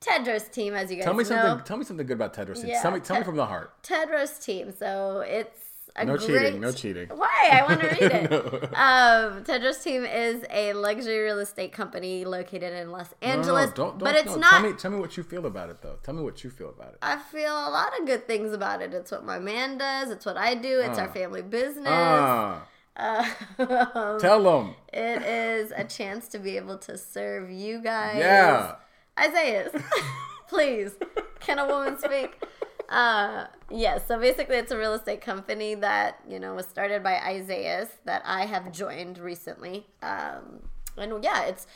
Theodros 0.00 0.50
team, 0.50 0.74
as 0.74 0.90
you 0.90 0.96
guys 0.96 1.04
tell 1.04 1.14
me 1.14 1.24
know. 1.24 1.28
something. 1.28 1.64
Tell 1.64 1.76
me 1.76 1.84
something 1.84 2.06
good 2.06 2.14
about 2.14 2.34
Theodros. 2.34 2.66
Yeah, 2.66 2.80
tell 2.80 2.90
me, 2.90 3.00
tell 3.00 3.16
Ted, 3.16 3.20
me 3.20 3.24
from 3.24 3.36
the 3.36 3.46
heart. 3.46 3.82
Theodros 3.82 4.42
team. 4.42 4.72
So 4.72 5.20
it's 5.20 5.60
no 6.04 6.16
great... 6.16 6.26
cheating. 6.26 6.60
No 6.60 6.72
cheating. 6.72 7.08
Why? 7.08 7.48
I 7.52 7.62
want 7.62 7.80
to 7.80 7.86
read 7.88 8.02
it. 8.12 8.30
no. 8.30 8.38
um, 8.74 9.44
Theodros 9.44 9.82
Team 9.82 10.04
is 10.04 10.44
a 10.50 10.72
luxury 10.72 11.20
real 11.20 11.38
estate 11.38 11.72
company 11.72 12.24
located 12.24 12.72
in 12.72 12.90
Los 12.90 13.14
Angeles. 13.22 13.70
No, 13.70 13.74
don't, 13.74 13.98
don't, 13.98 13.98
but 13.98 14.14
it's 14.14 14.36
not. 14.36 14.50
Tell 14.50 14.62
me, 14.62 14.72
tell 14.72 14.90
me 14.90 14.98
what 14.98 15.16
you 15.16 15.22
feel 15.22 15.46
about 15.46 15.70
it, 15.70 15.82
though. 15.82 15.96
Tell 16.02 16.14
me 16.14 16.22
what 16.22 16.42
you 16.44 16.50
feel 16.50 16.70
about 16.70 16.94
it. 16.94 16.98
I 17.02 17.18
feel 17.18 17.52
a 17.52 17.70
lot 17.70 17.98
of 17.98 18.06
good 18.06 18.26
things 18.26 18.52
about 18.52 18.82
it. 18.82 18.94
It's 18.94 19.10
what 19.10 19.24
my 19.24 19.38
man 19.38 19.78
does. 19.78 20.10
It's 20.10 20.26
what 20.26 20.36
I 20.36 20.54
do. 20.54 20.80
It's 20.80 20.98
uh, 20.98 21.02
our 21.02 21.08
family 21.08 21.42
business. 21.42 21.86
Uh, 21.86 22.60
uh, 22.96 23.28
tell 24.18 24.42
them. 24.42 24.74
It 24.92 25.22
is 25.22 25.72
a 25.74 25.84
chance 25.84 26.28
to 26.28 26.38
be 26.38 26.56
able 26.56 26.78
to 26.78 26.98
serve 26.98 27.50
you 27.50 27.80
guys. 27.80 28.18
Yeah. 28.18 28.76
Isaiah, 29.18 29.70
please. 30.48 30.92
Can 31.40 31.58
a 31.58 31.66
woman 31.66 31.98
speak? 31.98 32.42
Uh, 32.90 33.46
yes. 33.70 34.06
So 34.06 34.18
basically, 34.18 34.56
it's 34.56 34.72
a 34.72 34.78
real 34.78 34.94
estate 34.94 35.20
company 35.20 35.74
that 35.76 36.20
you 36.28 36.38
know 36.40 36.54
was 36.54 36.66
started 36.66 37.02
by 37.02 37.20
Isaiah 37.20 37.88
that 38.04 38.22
I 38.24 38.46
have 38.46 38.72
joined 38.72 39.18
recently. 39.18 39.86
Um, 40.02 40.68
and 40.96 41.22
yeah, 41.22 41.44
it's 41.44 41.66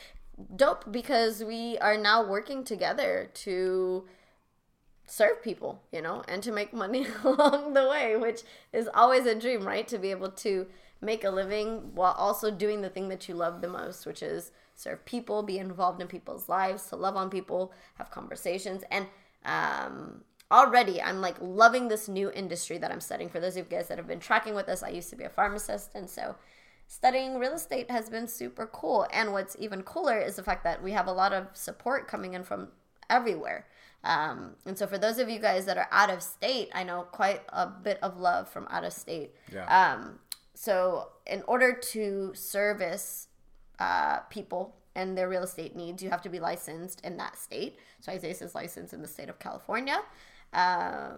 dope 0.55 0.91
because 0.91 1.43
we 1.43 1.77
are 1.79 1.97
now 1.97 2.27
working 2.27 2.63
together 2.63 3.29
to 3.33 4.05
serve 5.07 5.41
people, 5.41 5.81
you 5.91 6.01
know, 6.01 6.23
and 6.27 6.43
to 6.43 6.51
make 6.51 6.73
money 6.73 7.07
along 7.23 7.73
the 7.73 7.87
way, 7.87 8.17
which 8.17 8.41
is 8.73 8.89
always 8.93 9.25
a 9.25 9.35
dream, 9.35 9.65
right? 9.65 9.87
To 9.87 9.97
be 9.97 10.11
able 10.11 10.31
to 10.31 10.67
make 11.01 11.23
a 11.23 11.29
living 11.29 11.93
while 11.93 12.13
also 12.13 12.51
doing 12.51 12.81
the 12.81 12.89
thing 12.89 13.09
that 13.09 13.29
you 13.29 13.35
love 13.35 13.61
the 13.61 13.67
most, 13.67 14.05
which 14.05 14.23
is 14.23 14.51
serve 14.73 15.05
people, 15.05 15.43
be 15.43 15.59
involved 15.59 16.01
in 16.01 16.07
people's 16.07 16.49
lives, 16.49 16.87
to 16.87 16.95
love 16.95 17.15
on 17.15 17.29
people, 17.29 17.71
have 17.95 18.11
conversations, 18.11 18.83
and 18.91 19.07
um, 19.45 20.21
already 20.51 21.01
I'm 21.01 21.21
like 21.21 21.37
loving 21.41 21.87
this 21.87 22.07
new 22.07 22.31
industry 22.31 22.77
that 22.77 22.91
I'm 22.91 23.01
studying. 23.01 23.29
For 23.29 23.39
those 23.39 23.57
of 23.57 23.65
you 23.69 23.77
guys 23.77 23.87
that 23.87 23.97
have 23.97 24.07
been 24.07 24.19
tracking 24.19 24.55
with 24.55 24.69
us, 24.69 24.83
I 24.83 24.89
used 24.89 25.09
to 25.09 25.15
be 25.15 25.23
a 25.23 25.29
pharmacist, 25.29 25.95
and 25.95 26.09
so 26.09 26.35
studying 26.87 27.39
real 27.39 27.53
estate 27.53 27.89
has 27.89 28.09
been 28.09 28.27
super 28.27 28.67
cool. 28.67 29.07
And 29.11 29.33
what's 29.33 29.55
even 29.59 29.81
cooler 29.83 30.19
is 30.19 30.35
the 30.35 30.43
fact 30.43 30.63
that 30.63 30.83
we 30.83 30.91
have 30.91 31.07
a 31.07 31.11
lot 31.11 31.33
of 31.33 31.47
support 31.53 32.07
coming 32.07 32.33
in 32.33 32.43
from 32.43 32.69
everywhere. 33.09 33.65
Um, 34.03 34.51
and 34.65 34.77
so 34.77 34.85
for 34.85 34.99
those 34.99 35.17
of 35.17 35.29
you 35.29 35.39
guys 35.39 35.65
that 35.65 35.77
are 35.77 35.87
out 35.91 36.11
of 36.11 36.21
state, 36.21 36.69
I 36.73 36.83
know 36.83 37.07
quite 37.11 37.41
a 37.49 37.65
bit 37.65 37.97
of 38.03 38.19
love 38.19 38.47
from 38.47 38.67
out 38.69 38.83
of 38.83 38.93
state. 38.93 39.33
Yeah. 39.51 39.65
Um, 39.65 40.19
so 40.53 41.09
in 41.25 41.43
order 41.47 41.73
to 41.73 42.31
service 42.35 43.27
uh, 43.79 44.19
people 44.29 44.75
and 44.93 45.17
their 45.17 45.27
real 45.27 45.43
estate 45.43 45.75
needs, 45.75 46.03
you 46.03 46.11
have 46.11 46.21
to 46.21 46.29
be 46.29 46.39
licensed 46.39 47.03
in 47.03 47.17
that 47.17 47.35
state. 47.37 47.79
So 47.99 48.11
Isayas 48.11 48.43
is 48.43 48.53
licensed 48.53 48.93
in 48.93 49.01
the 49.01 49.07
state 49.07 49.27
of 49.27 49.39
California. 49.39 50.01
Uh, 50.55 51.17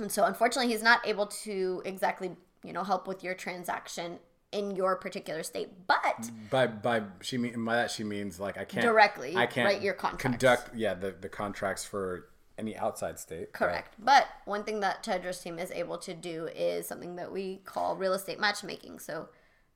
and 0.00 0.10
so 0.10 0.24
unfortunately, 0.24 0.70
he's 0.72 0.82
not 0.82 1.06
able 1.06 1.26
to 1.26 1.82
exactly, 1.84 2.30
you 2.62 2.72
know, 2.72 2.84
help 2.84 3.08
with 3.08 3.24
your 3.24 3.34
transaction 3.34 4.18
in 4.52 4.74
your 4.76 4.96
particular 4.96 5.42
state. 5.42 5.68
But 5.86 6.30
by 6.50 6.66
by 6.68 7.02
she 7.20 7.36
mean 7.36 7.62
by 7.64 7.76
that 7.76 7.90
she 7.90 8.04
means 8.04 8.40
like 8.40 8.56
I 8.56 8.64
can't 8.64 8.82
Directly 8.86 9.36
I 9.36 9.46
can't 9.46 9.66
write 9.66 9.82
your 9.82 9.92
contracts. 9.94 10.22
conduct 10.22 10.70
yeah 10.74 10.94
the 10.94 11.14
the 11.20 11.28
contracts 11.28 11.84
for 11.84 12.28
any 12.56 12.76
outside 12.76 13.18
state. 13.18 13.52
Correct. 13.52 13.94
But 13.98 14.26
one 14.46 14.64
thing 14.64 14.80
that 14.80 15.04
Theodros 15.04 15.42
team 15.42 15.58
is 15.58 15.70
able 15.70 15.98
to 15.98 16.14
do 16.14 16.48
is 16.56 16.88
something 16.88 17.16
that 17.16 17.30
we 17.30 17.60
call 17.64 17.94
real 17.96 18.14
estate 18.14 18.40
matchmaking. 18.40 18.98
So 19.00 19.28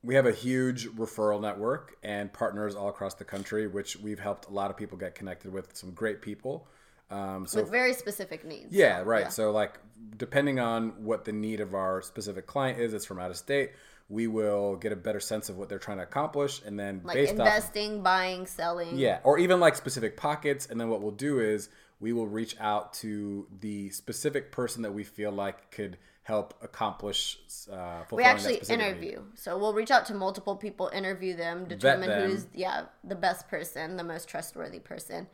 We 0.03 0.15
have 0.15 0.27
a 0.27 0.33
huge 0.33 0.89
referral 0.89 1.41
network 1.41 1.97
and 2.03 2.33
partners 2.33 2.75
all 2.75 2.89
across 2.89 3.15
the 3.15 3.25
country, 3.25 3.67
which 3.69 3.97
we've 3.99 4.19
helped 4.19 4.49
a 4.49 4.53
lot 4.53 4.71
of 4.71 4.77
people 4.77 4.97
get 4.99 5.15
connected 5.15 5.53
with 5.53 5.77
some 5.77 5.91
great 5.93 6.23
people. 6.23 6.67
Um, 7.13 7.47
so 7.47 7.61
with 7.61 7.71
very 7.71 7.93
specific 7.93 8.45
needs. 8.45 8.73
Yeah, 8.75 9.03
right. 9.05 9.33
So 9.33 9.51
like 9.51 9.79
depending 10.17 10.59
on 10.59 11.05
what 11.05 11.25
the 11.25 11.33
need 11.33 11.61
of 11.61 11.75
our 11.75 12.03
specific 12.03 12.47
client 12.47 12.79
is, 12.81 12.95
it's 12.95 13.05
from 13.05 13.19
out 13.19 13.31
of 13.31 13.37
state, 13.37 13.73
we 14.09 14.27
will 14.27 14.77
get 14.77 14.93
a 14.93 14.97
better 14.97 15.21
sense 15.21 15.49
of 15.49 15.57
what 15.59 15.69
they're 15.69 15.79
trying 15.79 15.99
to 15.99 16.03
accomplish 16.03 16.61
and 16.67 16.79
then 16.79 17.01
Like 17.05 17.15
based 17.15 17.33
off 17.35 17.39
investing, 17.39 18.03
buying, 18.03 18.47
selling. 18.47 18.97
yeah, 18.97 19.21
or 19.25 19.39
even 19.39 19.61
like 19.61 19.77
specific 19.77 20.17
pockets 20.17 20.67
and 20.67 20.81
then 20.81 20.89
what 20.89 21.01
we'll 21.03 21.13
do 21.13 21.39
is 21.41 21.69
we 22.01 22.13
will 22.13 22.27
reach 22.27 22.57
out 22.59 22.93
to 22.95 23.47
the 23.61 23.91
specific 23.91 24.51
person 24.51 24.83
that 24.83 24.93
we 24.93 25.05
feel 25.05 25.31
like 25.31 25.71
could 25.71 25.99
help 26.25 26.55
accomplish 26.63 27.39
uh 27.73 28.03
We 28.11 28.23
actually 28.25 28.57
specific 28.57 28.79
need. 28.79 28.85
interview. 28.87 29.23
So 29.35 29.57
we'll 29.59 29.73
reach 29.75 29.91
out 29.91 30.07
to 30.07 30.15
multiple 30.15 30.57
people, 30.57 30.91
interview 30.93 31.35
them, 31.37 31.67
determine 31.67 32.09
them. 32.09 32.31
who's 32.31 32.47
yeah, 32.55 32.85
the 33.05 33.15
best 33.17 33.49
person, 33.49 33.97
the 33.97 34.05
most 34.05 34.29
trustworthy 34.29 34.79
person. 34.81 35.27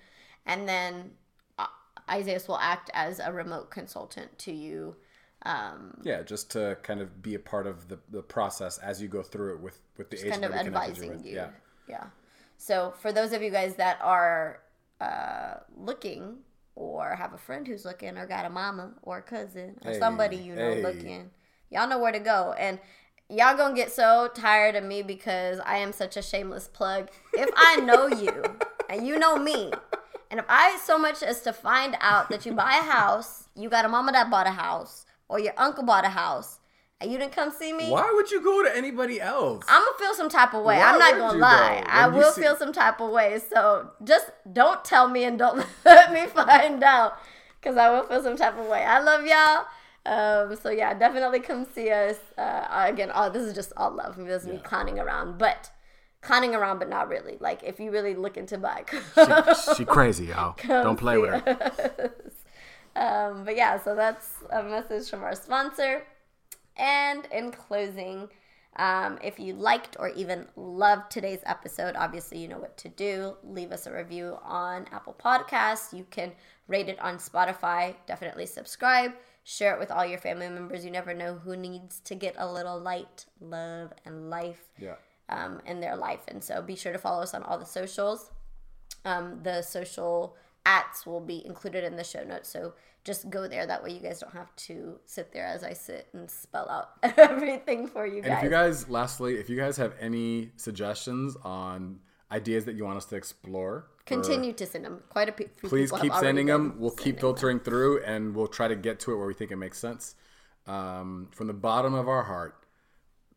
And 0.47 0.69
then 0.69 1.13
Isaiah 2.11 2.41
will 2.49 2.59
act 2.59 2.91
as 2.95 3.19
a 3.21 3.33
remote 3.33 3.71
consultant 3.71 4.39
to 4.41 4.53
you. 4.53 4.97
Um, 5.45 6.01
Yeah, 6.03 6.23
just 6.23 6.51
to 6.53 6.77
kind 6.83 7.01
of 7.01 7.23
be 7.23 7.35
a 7.35 7.39
part 7.39 7.67
of 7.67 7.89
the, 7.89 7.99
the 8.11 8.23
process 8.23 8.79
as 8.79 9.01
you 9.01 9.09
go 9.09 9.23
through 9.23 9.55
it 9.55 9.61
with 9.61 9.81
with 9.97 10.11
the 10.11 10.19
agent 10.19 10.33
kind 10.43 10.45
of 10.45 10.53
advising 10.53 11.11
with. 11.17 11.25
you. 11.27 11.37
Yeah. 11.37 11.51
Yeah. 11.89 12.07
So 12.57 12.93
for 13.01 13.13
those 13.13 13.33
of 13.33 13.43
you 13.43 13.51
guys 13.51 13.77
that 13.77 13.99
are 14.03 14.61
uh, 15.01 15.55
looking 15.77 16.39
or 16.75 17.15
have 17.15 17.33
a 17.33 17.39
friend 17.39 17.67
who's 17.67 17.85
looking 17.85 18.19
or 18.19 18.27
got 18.27 18.45
a 18.47 18.51
mama 18.51 18.95
or 19.03 19.19
a 19.19 19.23
cousin 19.23 19.77
or 19.85 19.93
Hey, 19.93 19.99
somebody 19.99 20.37
you 20.37 20.55
know 20.57 20.75
hey. 20.75 20.83
looking, 20.83 21.31
y'all 21.71 21.89
know 21.89 21.99
where 22.01 22.13
to 22.13 22.19
go. 22.19 22.55
And 22.59 22.81
y'all 23.29 23.57
gonna 23.57 23.77
get 23.77 23.93
so 23.93 24.29
tired 24.35 24.75
of 24.75 24.83
me 24.85 25.03
because 25.03 25.61
I 25.65 25.77
am 25.79 25.93
such 25.93 26.17
a 26.17 26.23
shameless 26.23 26.67
plug. 26.67 27.11
If 27.33 27.49
I 27.57 27.77
know 27.77 28.09
you 28.09 28.43
and 28.91 29.07
you 29.07 29.19
know 29.21 29.37
me, 29.39 29.73
and 30.31 30.39
if 30.41 30.47
I 30.49 30.77
so 30.79 30.99
much 30.99 31.23
as 31.23 31.41
to 31.43 31.53
find 31.53 31.97
out 32.01 32.29
that 32.31 32.45
you 32.47 32.53
buy 32.53 32.79
a 32.79 32.83
house, 32.91 33.49
you 33.55 33.69
got 33.69 33.85
a 33.85 33.89
mama 33.89 34.13
that 34.13 34.31
bought 34.31 34.47
a 34.47 34.51
house, 34.51 35.07
or 35.29 35.39
your 35.41 35.55
uncle 35.57 35.85
bought 35.85 36.05
a 36.05 36.11
house, 36.11 36.59
and 37.01 37.11
you 37.13 37.19
didn't 37.19 37.33
come 37.33 37.51
see 37.51 37.73
me, 37.73 37.91
Why 37.91 38.11
would 38.15 38.31
you 38.31 38.43
go 38.43 38.63
to 38.65 38.77
anybody 38.77 39.21
else? 39.21 39.65
I'm 39.69 39.83
gonna 39.85 39.99
feel 39.99 40.15
some 40.15 40.29
type 40.29 40.53
of 40.55 40.65
way. 40.65 40.77
Why 40.79 40.83
I'm 40.85 40.99
not 40.99 41.17
gonna 41.17 41.39
lie. 41.39 41.85
I 41.87 42.09
will 42.09 42.33
see- 42.33 42.43
feel 42.43 42.57
some 42.57 42.73
type 42.73 43.01
of 43.01 43.11
way. 43.11 43.39
So 43.53 43.91
just 44.05 44.31
don't 44.53 44.85
tell 44.85 45.09
me 45.09 45.25
and 45.25 45.39
don't 45.39 45.65
let 45.85 46.13
me 46.13 46.27
find 46.27 46.83
out, 46.83 47.19
because 47.61 47.77
I 47.77 47.91
will 47.91 48.05
feel 48.05 48.23
some 48.23 48.37
type 48.37 48.59
of 48.59 48.67
way. 48.67 48.83
I 48.85 48.99
love 49.01 49.25
y'all. 49.27 49.67
Um, 50.07 50.57
so 50.57 50.71
yeah, 50.71 50.95
definitely 50.95 51.41
come 51.41 51.67
see 51.75 51.91
us. 51.91 52.17
Uh, 52.39 52.67
again, 52.89 53.11
all 53.11 53.31
this 53.31 53.43
is 53.43 53.55
just 53.55 53.73
all 53.77 53.91
love. 53.91 54.17
This 54.17 54.43
is 54.43 54.49
me 54.49 54.59
clowning 54.59 54.99
around, 54.99 55.37
but 55.39 55.71
clowning 56.21 56.55
around, 56.55 56.79
but 56.79 56.89
not 56.89 57.09
really. 57.09 57.37
Like 57.41 57.63
if 57.63 57.81
you 57.81 57.91
really 57.91 58.15
looking 58.15 58.47
to 58.47 58.59
buy, 58.59 58.85
she 59.77 59.85
crazy, 59.85 60.27
y'all. 60.27 60.57
Don't 60.67 60.99
play 60.99 61.19
with 61.19 61.31
her. 61.45 62.13
Um, 62.97 63.45
but 63.45 63.57
yeah, 63.57 63.81
so 63.83 63.95
that's 63.95 64.29
a 64.51 64.63
message 64.63 65.09
from 65.09 65.23
our 65.23 65.35
sponsor. 65.35 66.03
And 66.77 67.27
in 67.33 67.53
closing, 67.53 68.29
um, 68.77 69.19
if 69.23 69.39
you 69.39 69.55
liked 69.55 69.97
or 69.99 70.09
even 70.11 70.47
loved 70.57 71.11
today's 71.11 71.41
episode, 71.47 71.95
obviously 71.97 72.39
you 72.39 72.49
know 72.49 72.59
what 72.59 72.77
to 72.79 72.89
do. 72.89 73.37
Leave 73.45 73.73
us 73.73 73.87
a 73.87 73.93
review 73.93 74.39
on 74.43 74.87
Apple 74.93 75.17
Podcasts. 75.23 75.97
You 75.97 76.07
can 76.11 76.33
rate 76.67 76.89
it 76.89 76.99
on 77.01 77.19
Spotify. 77.19 77.95
Definitely 78.07 78.47
subscribe. 78.47 79.13
Share 79.45 79.75
it 79.75 79.81
with 79.81 79.91
all 79.91 80.05
your 80.05 80.19
family 80.19 80.49
members. 80.49 80.85
You 80.85 80.91
never 80.91 81.15
know 81.15 81.35
who 81.35 81.57
needs 81.57 82.01
to 82.01 82.15
get 82.15 82.35
a 82.37 82.53
little 82.53 82.79
light, 82.79 83.27
love, 83.41 83.93
and 84.05 84.29
life 84.29 84.69
Yeah. 84.79 84.97
Um, 85.29 85.61
in 85.67 85.81
their 85.81 85.97
life. 85.97 86.21
And 86.29 86.43
so 86.43 86.63
be 86.63 86.77
sure 86.77 86.93
to 86.93 86.99
follow 86.99 87.23
us 87.23 87.35
on 87.35 87.43
all 87.43 87.59
the 87.59 87.67
socials. 87.67 88.31
Um, 89.05 89.41
the 89.43 89.63
social 89.63 90.37
ats 90.67 91.07
will 91.07 91.21
be 91.21 91.45
included 91.47 91.85
in 91.85 91.97
the 91.97 92.05
show 92.05 92.23
notes. 92.25 92.49
So 92.49 92.75
just 93.05 93.31
go 93.31 93.49
there. 93.49 93.67
That 93.67 93.83
way 93.83 93.91
you 93.91 94.01
guys 94.01 94.21
don't 94.21 94.35
have 94.35 94.55
to 94.57 94.99
sit 95.07 95.33
there 95.33 95.47
as 95.47 95.65
I 95.65 95.73
sit 95.73 96.09
and 96.13 96.31
spell 96.31 96.69
out 96.69 96.91
everything 97.19 97.87
for 97.87 98.07
you 98.07 98.23
guys. 98.23 98.31
And 98.31 98.39
if 98.39 98.45
you 98.45 98.51
guys, 98.51 98.89
lastly, 98.89 99.37
if 99.37 99.49
you 99.49 99.57
guys 99.57 99.77
have 99.77 99.95
any 100.01 100.51
suggestions 100.57 101.37
on 101.43 102.01
ideas 102.31 102.65
that 102.67 102.75
you 102.75 102.85
want 102.85 102.99
us 102.99 103.07
to 103.07 103.17
explore, 103.17 103.87
Continue 104.09 104.55
to 104.55 104.65
send 104.65 104.87
them. 104.87 105.03
Quite 105.11 105.29
a 105.29 105.33
few 105.33 105.51
please 105.65 105.93
keep 105.93 106.15
sending 106.15 106.47
them. 106.47 106.77
We'll 106.79 106.91
keep 106.91 106.99
sending 107.05 107.21
filtering 107.21 107.61
through, 107.61 108.03
and 108.05 108.35
we'll 108.35 108.47
try 108.47 108.67
to 108.67 108.75
get 108.75 109.01
to 109.01 109.13
it 109.13 109.17
where 109.17 109.27
we 109.27 109.35
think 109.35 109.51
it 109.51 109.57
makes 109.57 109.79
sense. 109.79 110.15
Um, 110.67 111.29
from 111.31 111.47
the 111.47 111.53
bottom 111.53 111.93
of 111.93 112.09
our 112.09 112.23
heart, 112.23 112.58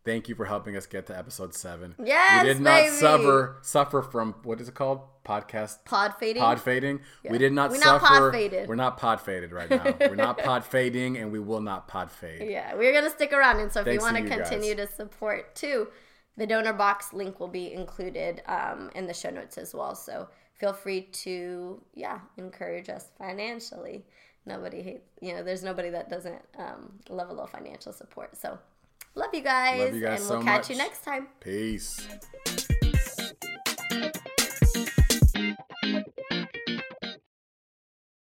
thank 0.05 0.27
you 0.29 0.35
for 0.35 0.45
helping 0.45 0.75
us 0.75 0.85
get 0.85 1.07
to 1.07 1.17
episode 1.17 1.53
seven. 1.53 1.95
Yes, 2.03 2.43
we 2.43 2.53
did 2.53 2.61
not 2.61 2.81
baby. 2.81 2.95
suffer 2.95 3.57
suffer 3.61 4.01
from 4.01 4.35
what 4.43 4.59
is 4.61 4.67
it 4.69 4.75
called? 4.75 5.01
Podcast 5.23 5.85
Pod 5.85 6.15
fading. 6.19 6.41
pod 6.41 6.59
fading. 6.59 6.99
We 7.29 7.37
did 7.37 7.53
not 7.53 7.69
We're 7.69 7.77
not 7.77 8.01
suffer. 8.01 8.31
pod 8.31 8.33
faded. 8.33 8.67
We're 8.67 8.75
not 8.75 8.97
pod 8.97 9.21
faded 9.21 9.51
right 9.51 9.69
now. 9.69 9.93
We're 9.99 10.15
not 10.15 10.37
pod 10.43 10.65
fading, 10.65 11.17
and 11.17 11.31
we 11.31 11.39
will 11.39 11.61
not 11.61 11.87
pod 11.87 12.09
fade. 12.09 12.49
Yeah, 12.49 12.73
we're 12.75 12.91
gonna 12.93 13.09
stick 13.11 13.31
around, 13.31 13.59
and 13.59 13.71
so 13.71 13.81
if 13.81 13.85
Thanks 13.85 14.01
you 14.01 14.05
want 14.05 14.17
to 14.17 14.23
you 14.23 14.29
guys. 14.29 14.49
continue 14.49 14.75
to 14.75 14.87
support 14.87 15.53
too, 15.55 15.89
the 16.37 16.47
Donorbox 16.47 17.13
link 17.13 17.39
will 17.39 17.47
be 17.47 17.71
included 17.71 18.41
um, 18.47 18.89
in 18.95 19.05
the 19.05 19.13
show 19.13 19.29
notes 19.29 19.59
as 19.59 19.75
well. 19.75 19.93
So 19.93 20.27
feel 20.55 20.73
free 20.73 21.01
to 21.23 21.79
yeah 21.93 22.19
encourage 22.37 22.89
us 22.89 23.09
financially. 23.19 24.03
Nobody 24.47 24.81
hates 24.81 25.07
you 25.21 25.35
know. 25.35 25.43
There's 25.43 25.63
nobody 25.63 25.91
that 25.91 26.09
doesn't 26.09 26.41
um, 26.57 26.93
love 27.09 27.29
a 27.29 27.31
little 27.31 27.45
financial 27.47 27.93
support. 27.93 28.35
So 28.35 28.57
love 29.15 29.33
you 29.33 29.41
guys, 29.41 29.79
Love 29.79 29.95
you 29.95 30.01
guys 30.01 30.19
and 30.19 30.27
so 30.27 30.35
we'll 30.37 30.43
catch 30.45 30.69
you 30.69 30.77
next 30.77 31.03
time. 31.03 31.27
Peace. 31.39 32.07